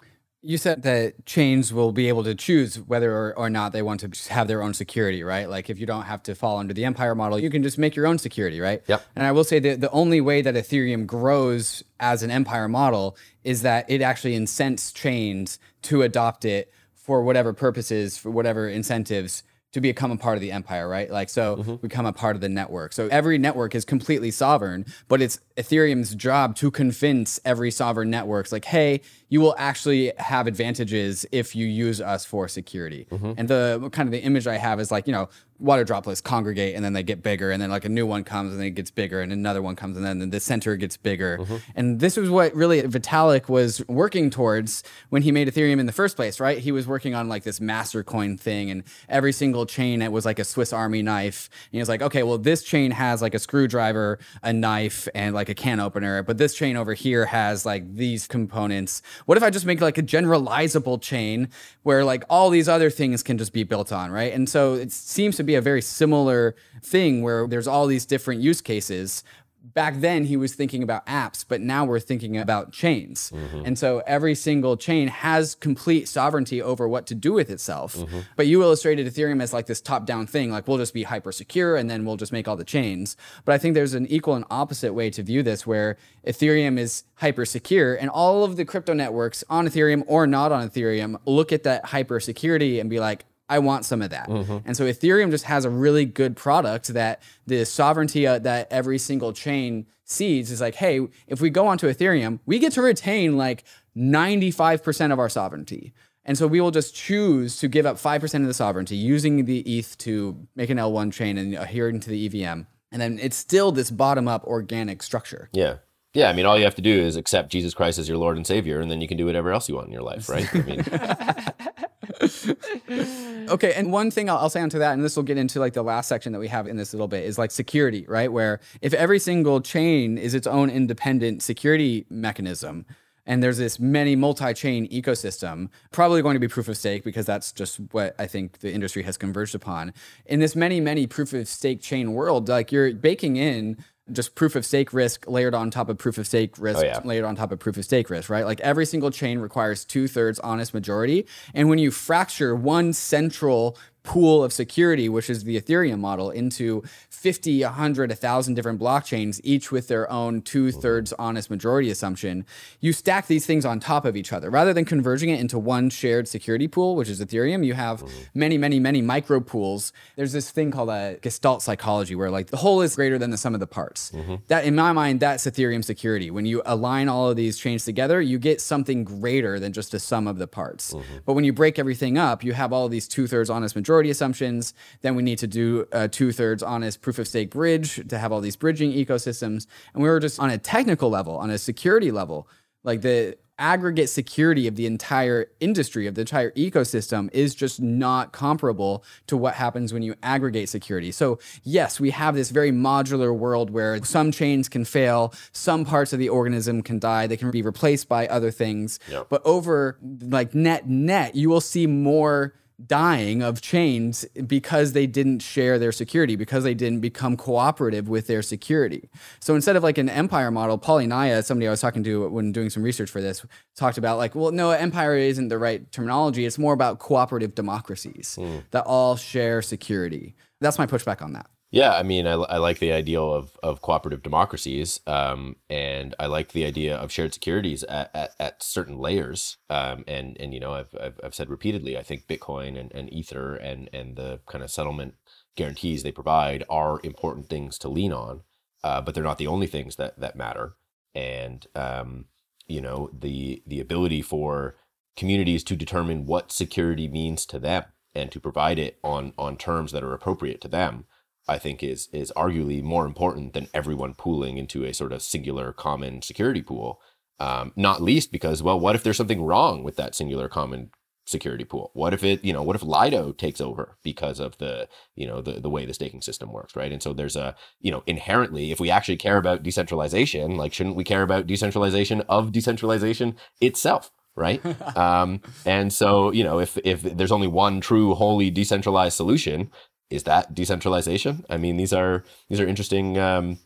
[0.42, 4.00] you said that chains will be able to choose whether or, or, not they want
[4.00, 5.50] to have their own security, right?
[5.50, 7.94] Like if you don't have to fall under the Empire model, you can just make
[7.94, 8.82] your own security, right?
[8.86, 9.02] Yep.
[9.16, 13.16] And I will say that the only way that Ethereum grows as an Empire model
[13.44, 19.42] is that it actually incents chains to adopt it for whatever purposes, for whatever incentives
[19.72, 21.10] to become a part of the empire, right?
[21.10, 21.74] Like, so mm-hmm.
[21.76, 22.92] become a part of the network.
[22.92, 28.50] So every network is completely sovereign, but it's Ethereum's job to convince every sovereign networks,
[28.50, 33.06] like, hey, you will actually have advantages if you use us for security.
[33.10, 33.32] Mm-hmm.
[33.36, 35.28] And the kind of the image I have is like, you know,
[35.60, 38.50] water droplets congregate and then they get bigger and then like a new one comes
[38.52, 41.38] and then it gets bigger and another one comes and then the center gets bigger.
[41.38, 41.56] Mm-hmm.
[41.74, 45.92] and this was what really vitalik was working towards when he made ethereum in the
[45.92, 46.58] first place right?
[46.58, 50.38] He was working on like this Mastercoin thing and every single chain it was like
[50.38, 51.50] a swiss army knife.
[51.52, 55.34] And he was like okay well this chain has like a screwdriver a knife and
[55.34, 59.02] like a can opener but this chain over here has like these components.
[59.26, 61.48] What if i just make like a generalizable chain
[61.82, 64.32] where like all these other things can just be built on right?
[64.32, 68.06] And so it seems to be be a very similar thing where there's all these
[68.06, 69.22] different use cases
[69.62, 73.30] back then he was thinking about apps, but now we're thinking about chains.
[73.34, 73.66] Mm-hmm.
[73.66, 77.96] And so every single chain has complete sovereignty over what to do with itself.
[77.96, 78.20] Mm-hmm.
[78.36, 81.32] But you illustrated Ethereum as like this top down thing, like we'll just be hyper
[81.32, 83.16] secure and then we'll just make all the chains.
[83.44, 85.96] But I think there's an equal and opposite way to view this where
[86.26, 90.68] Ethereum is hyper secure and all of the crypto networks on Ethereum or not on
[90.68, 94.28] Ethereum look at that hyper security and be like, I want some of that.
[94.64, 98.96] And so Ethereum just has a really good product that the sovereignty uh, that every
[98.96, 103.36] single chain sees is like, hey, if we go onto Ethereum, we get to retain
[103.36, 103.64] like
[103.96, 105.92] 95% of our sovereignty.
[106.24, 109.60] And so we will just choose to give up 5% of the sovereignty using the
[109.60, 112.62] ETH to make an L1 chain and adhering to the EVM.
[112.92, 115.48] And then it's still this bottom up organic structure.
[115.52, 115.76] Yeah.
[116.12, 118.36] Yeah, I mean, all you have to do is accept Jesus Christ as your Lord
[118.36, 120.48] and Savior, and then you can do whatever else you want in your life, right?
[120.52, 120.84] I mean,
[123.50, 125.72] Okay, and one thing I'll, I'll say onto that, and this will get into like
[125.72, 128.30] the last section that we have in this little bit, is like security, right?
[128.30, 132.86] Where if every single chain is its own independent security mechanism,
[133.26, 137.50] and there's this many multi-chain ecosystem, probably going to be proof of stake because that's
[137.50, 139.92] just what I think the industry has converged upon.
[140.26, 143.78] In this many, many proof of stake chain world, like you're baking in
[144.12, 147.00] just proof of stake risk layered on top of proof of stake risk Oh, yeah.
[147.04, 148.44] layered on top of proof of stake risk, right?
[148.44, 151.26] Like every single chain requires two thirds honest majority.
[151.54, 156.82] And when you fracture one central pool of security, which is the Ethereum model, into
[157.10, 162.46] 50, 100, 1,000 different blockchains, each with their own two thirds honest majority assumption,
[162.80, 164.50] you stack these things on top of each other.
[164.50, 168.02] Rather than converging it into one shared security pool, which is Ethereum, you have
[168.34, 169.92] many, many, many micro pools.
[170.16, 173.36] There's this thing called a gestalt psychology where like the whole is greater than the
[173.36, 174.12] sum of the parts.
[174.48, 176.30] That, in my mind, that's Ethereum security.
[176.30, 179.98] When you align all of these chains together, you get something greater than just a
[179.98, 180.94] sum of the parts.
[181.26, 184.72] But when you break everything up, you have all these two thirds honest majority assumptions.
[185.02, 188.18] Then we need to do uh, a two thirds honest proof of stake bridge to
[188.18, 189.66] have all these bridging ecosystems.
[189.92, 192.48] And we were just on a technical level, on a security level,
[192.84, 198.32] like the aggregate security of the entire industry of the entire ecosystem is just not
[198.32, 201.12] comparable to what happens when you aggregate security.
[201.12, 206.14] So, yes, we have this very modular world where some chains can fail, some parts
[206.14, 208.98] of the organism can die, they can be replaced by other things.
[209.10, 209.26] Yep.
[209.28, 212.54] But over like net net, you will see more
[212.86, 218.26] dying of chains because they didn't share their security, because they didn't become cooperative with
[218.26, 219.08] their security.
[219.40, 222.70] So instead of like an empire model, Polynya, somebody I was talking to when doing
[222.70, 223.44] some research for this,
[223.76, 226.46] talked about like, well, no, empire isn't the right terminology.
[226.46, 228.58] It's more about cooperative democracies hmm.
[228.70, 230.34] that all share security.
[230.60, 231.46] That's my pushback on that.
[231.72, 236.26] Yeah, I mean, I, I like the ideal of, of cooperative democracies, um, and I
[236.26, 239.56] like the idea of shared securities at, at, at certain layers.
[239.68, 243.12] Um, and and you know, I've, I've I've said repeatedly, I think Bitcoin and, and
[243.12, 245.14] Ether and and the kind of settlement
[245.56, 248.42] guarantees they provide are important things to lean on,
[248.82, 250.72] uh, but they're not the only things that that matter.
[251.14, 252.24] And um,
[252.66, 254.76] you know, the the ability for
[255.16, 259.92] communities to determine what security means to them and to provide it on on terms
[259.92, 261.04] that are appropriate to them
[261.50, 265.72] I think is is arguably more important than everyone pooling into a sort of singular
[265.72, 267.00] common security pool.
[267.40, 270.90] Um, not least because, well, what if there's something wrong with that singular common
[271.26, 271.90] security pool?
[271.94, 275.40] What if it, you know, what if Lido takes over because of the, you know,
[275.40, 276.92] the the way the staking system works, right?
[276.92, 280.96] And so there's a, you know, inherently, if we actually care about decentralization, like, shouldn't
[280.96, 284.12] we care about decentralization of decentralization itself?
[284.36, 284.64] Right.
[284.96, 289.70] um, and so, you know, if if there's only one true, wholly decentralized solution,
[290.10, 291.44] is that decentralization?
[291.48, 293.58] I mean, these are these are interesting um,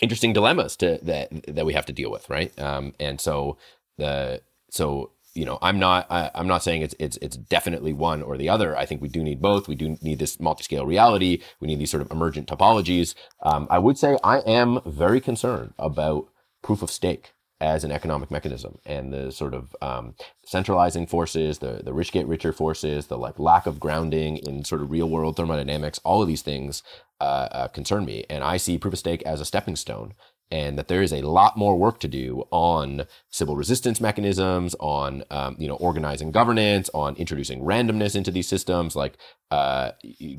[0.00, 2.56] interesting dilemmas to that that we have to deal with, right?
[2.58, 3.56] Um, and so
[3.96, 8.22] the so you know, I'm not I, I'm not saying it's it's it's definitely one
[8.22, 8.76] or the other.
[8.76, 9.68] I think we do need both.
[9.68, 11.42] We do need this multi-scale reality.
[11.60, 13.14] We need these sort of emergent topologies.
[13.42, 16.28] Um, I would say I am very concerned about
[16.62, 20.14] proof of stake as an economic mechanism and the sort of um,
[20.44, 24.80] centralizing forces, the the rich get richer forces, the like lack of grounding in sort
[24.80, 26.00] of real world thermodynamics.
[26.04, 26.82] All of these things
[27.20, 30.14] uh, uh, concern me, and I see proof of stake as a stepping stone.
[30.50, 35.22] And that there is a lot more work to do on Sybil resistance mechanisms, on
[35.30, 39.18] um, you know organizing governance, on introducing randomness into these systems, like
[39.50, 39.90] uh,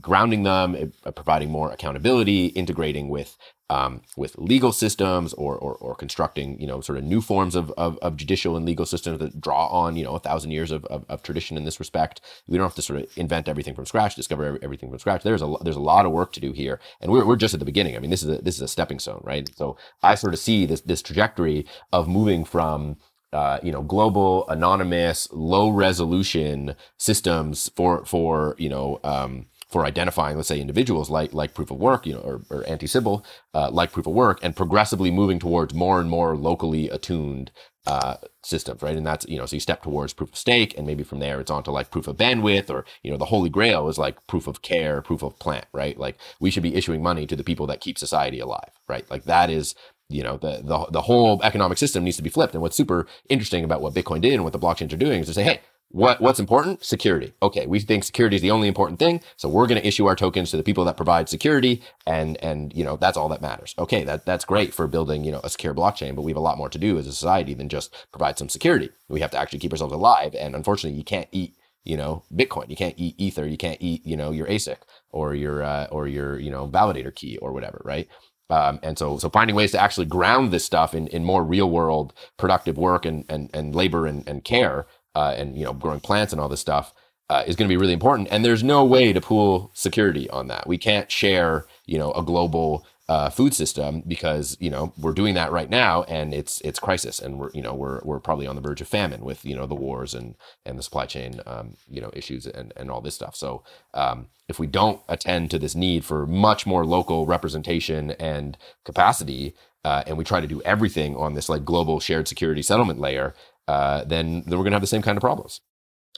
[0.01, 3.37] grounding them, uh, providing more accountability, integrating with
[3.69, 7.71] um, with legal systems or, or, or constructing, you know, sort of new forms of,
[7.71, 10.85] of, of judicial and legal systems that draw on, you know, a thousand years of,
[10.85, 12.21] of, of tradition in this respect.
[12.47, 15.23] We don't have to sort of invent everything from scratch, discover everything from scratch.
[15.23, 16.79] There's a, there's a lot of work to do here.
[16.99, 17.95] And we're, we're just at the beginning.
[17.95, 19.49] I mean, this is a, this is a stepping stone, right?
[19.55, 22.97] So I sort of see this, this trajectory of moving from,
[23.31, 30.35] uh, you know, global, anonymous, low resolution systems for, for, you know, um, for identifying,
[30.35, 33.91] let's say, individuals like like proof of work, you know, or, or anti-Sybil, uh, like
[33.91, 37.51] proof of work, and progressively moving towards more and more locally attuned
[37.85, 38.97] uh, systems, right?
[38.97, 41.39] And that's you know, so you step towards proof of stake, and maybe from there
[41.39, 44.25] it's on to like proof of bandwidth, or you know, the holy grail is like
[44.27, 45.97] proof of care, proof of plant, right?
[45.97, 49.09] Like we should be issuing money to the people that keep society alive, right?
[49.09, 49.75] Like that is
[50.09, 53.05] you know the, the the whole economic system needs to be flipped and what's super
[53.29, 55.61] interesting about what bitcoin did and what the blockchains are doing is to say hey
[55.91, 56.83] what what's important?
[56.83, 57.33] Security.
[57.41, 60.15] Okay, we think security is the only important thing, so we're going to issue our
[60.15, 63.73] tokens to the people that provide security, and and you know that's all that matters.
[63.79, 66.41] Okay, that that's great for building you know a secure blockchain, but we have a
[66.41, 68.89] lot more to do as a society than just provide some security.
[69.07, 72.69] We have to actually keep ourselves alive, and unfortunately, you can't eat you know Bitcoin,
[72.69, 74.77] you can't eat Ether, you can't eat you know your ASIC
[75.11, 78.07] or your uh, or your you know validator key or whatever, right?
[78.51, 81.69] Um, and so, so finding ways to actually ground this stuff in, in more real
[81.69, 85.99] world productive work and, and, and labor and, and care uh, and you know growing
[85.99, 86.93] plants and all this stuff
[87.29, 88.27] uh, is going to be really important.
[88.31, 90.67] And there's no way to pool security on that.
[90.67, 95.33] We can't share you know a global uh, food system because you know we're doing
[95.33, 98.55] that right now and it's it's crisis and we're you know we're we're probably on
[98.55, 101.75] the verge of famine with you know the wars and and the supply chain um,
[101.89, 103.35] you know issues and and all this stuff.
[103.35, 103.63] So
[103.95, 109.55] um, if we don't attend to this need for much more local representation and capacity.
[109.85, 113.33] Uh, and we try to do everything on this like global shared security settlement layer,
[113.69, 115.61] uh, then, then we're going to have the same kind of problems.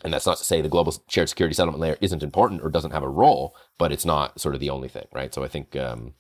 [0.05, 2.91] And that's not to say the global shared security settlement layer isn't important or doesn't
[2.91, 5.33] have a role, but it's not sort of the only thing, right?
[5.33, 6.13] So I think, um,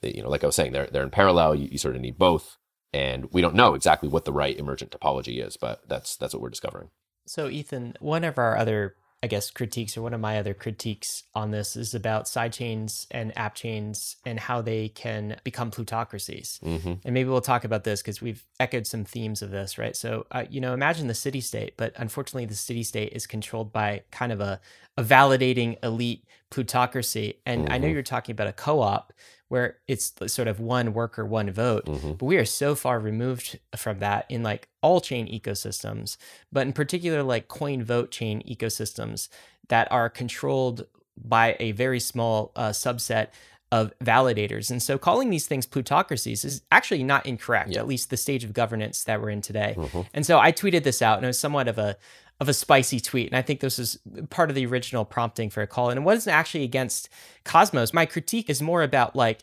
[0.00, 1.54] you know, like I was saying, they're, they're in parallel.
[1.54, 2.56] You, you sort of need both.
[2.94, 6.40] And we don't know exactly what the right emergent topology is, but that's, that's what
[6.40, 6.88] we're discovering.
[7.26, 11.24] So, Ethan, one of our other I guess, critiques or one of my other critiques
[11.34, 16.58] on this is about sidechains and app chains and how they can become plutocracies.
[16.64, 16.94] Mm-hmm.
[17.04, 19.94] And maybe we'll talk about this because we've echoed some themes of this, right?
[19.94, 23.74] So, uh, you know, imagine the city state, but unfortunately, the city state is controlled
[23.74, 24.58] by kind of a,
[25.00, 27.38] a validating elite plutocracy.
[27.46, 27.72] And mm-hmm.
[27.72, 27.94] I know mm-hmm.
[27.94, 29.12] you're talking about a co op
[29.48, 31.86] where it's sort of one worker, one vote.
[31.86, 32.12] Mm-hmm.
[32.12, 36.16] But we are so far removed from that in like all chain ecosystems,
[36.52, 39.28] but in particular, like coin vote chain ecosystems
[39.68, 40.86] that are controlled
[41.16, 43.28] by a very small uh, subset
[43.72, 44.70] of validators.
[44.70, 47.78] And so calling these things plutocracies is actually not incorrect, yeah.
[47.78, 49.74] at least the stage of governance that we're in today.
[49.76, 50.02] Mm-hmm.
[50.12, 51.96] And so I tweeted this out and it was somewhat of a
[52.40, 53.28] of a spicy tweet.
[53.28, 53.98] And I think this is
[54.30, 55.90] part of the original prompting for a call.
[55.90, 57.08] And it wasn't actually against
[57.44, 57.92] Cosmos.
[57.92, 59.42] My critique is more about like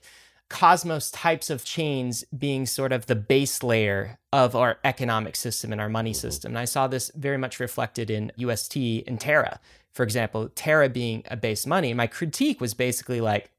[0.50, 5.80] Cosmos types of chains being sort of the base layer of our economic system and
[5.80, 6.20] our money mm-hmm.
[6.28, 6.52] system.
[6.52, 8.76] And I saw this very much reflected in UST
[9.08, 9.60] and Terra,
[9.94, 11.92] for example, Terra being a base money.
[11.92, 13.52] And my critique was basically like,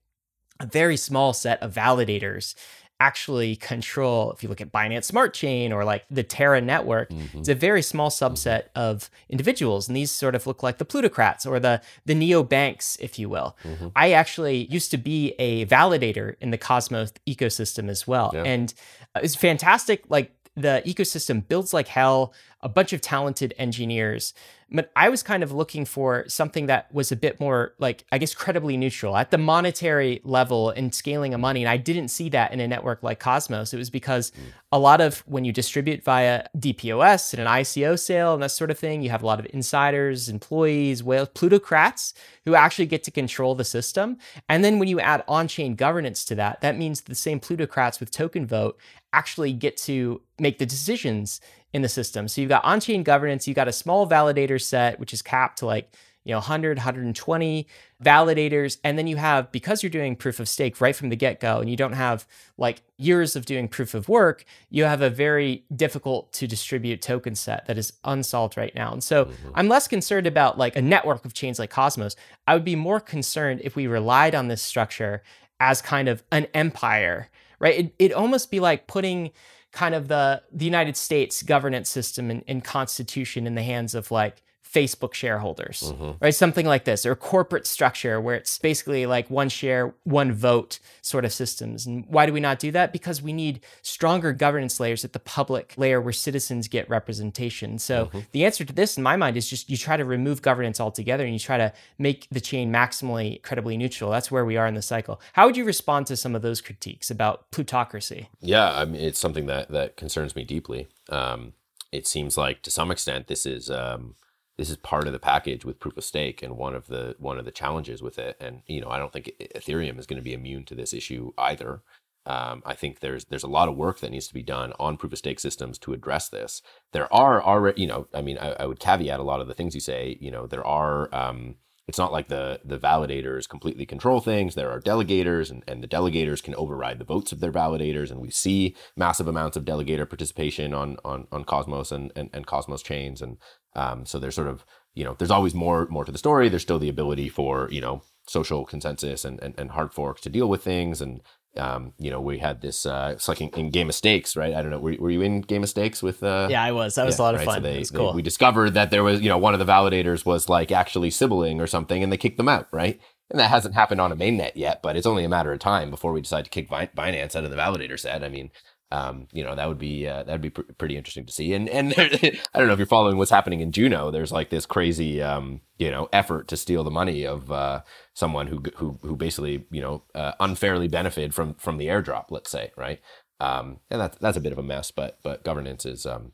[0.61, 2.55] a very small set of validators
[3.01, 7.39] actually control if you look at Binance Smart Chain or like the Terra network mm-hmm.
[7.39, 8.81] it's a very small subset mm-hmm.
[8.81, 12.97] of individuals and these sort of look like the plutocrats or the the neo banks
[13.01, 13.89] if you will mm-hmm.
[13.95, 18.43] I actually used to be a validator in the Cosmos ecosystem as well yeah.
[18.43, 18.75] and
[19.17, 24.35] it's fantastic like the ecosystem builds like hell a bunch of talented engineers
[24.71, 28.19] but I was kind of looking for something that was a bit more like, I
[28.19, 31.63] guess, credibly neutral at the monetary level and scaling of money.
[31.63, 33.73] And I didn't see that in a network like Cosmos.
[33.73, 34.43] It was because mm.
[34.71, 38.71] a lot of when you distribute via DPoS and an ICO sale and that sort
[38.71, 42.13] of thing, you have a lot of insiders, employees, whales, plutocrats
[42.45, 44.19] who actually get to control the system.
[44.51, 48.01] And then when you add on chain governance to that, that means the same plutocrats
[48.01, 48.79] with token vote
[49.13, 51.41] actually get to make the decisions
[51.73, 52.29] in the system.
[52.29, 55.67] So you've got on-chain governance, you've got a small validator set, which is capped to
[55.67, 55.95] like,
[56.25, 57.67] you know, 100, 120
[58.03, 58.79] validators.
[58.85, 61.71] And then you have, because you're doing proof of stake right from the get-go and
[61.71, 62.27] you don't have
[62.59, 67.35] like years of doing proof of work, you have a very difficult to distribute token
[67.35, 68.93] set that is unsolved right now.
[68.93, 69.51] And so mm-hmm.
[69.55, 72.15] I'm less concerned about like a network of chains like Cosmos.
[72.47, 75.23] I would be more concerned if we relied on this structure
[75.61, 77.79] as kind of an empire, right?
[77.79, 79.31] It, it'd almost be like putting
[79.73, 84.11] kind of the the United States governance system and, and constitution in the hands of
[84.11, 86.13] like Facebook shareholders, mm-hmm.
[86.21, 86.35] right?
[86.35, 91.25] Something like this, or corporate structure where it's basically like one share, one vote sort
[91.25, 91.87] of systems.
[91.87, 92.93] And why do we not do that?
[92.93, 97.79] Because we need stronger governance layers at the public layer where citizens get representation.
[97.79, 98.21] So mm-hmm.
[98.33, 101.25] the answer to this, in my mind, is just you try to remove governance altogether
[101.25, 104.11] and you try to make the chain maximally credibly neutral.
[104.11, 105.21] That's where we are in the cycle.
[105.33, 108.29] How would you respond to some of those critiques about plutocracy?
[108.41, 110.89] Yeah, I mean, it's something that that concerns me deeply.
[111.09, 111.55] Um,
[111.91, 113.71] it seems like to some extent this is.
[113.71, 114.17] Um,
[114.59, 117.39] this is part of the package with proof of stake and one of the one
[117.39, 118.37] of the challenges with it.
[118.41, 121.33] And you know i don't think ethereum is going to be immune to this issue
[121.39, 121.83] either.
[122.27, 124.99] Um, i think there's there's a lot of work that needs to be done on
[124.99, 126.61] proof of stake systems to address this.
[126.93, 129.55] There are already you know i mean I, I, would caveat a lot of the
[129.55, 130.19] things you say.
[130.21, 131.57] You know there are um,
[131.89, 134.55] it's not like the the validators completely control things.
[134.55, 138.21] There are delegators, and, and the delegators can override the votes of their validators, and
[138.21, 142.83] we see massive amounts of delegator participation on on, on Cosmos and, and, and Cosmos
[142.83, 143.39] chains, and
[143.75, 144.65] um, so there's sort of
[144.95, 146.49] you know there's always more more to the story.
[146.49, 150.29] There's still the ability for you know social consensus and, and, and hard forks to
[150.29, 151.23] deal with things and
[151.57, 154.55] um, you know, we had this, uh, it's like in, in, Game of Stakes, right?
[154.55, 154.79] I don't know.
[154.79, 157.23] Were, were you in Game of Stakes with, uh, yeah, I was, that was yeah,
[157.23, 157.47] a lot of right?
[157.47, 157.57] fun.
[157.57, 158.15] So they, cool.
[158.15, 161.61] We discovered that there was, you know, one of the validators was like actually sibling
[161.61, 163.01] or something and they kicked them out, right?
[163.31, 165.91] And that hasn't happened on a mainnet yet, but it's only a matter of time
[165.91, 168.25] before we decide to kick Binance out of the validator set.
[168.25, 168.51] I mean,
[168.91, 171.53] um, you know that would be uh, that would be pr- pretty interesting to see.
[171.53, 174.11] And and I don't know if you're following what's happening in Juno.
[174.11, 177.83] There's like this crazy um, you know effort to steal the money of uh,
[178.15, 182.27] someone who who who basically you know uh, unfairly benefited from from the airdrop.
[182.31, 183.01] Let's say right,
[183.41, 184.91] um, and that's that's a bit of a mess.
[184.91, 186.33] But but governance is um,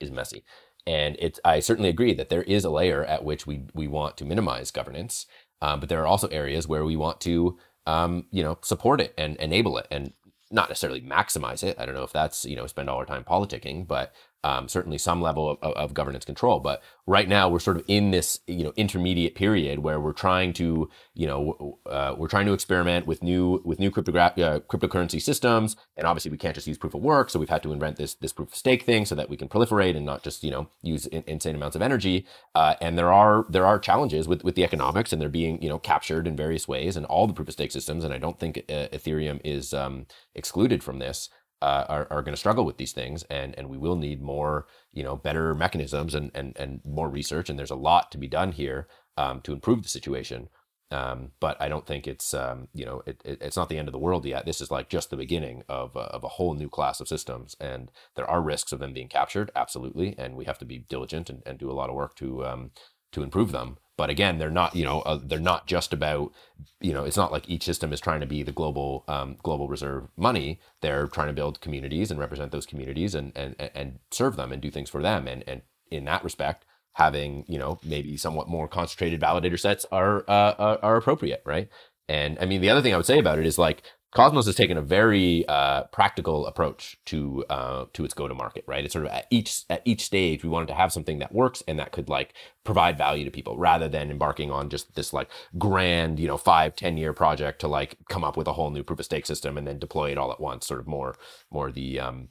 [0.00, 0.44] is messy.
[0.86, 4.16] And it's I certainly agree that there is a layer at which we we want
[4.18, 5.26] to minimize governance,
[5.60, 7.56] um, but there are also areas where we want to
[7.86, 9.86] um, you know support it and enable it.
[9.90, 10.12] And
[10.52, 11.78] not necessarily maximize it.
[11.78, 14.12] I don't know if that's, you know, spend all our time politicking, but
[14.44, 16.58] um, certainly some level of, of, governance control.
[16.58, 20.52] But right now we're sort of in this, you know, intermediate period where we're trying
[20.54, 25.76] to, you know, uh, we're trying to experiment with new with new uh, cryptocurrency systems,
[25.96, 28.14] and obviously we can't just use proof of work, so we've had to invent this
[28.14, 30.68] this proof of stake thing so that we can proliferate and not just, you know,
[30.82, 32.26] use in, insane amounts of energy.
[32.54, 35.68] Uh, and there are there are challenges with with the economics, and they're being, you
[35.68, 38.40] know, captured in various ways, and all the proof of stake systems, and I don't
[38.40, 41.28] think uh, Ethereum is um, excluded from this
[41.62, 44.66] uh, are, are going to struggle with these things and and we will need more
[44.92, 48.28] you know better mechanisms and and and more research and there's a lot to be
[48.28, 50.48] done here um, to improve the situation
[50.92, 53.88] um, but I don't think it's um, you know it, it, it's not the end
[53.88, 54.44] of the world yet.
[54.44, 57.56] This is like just the beginning of uh, of a whole new class of systems,
[57.58, 61.30] and there are risks of them being captured, absolutely, and we have to be diligent
[61.30, 62.72] and, and do a lot of work to um,
[63.12, 63.78] to improve them.
[63.96, 66.32] But again, they're not, you know, uh, they're not just about,
[66.80, 69.68] you know, it's not like each system is trying to be the global um, global
[69.68, 70.60] reserve money.
[70.80, 74.62] They're trying to build communities and represent those communities and and and serve them and
[74.62, 75.28] do things for them.
[75.28, 76.64] And and in that respect,
[76.94, 81.68] having you know maybe somewhat more concentrated validator sets are uh, are, are appropriate, right?
[82.08, 83.82] And I mean, the other thing I would say about it is like
[84.12, 88.62] Cosmos has taken a very uh, practical approach to uh, to its go to market,
[88.66, 88.84] right?
[88.84, 91.62] It's sort of at each at each stage we wanted to have something that works
[91.66, 95.28] and that could like provide value to people, rather than embarking on just this like
[95.56, 98.82] grand, you know, five ten year project to like come up with a whole new
[98.82, 100.66] proof of stake system and then deploy it all at once.
[100.66, 101.16] Sort of more
[101.50, 102.28] more the um,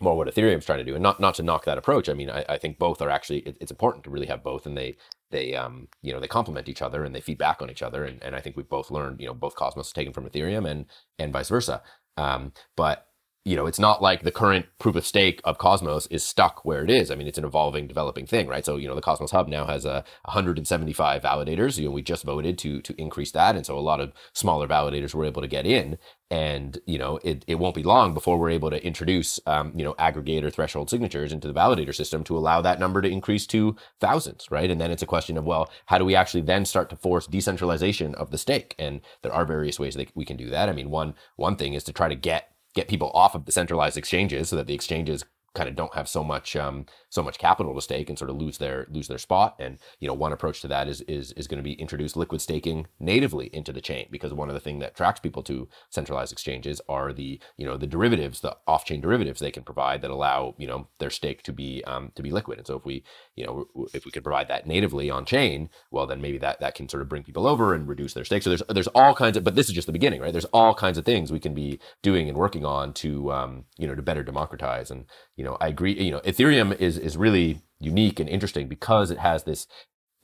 [0.00, 2.08] more what Ethereum's trying to do, and not not to knock that approach.
[2.08, 4.66] I mean, I, I think both are actually it, it's important to really have both,
[4.66, 4.96] and they
[5.30, 8.04] they um you know they complement each other and they feed back on each other,
[8.04, 10.86] and, and I think we've both learned you know both Cosmos taken from Ethereum and
[11.18, 11.82] and vice versa.
[12.16, 13.06] Um, but
[13.46, 16.82] you know, it's not like the current proof of stake of Cosmos is stuck where
[16.82, 17.12] it is.
[17.12, 18.64] I mean, it's an evolving, developing thing, right?
[18.64, 21.78] So, you know, the Cosmos Hub now has a 175 validators.
[21.78, 24.66] You know, we just voted to to increase that, and so a lot of smaller
[24.66, 25.96] validators were able to get in.
[26.28, 29.84] And you know, it, it won't be long before we're able to introduce, um, you
[29.84, 33.76] know, aggregator threshold signatures into the validator system to allow that number to increase to
[34.00, 34.72] thousands, right?
[34.72, 37.28] And then it's a question of, well, how do we actually then start to force
[37.28, 38.74] decentralization of the stake?
[38.76, 40.68] And there are various ways that we can do that.
[40.68, 43.52] I mean, one one thing is to try to get get people off of the
[43.52, 45.24] centralized exchanges so that the exchanges
[45.56, 48.36] kind of don't have so much um, so much capital to stake and sort of
[48.36, 49.56] lose their lose their spot.
[49.58, 52.40] And you know, one approach to that is is is going to be introduce liquid
[52.40, 56.32] staking natively into the chain because one of the things that attracts people to centralized
[56.32, 60.10] exchanges are the you know the derivatives, the off chain derivatives they can provide that
[60.10, 62.58] allow you know their stake to be um, to be liquid.
[62.58, 63.02] And so if we
[63.34, 66.74] you know if we could provide that natively on chain, well then maybe that that
[66.74, 68.42] can sort of bring people over and reduce their stake.
[68.42, 70.32] So there's there's all kinds of but this is just the beginning, right?
[70.32, 73.86] There's all kinds of things we can be doing and working on to um, you
[73.86, 75.06] know to better democratize and
[75.36, 79.18] you know I agree you know Ethereum is is really unique and interesting because it
[79.18, 79.66] has this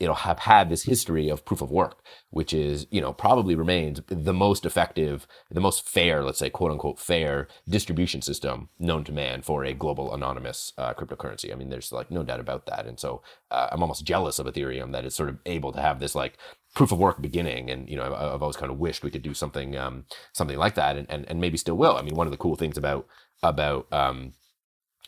[0.02, 4.00] it'll have had this history of proof of work, which is, you know, probably remains
[4.08, 9.12] the most effective, the most fair, let's say, quote unquote, fair distribution system known to
[9.12, 11.52] man for a global anonymous uh, cryptocurrency.
[11.52, 12.84] I mean, there's like no doubt about that.
[12.84, 13.22] And so
[13.52, 16.36] uh, I'm almost jealous of Ethereum that it's sort of able to have this like
[16.74, 17.70] proof of work beginning.
[17.70, 20.58] And, you know, I've, I've always kind of wished we could do something, um, something
[20.58, 21.96] like that and, and, and maybe still will.
[21.96, 23.06] I mean, one of the cool things about,
[23.40, 24.32] about, um,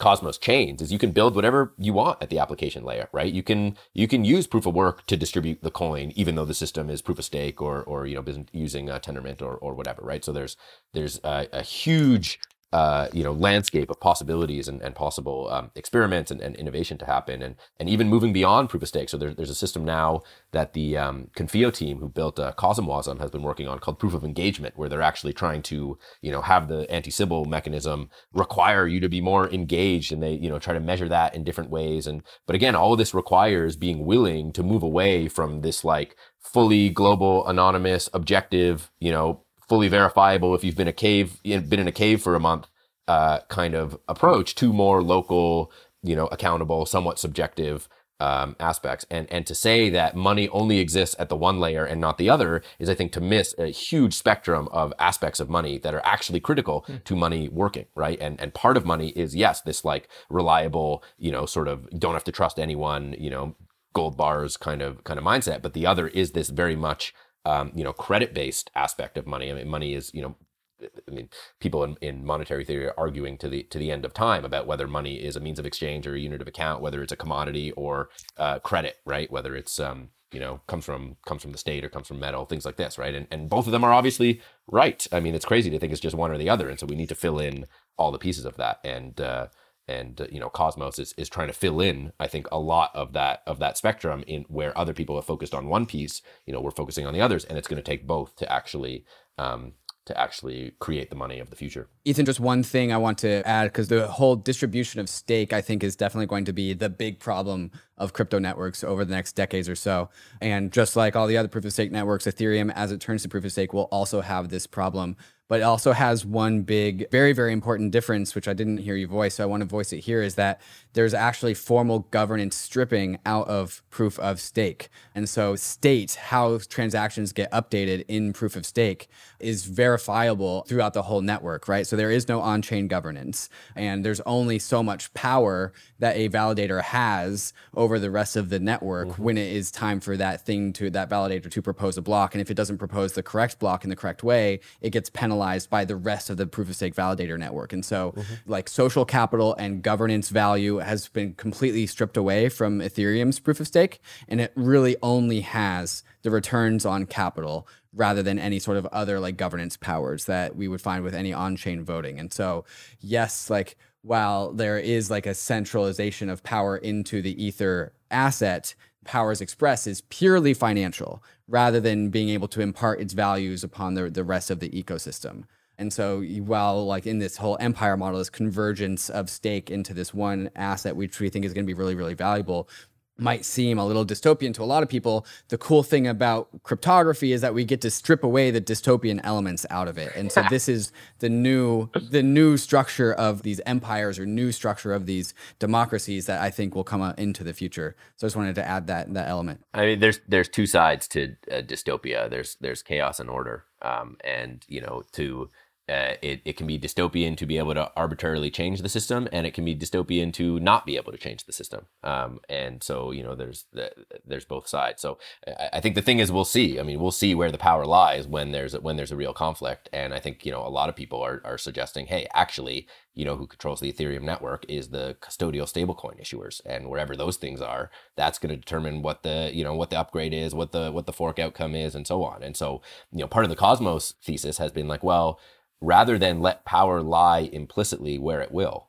[0.01, 3.33] Cosmos chains is you can build whatever you want at the application layer, right?
[3.33, 6.55] You can you can use proof of work to distribute the coin, even though the
[6.55, 10.03] system is proof of stake or or you know using a Tendermint or or whatever,
[10.03, 10.25] right?
[10.25, 10.57] So there's
[10.95, 12.41] there's a, a huge
[12.75, 17.07] uh, you know landscape of possibilities and, and possible um, experiments and, and, innovation to
[17.07, 19.09] happen and and even moving beyond proof of stake.
[19.09, 23.21] So there's there's a system now that the um, Confio team who built uh, CosmWasm
[23.21, 26.43] has been working on called proof of engagement, where they're actually trying to you know
[26.43, 30.75] have the anti-Sybil mechanism require you to be more engaged, and they you know try
[30.75, 32.09] to measure that in different ways.
[32.09, 36.17] And but again, all of this requires being willing to move away from this like
[36.41, 41.89] fully global, anonymous, objective, you know, fully verifiable if you've been a cave been in
[41.89, 42.67] a cave for a month
[43.09, 45.71] uh, kind of approach to more local
[46.03, 47.89] you know accountable somewhat subjective
[48.21, 49.05] um, aspects.
[49.11, 52.31] And and to say that money only exists at the one layer and not the
[52.31, 56.05] other is, I think, to miss a huge spectrum of aspects of money that are
[56.05, 57.03] actually critical mm.
[57.05, 58.19] to money working, right?
[58.21, 62.15] And and part of money is yes, this like reliable, you know, sort of don't
[62.15, 63.57] have to trust anyone, you know,
[63.95, 65.63] gold bars kind of kind of mindset.
[65.63, 67.15] But the other is this very much
[67.45, 69.51] um, you know, credit based aspect of money.
[69.51, 70.37] I mean, money is, you know,
[70.83, 71.29] I mean,
[71.61, 74.67] people in, in monetary theory are arguing to the to the end of time about
[74.67, 77.17] whether money is a means of exchange or a unit of account, whether it's a
[77.17, 79.31] commodity or uh, credit, right?
[79.31, 82.45] Whether it's um, you know comes from comes from the state or comes from metal,
[82.45, 83.15] things like this, right?
[83.15, 85.07] And and both of them are obviously right.
[85.13, 86.97] I mean, it's crazy to think it's just one or the other, and so we
[86.97, 87.67] need to fill in
[87.97, 88.81] all the pieces of that.
[88.85, 89.47] And uh,
[89.89, 92.91] and uh, you know, Cosmos is, is trying to fill in, I think, a lot
[92.95, 96.23] of that of that spectrum in where other people have focused on one piece.
[96.47, 99.05] You know, we're focusing on the others, and it's going to take both to actually
[99.39, 99.73] um,
[100.07, 101.89] to actually create the money of the future.
[102.05, 105.63] Ethan, just one thing I want to add because the whole distribution of stake, I
[105.63, 109.33] think, is definitely going to be the big problem of crypto networks over the next
[109.33, 110.11] decades or so.
[110.43, 113.29] And just like all the other proof of stake networks, Ethereum, as it turns to
[113.29, 115.17] proof of stake, will also have this problem
[115.49, 119.07] but it also has one big, very, very important difference, which I didn't hear you
[119.07, 119.35] voice.
[119.35, 120.61] So I want to voice it here is that
[120.95, 124.89] there's actually formal governance stripping out of proof of stake.
[125.15, 129.09] And so, state how transactions get updated in proof of stake
[129.45, 131.87] is verifiable throughout the whole network, right?
[131.87, 136.29] So, there is no on chain governance, and there's only so much power that a
[136.29, 139.23] validator has over the rest of the network mm-hmm.
[139.23, 142.35] when it is time for that thing to that validator to propose a block.
[142.35, 145.71] And if it doesn't propose the correct block in the correct way, it gets penalized
[145.71, 147.73] by the rest of the proof of stake validator network.
[147.73, 148.35] And so, mm-hmm.
[148.51, 153.67] like social capital and governance value has been completely stripped away from Ethereum's proof of
[153.67, 158.87] stake, and it really only has the returns on capital rather than any sort of
[158.87, 162.19] other like governance powers that we would find with any on-chain voting.
[162.19, 162.65] And so,
[162.99, 168.75] yes, like while there is like a centralization of power into the Ether asset,
[169.05, 174.11] Powers Express is purely financial rather than being able to impart its values upon the,
[174.11, 175.45] the rest of the ecosystem.
[175.77, 180.15] And so while like in this whole empire model, this convergence of stake into this
[180.15, 182.69] one asset, which we think is going to be really, really valuable,
[183.17, 187.33] might seem a little dystopian to a lot of people, the cool thing about cryptography
[187.33, 190.15] is that we get to strip away the dystopian elements out of it.
[190.17, 194.93] And so this is the new the new structure of these empires or new structure
[194.93, 197.97] of these democracies that I think will come into the future.
[198.17, 199.65] So I just wanted to add that that element.
[199.73, 202.29] I mean, there's there's two sides to uh, dystopia.
[202.29, 205.51] There's there's chaos and order, um, and you know to
[205.87, 209.47] uh, it, it can be dystopian to be able to arbitrarily change the system and
[209.47, 211.85] it can be dystopian to not be able to change the system.
[212.03, 213.93] Um, and so you know there's the,
[214.27, 215.03] there's both sides.
[215.03, 216.81] So I, I, think the thing is we'll see.
[216.81, 219.35] I mean we'll see where the power lies when there's a, when there's a real
[219.35, 219.91] conflict.
[219.93, 223.27] And i think you know a lot of people are, are suggesting hey actually you
[223.27, 226.63] know who controls the ethereum network is the custodial stablecoin issuers.
[226.65, 229.99] And wherever those things are that's going to determine what the you know what the
[229.99, 232.43] upgrade is what the what the fork outcome is and so on.
[232.43, 232.81] And so
[233.13, 235.39] you know part of the cosmos thesis has been like well
[235.85, 238.89] rather than let power lie implicitly where it will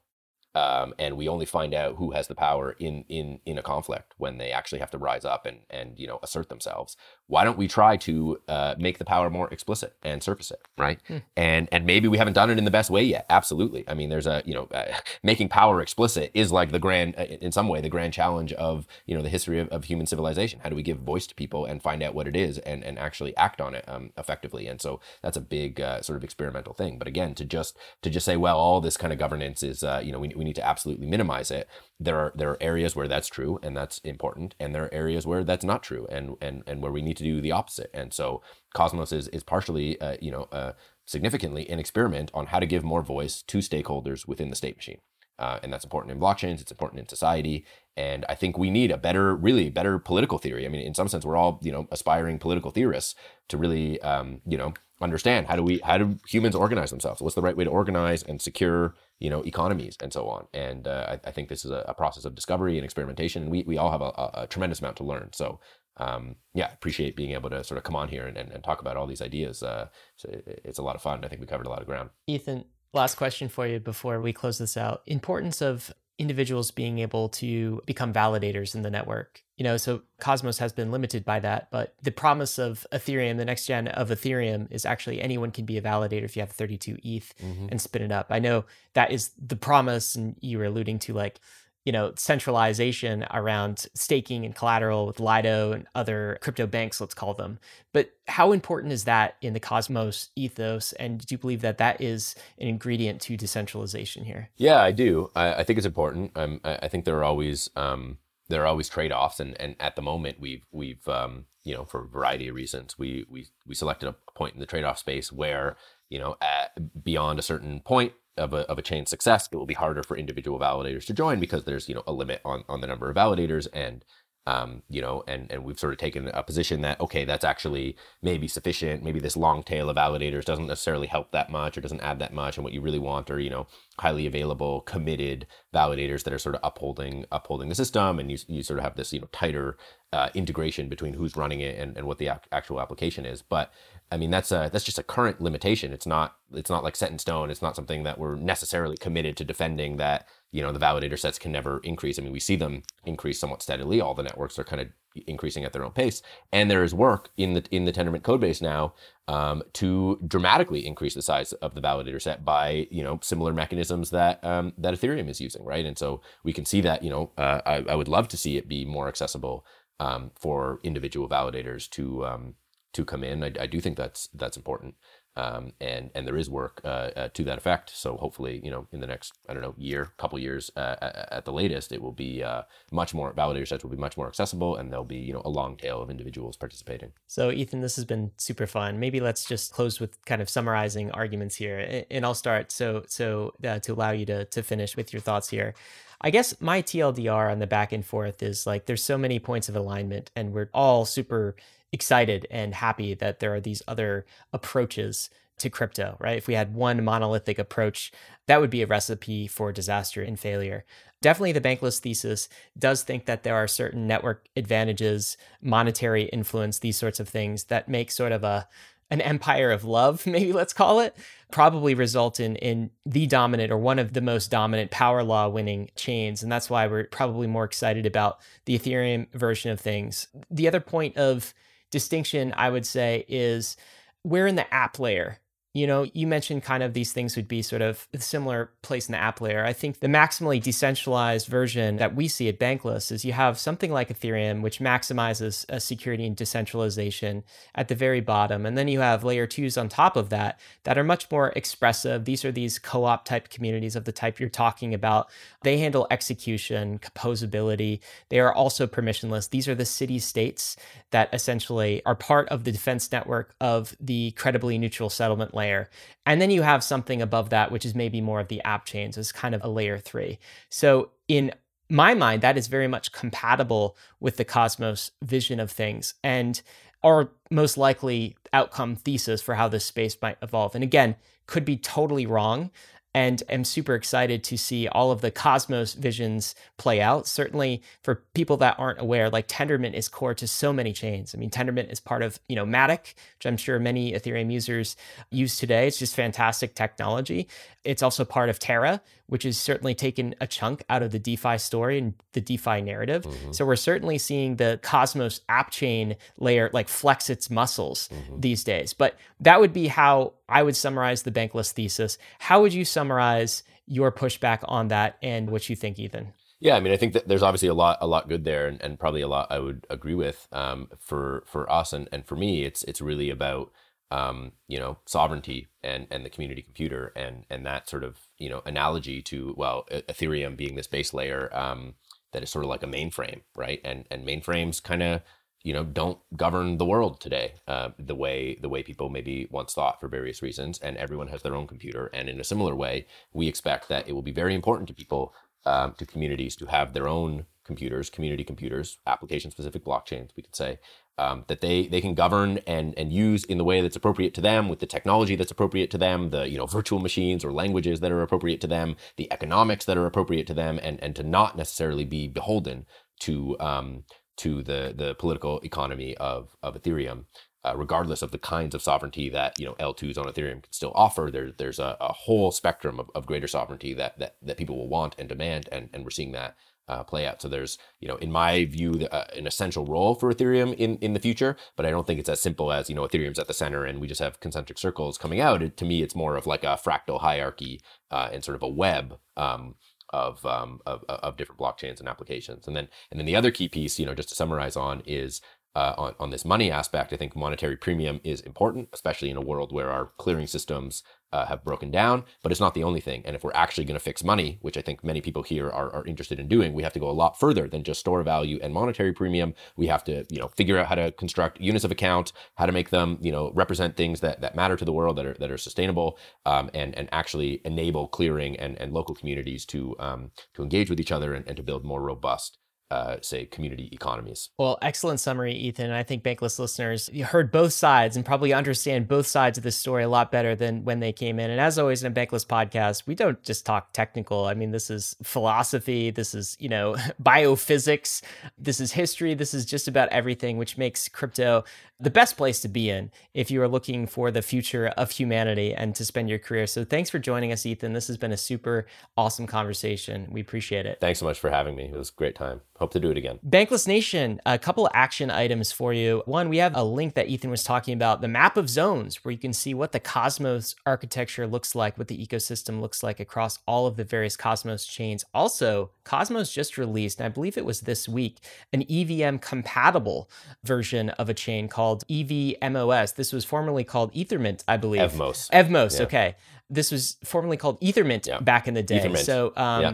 [0.55, 4.13] um, and we only find out who has the power in in in a conflict
[4.17, 6.95] when they actually have to rise up and and you know assert themselves.
[7.27, 10.99] Why don't we try to uh, make the power more explicit and surface it, right?
[11.07, 11.17] Hmm.
[11.35, 13.25] And and maybe we haven't done it in the best way yet.
[13.29, 13.83] Absolutely.
[13.87, 14.93] I mean, there's a you know uh,
[15.23, 18.85] making power explicit is like the grand uh, in some way the grand challenge of
[19.07, 20.59] you know the history of, of, human civilization.
[20.61, 22.99] How do we give voice to people and find out what it is and and
[22.99, 24.67] actually act on it um, effectively?
[24.67, 26.99] And so that's a big uh, sort of experimental thing.
[26.99, 30.01] But again, to just to just say, well, all this kind of governance is uh,
[30.03, 31.67] you know we, we need to absolutely minimize it.
[31.99, 35.25] There are there are areas where that's true and that's important, and there are areas
[35.25, 37.89] where that's not true and and and where we need to do the opposite.
[37.93, 38.41] And so
[38.73, 40.73] Cosmos is is partially uh, you know uh,
[41.05, 44.99] significantly an experiment on how to give more voice to stakeholders within the state machine.
[45.37, 46.61] Uh, and that's important in blockchains.
[46.61, 47.65] It's important in society,
[47.97, 50.65] and I think we need a better, really better political theory.
[50.65, 53.15] I mean, in some sense, we're all you know aspiring political theorists
[53.49, 57.35] to really um, you know understand how do we how do humans organize themselves what's
[57.35, 60.47] the right way to organize and secure you know economies and so on.
[60.53, 63.51] And uh, I, I, think this is a, a, process of discovery and experimentation and
[63.51, 65.29] we, we all have a, a, a tremendous amount to learn.
[65.33, 65.59] So
[65.97, 68.81] um, yeah appreciate being able to sort of come on here and, and, and talk
[68.81, 69.63] about all these ideas.
[69.63, 69.87] Uh,
[70.17, 71.23] so it, it's a lot of fun.
[71.23, 72.09] I think we covered a lot of ground.
[72.27, 75.01] Ethan last question for you before we close this out.
[75.05, 79.43] Importance of individuals being able to become validators in the network.
[79.57, 83.45] You know, so Cosmos has been limited by that, but the promise of Ethereum, the
[83.45, 86.97] next gen of Ethereum, is actually anyone can be a validator if you have 32
[87.03, 87.67] ETH mm-hmm.
[87.69, 88.27] and spin it up.
[88.29, 88.65] I know
[88.95, 91.39] that is the promise, and you were alluding to like
[91.85, 97.35] you know, centralization around staking and collateral with Lido and other crypto banks, let's call
[97.35, 97.59] them.
[97.93, 100.93] But how important is that in the Cosmos ethos?
[100.93, 104.49] And do you believe that that is an ingredient to decentralization here?
[104.57, 105.29] Yeah, I do.
[105.35, 106.31] I, I think it's important.
[106.35, 108.17] I think there are always, um,
[108.49, 112.03] there are always trade-offs and and at the moment we've we've um, you know for
[112.03, 115.75] a variety of reasons we we we selected a point in the trade-off space where
[116.09, 119.65] you know at, beyond a certain point of a, of a chain success it will
[119.65, 122.81] be harder for individual validators to join because there's you know a limit on on
[122.81, 124.03] the number of validators and
[124.47, 127.97] um, you know, and and we've sort of taken a position that okay, that's actually
[128.21, 129.03] maybe sufficient.
[129.03, 132.33] Maybe this long tail of validators doesn't necessarily help that much or doesn't add that
[132.33, 132.57] much.
[132.57, 133.67] And what you really want are you know
[133.99, 138.61] highly available, committed validators that are sort of upholding upholding the system, and you you
[138.61, 139.77] sort of have this you know tighter
[140.13, 143.41] uh, integration between who's running it and, and what the actual application is.
[143.41, 143.73] But
[144.11, 145.91] I mean, that's a that's just a current limitation.
[145.91, 147.49] It's not it's not like set in stone.
[147.49, 149.97] It's not something that we're necessarily committed to defending.
[149.97, 152.17] That you know the validator sets can never increase.
[152.17, 153.99] I mean, we see them increase somewhat steadily.
[153.99, 154.87] All the networks are kind of
[155.27, 156.21] increasing at their own pace,
[156.53, 158.93] and there is work in the in the Tendermint code base now
[159.27, 164.11] um, to dramatically increase the size of the validator set by you know similar mechanisms
[164.11, 165.85] that um, that Ethereum is using, right?
[165.85, 168.55] And so we can see that you know uh, I, I would love to see
[168.55, 169.65] it be more accessible
[169.99, 172.55] um, for individual validators to um,
[172.93, 173.43] to come in.
[173.43, 174.95] I, I do think that's that's important,
[175.37, 177.91] um, and and there is work uh, uh, to that effect.
[177.95, 180.95] So hopefully, you know, in the next I don't know year, couple years uh,
[181.31, 184.27] at the latest, it will be uh, much more validator sets will be much more
[184.27, 187.11] accessible, and there'll be you know a long tail of individuals participating.
[187.27, 188.99] So Ethan, this has been super fun.
[188.99, 192.71] Maybe let's just close with kind of summarizing arguments here, and I'll start.
[192.71, 195.73] So so uh, to allow you to to finish with your thoughts here.
[196.21, 199.69] I guess my TLDR on the back and forth is like there's so many points
[199.69, 201.55] of alignment, and we're all super
[201.95, 206.37] excited and happy that there are these other approaches to crypto, right?
[206.37, 208.11] If we had one monolithic approach,
[208.47, 210.83] that would be a recipe for disaster and failure.
[211.21, 216.97] Definitely, the bankless thesis does think that there are certain network advantages, monetary influence, these
[216.97, 218.67] sorts of things that make sort of a
[219.11, 221.15] an empire of love, maybe let's call it,
[221.51, 225.89] probably result in in the dominant or one of the most dominant power law winning
[225.95, 226.43] chains.
[226.43, 230.27] And that's why we're probably more excited about the Ethereum version of things.
[230.51, 231.53] The other point of
[231.95, 233.77] distinction I would say is
[234.25, 235.39] we're in the app layer
[235.75, 239.09] you know, you mentioned kind of these things would be sort of a similar place
[239.09, 239.65] in the app layer.
[239.65, 243.91] I think the maximally decentralized version that we see at Bankless is you have something
[243.91, 247.43] like Ethereum, which maximizes security and decentralization
[247.75, 248.65] at the very bottom.
[248.65, 252.23] And then you have layer twos on top of that that are much more expressive.
[252.23, 255.29] These are these co op type communities of the type you're talking about.
[255.63, 257.99] They handle execution, composability.
[258.29, 259.49] They are also permissionless.
[259.49, 260.77] These are the city states
[261.11, 265.89] that essentially are part of the defense network of the credibly neutral settlement layer layer.
[266.25, 269.17] And then you have something above that, which is maybe more of the app chains
[269.17, 270.37] as kind of a layer three.
[270.69, 271.51] So in
[271.89, 276.61] my mind, that is very much compatible with the Cosmos vision of things and
[277.03, 280.75] our most likely outcome thesis for how this space might evolve.
[280.75, 281.15] And again,
[281.47, 282.71] could be totally wrong
[283.15, 287.25] and am super excited to see all of the Cosmos visions play out.
[287.25, 291.33] Certainly for people that aren't aware, like Tendermint is core to so many chains.
[291.33, 294.97] I mean, Tendermint is part of, you know, Matic, which I'm sure many Ethereum users
[295.31, 295.87] use today.
[295.87, 297.47] It's just fantastic technology.
[297.85, 301.57] It's also part of Terra, which has certainly taken a chunk out of the DeFi
[301.57, 303.23] story and the DeFi narrative.
[303.23, 303.51] Mm-hmm.
[303.51, 308.39] So we're certainly seeing the Cosmos app chain layer like flex its muscles mm-hmm.
[308.39, 308.93] these days.
[308.93, 312.17] But that would be how I would summarize the bankless thesis.
[312.39, 316.33] How would you summarize your pushback on that and what you think, Ethan?
[316.59, 318.81] Yeah, I mean, I think that there's obviously a lot, a lot good there, and,
[318.81, 320.47] and probably a lot I would agree with.
[320.51, 323.71] Um, for for us and, and for me, it's it's really about
[324.11, 328.49] um, you know, sovereignty and and the community computer and and that sort of you
[328.49, 331.95] know analogy to well, Ethereum being this base layer um,
[332.31, 333.81] that is sort of like a mainframe, right?
[333.83, 335.21] And and mainframes kind of
[335.65, 339.73] you know don't govern the world today uh, the way the way people maybe once
[339.73, 343.07] thought for various reasons and everyone has their own computer and in a similar way
[343.33, 345.33] we expect that it will be very important to people
[345.65, 350.55] um, to communities to have their own computers community computers application specific blockchains we could
[350.55, 350.77] say
[351.17, 354.41] um, that they they can govern and and use in the way that's appropriate to
[354.41, 357.99] them with the technology that's appropriate to them the you know virtual machines or languages
[357.99, 361.23] that are appropriate to them the economics that are appropriate to them and and to
[361.23, 362.85] not necessarily be beholden
[363.19, 364.03] to um,
[364.37, 367.25] to the the political economy of of Ethereum
[367.65, 370.91] uh, regardless of the kinds of sovereignty that you know L2s on Ethereum can still
[370.93, 374.77] offer, there, there's a, a whole spectrum of, of greater sovereignty that, that that people
[374.77, 376.55] will want and demand, and, and we're seeing that
[376.87, 377.41] uh, play out.
[377.41, 381.13] So there's, you know, in my view, uh, an essential role for Ethereum in, in
[381.13, 383.53] the future, but I don't think it's as simple as, you know, Ethereum's at the
[383.53, 385.63] center and we just have concentric circles coming out.
[385.63, 387.81] It, to me, it's more of like a fractal hierarchy
[388.11, 389.75] uh, and sort of a web um,
[390.11, 392.67] of, um, of, of different blockchains and applications.
[392.67, 395.41] And then and then the other key piece, you know, just to summarize on is
[395.75, 399.41] uh, on, on this money aspect, I think monetary premium is important, especially in a
[399.41, 402.23] world where our clearing systems uh, have broken down.
[402.43, 403.21] But it's not the only thing.
[403.25, 405.91] And if we're actually going to fix money, which I think many people here are,
[405.93, 408.59] are interested in doing, we have to go a lot further than just store value
[408.61, 409.53] and monetary premium.
[409.75, 412.71] We have to, you know, figure out how to construct units of account, how to
[412.71, 415.51] make them, you know, represent things that, that matter to the world that are that
[415.51, 420.63] are sustainable, um, and and actually enable clearing and, and local communities to um, to
[420.63, 422.57] engage with each other and, and to build more robust
[422.91, 424.49] uh, say community economies.
[424.57, 425.91] Well, excellent summary, Ethan.
[425.91, 429.71] I think Bankless listeners you heard both sides and probably understand both sides of the
[429.71, 431.49] story a lot better than when they came in.
[431.49, 434.45] And as always in a Bankless podcast, we don't just talk technical.
[434.45, 438.21] I mean, this is philosophy, this is you know biophysics,
[438.57, 441.63] this is history, this is just about everything, which makes crypto
[441.99, 445.73] the best place to be in if you are looking for the future of humanity
[445.73, 446.67] and to spend your career.
[446.67, 447.93] So thanks for joining us, Ethan.
[447.93, 448.85] This has been a super
[449.15, 450.27] awesome conversation.
[450.29, 450.99] We appreciate it.
[450.99, 451.85] Thanks so much for having me.
[451.85, 452.61] It was a great time.
[452.77, 453.39] Hope to do it again.
[453.47, 456.23] Bankless Nation, a couple of action items for you.
[456.25, 459.31] One, we have a link that Ethan was talking about, the map of zones, where
[459.31, 463.59] you can see what the Cosmos architecture looks like, what the ecosystem looks like across
[463.65, 465.23] all of the various Cosmos chains.
[465.33, 468.39] Also, Cosmos just released, and I believe it was this week,
[468.73, 470.29] an EVM compatible
[470.63, 473.15] version of a chain called called EVMOS.
[473.15, 475.01] This was formerly called Ethermint, I believe.
[475.01, 475.49] Evmos.
[475.51, 476.05] Evmos, yeah.
[476.05, 476.35] okay.
[476.69, 478.39] This was formerly called Ethermint yeah.
[478.39, 478.99] back in the day.
[478.99, 479.23] Ethermint.
[479.23, 479.93] So um, yeah.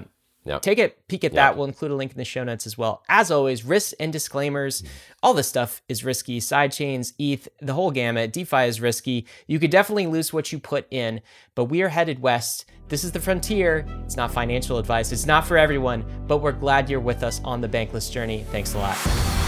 [0.59, 1.55] Take a peek at that.
[1.55, 3.03] We'll include a link in the show notes as well.
[3.07, 4.81] As always, risks and disclaimers.
[4.81, 4.93] Mm-hmm.
[5.23, 6.39] All this stuff is risky.
[6.39, 8.33] Sidechains, ETH, the whole gamut.
[8.33, 9.27] DeFi is risky.
[9.45, 11.21] You could definitely lose what you put in,
[11.53, 12.65] but we are headed west.
[12.89, 13.85] This is the frontier.
[14.03, 15.11] It's not financial advice.
[15.11, 18.43] It's not for everyone, but we're glad you're with us on the bankless journey.
[18.51, 19.40] Thanks a lot.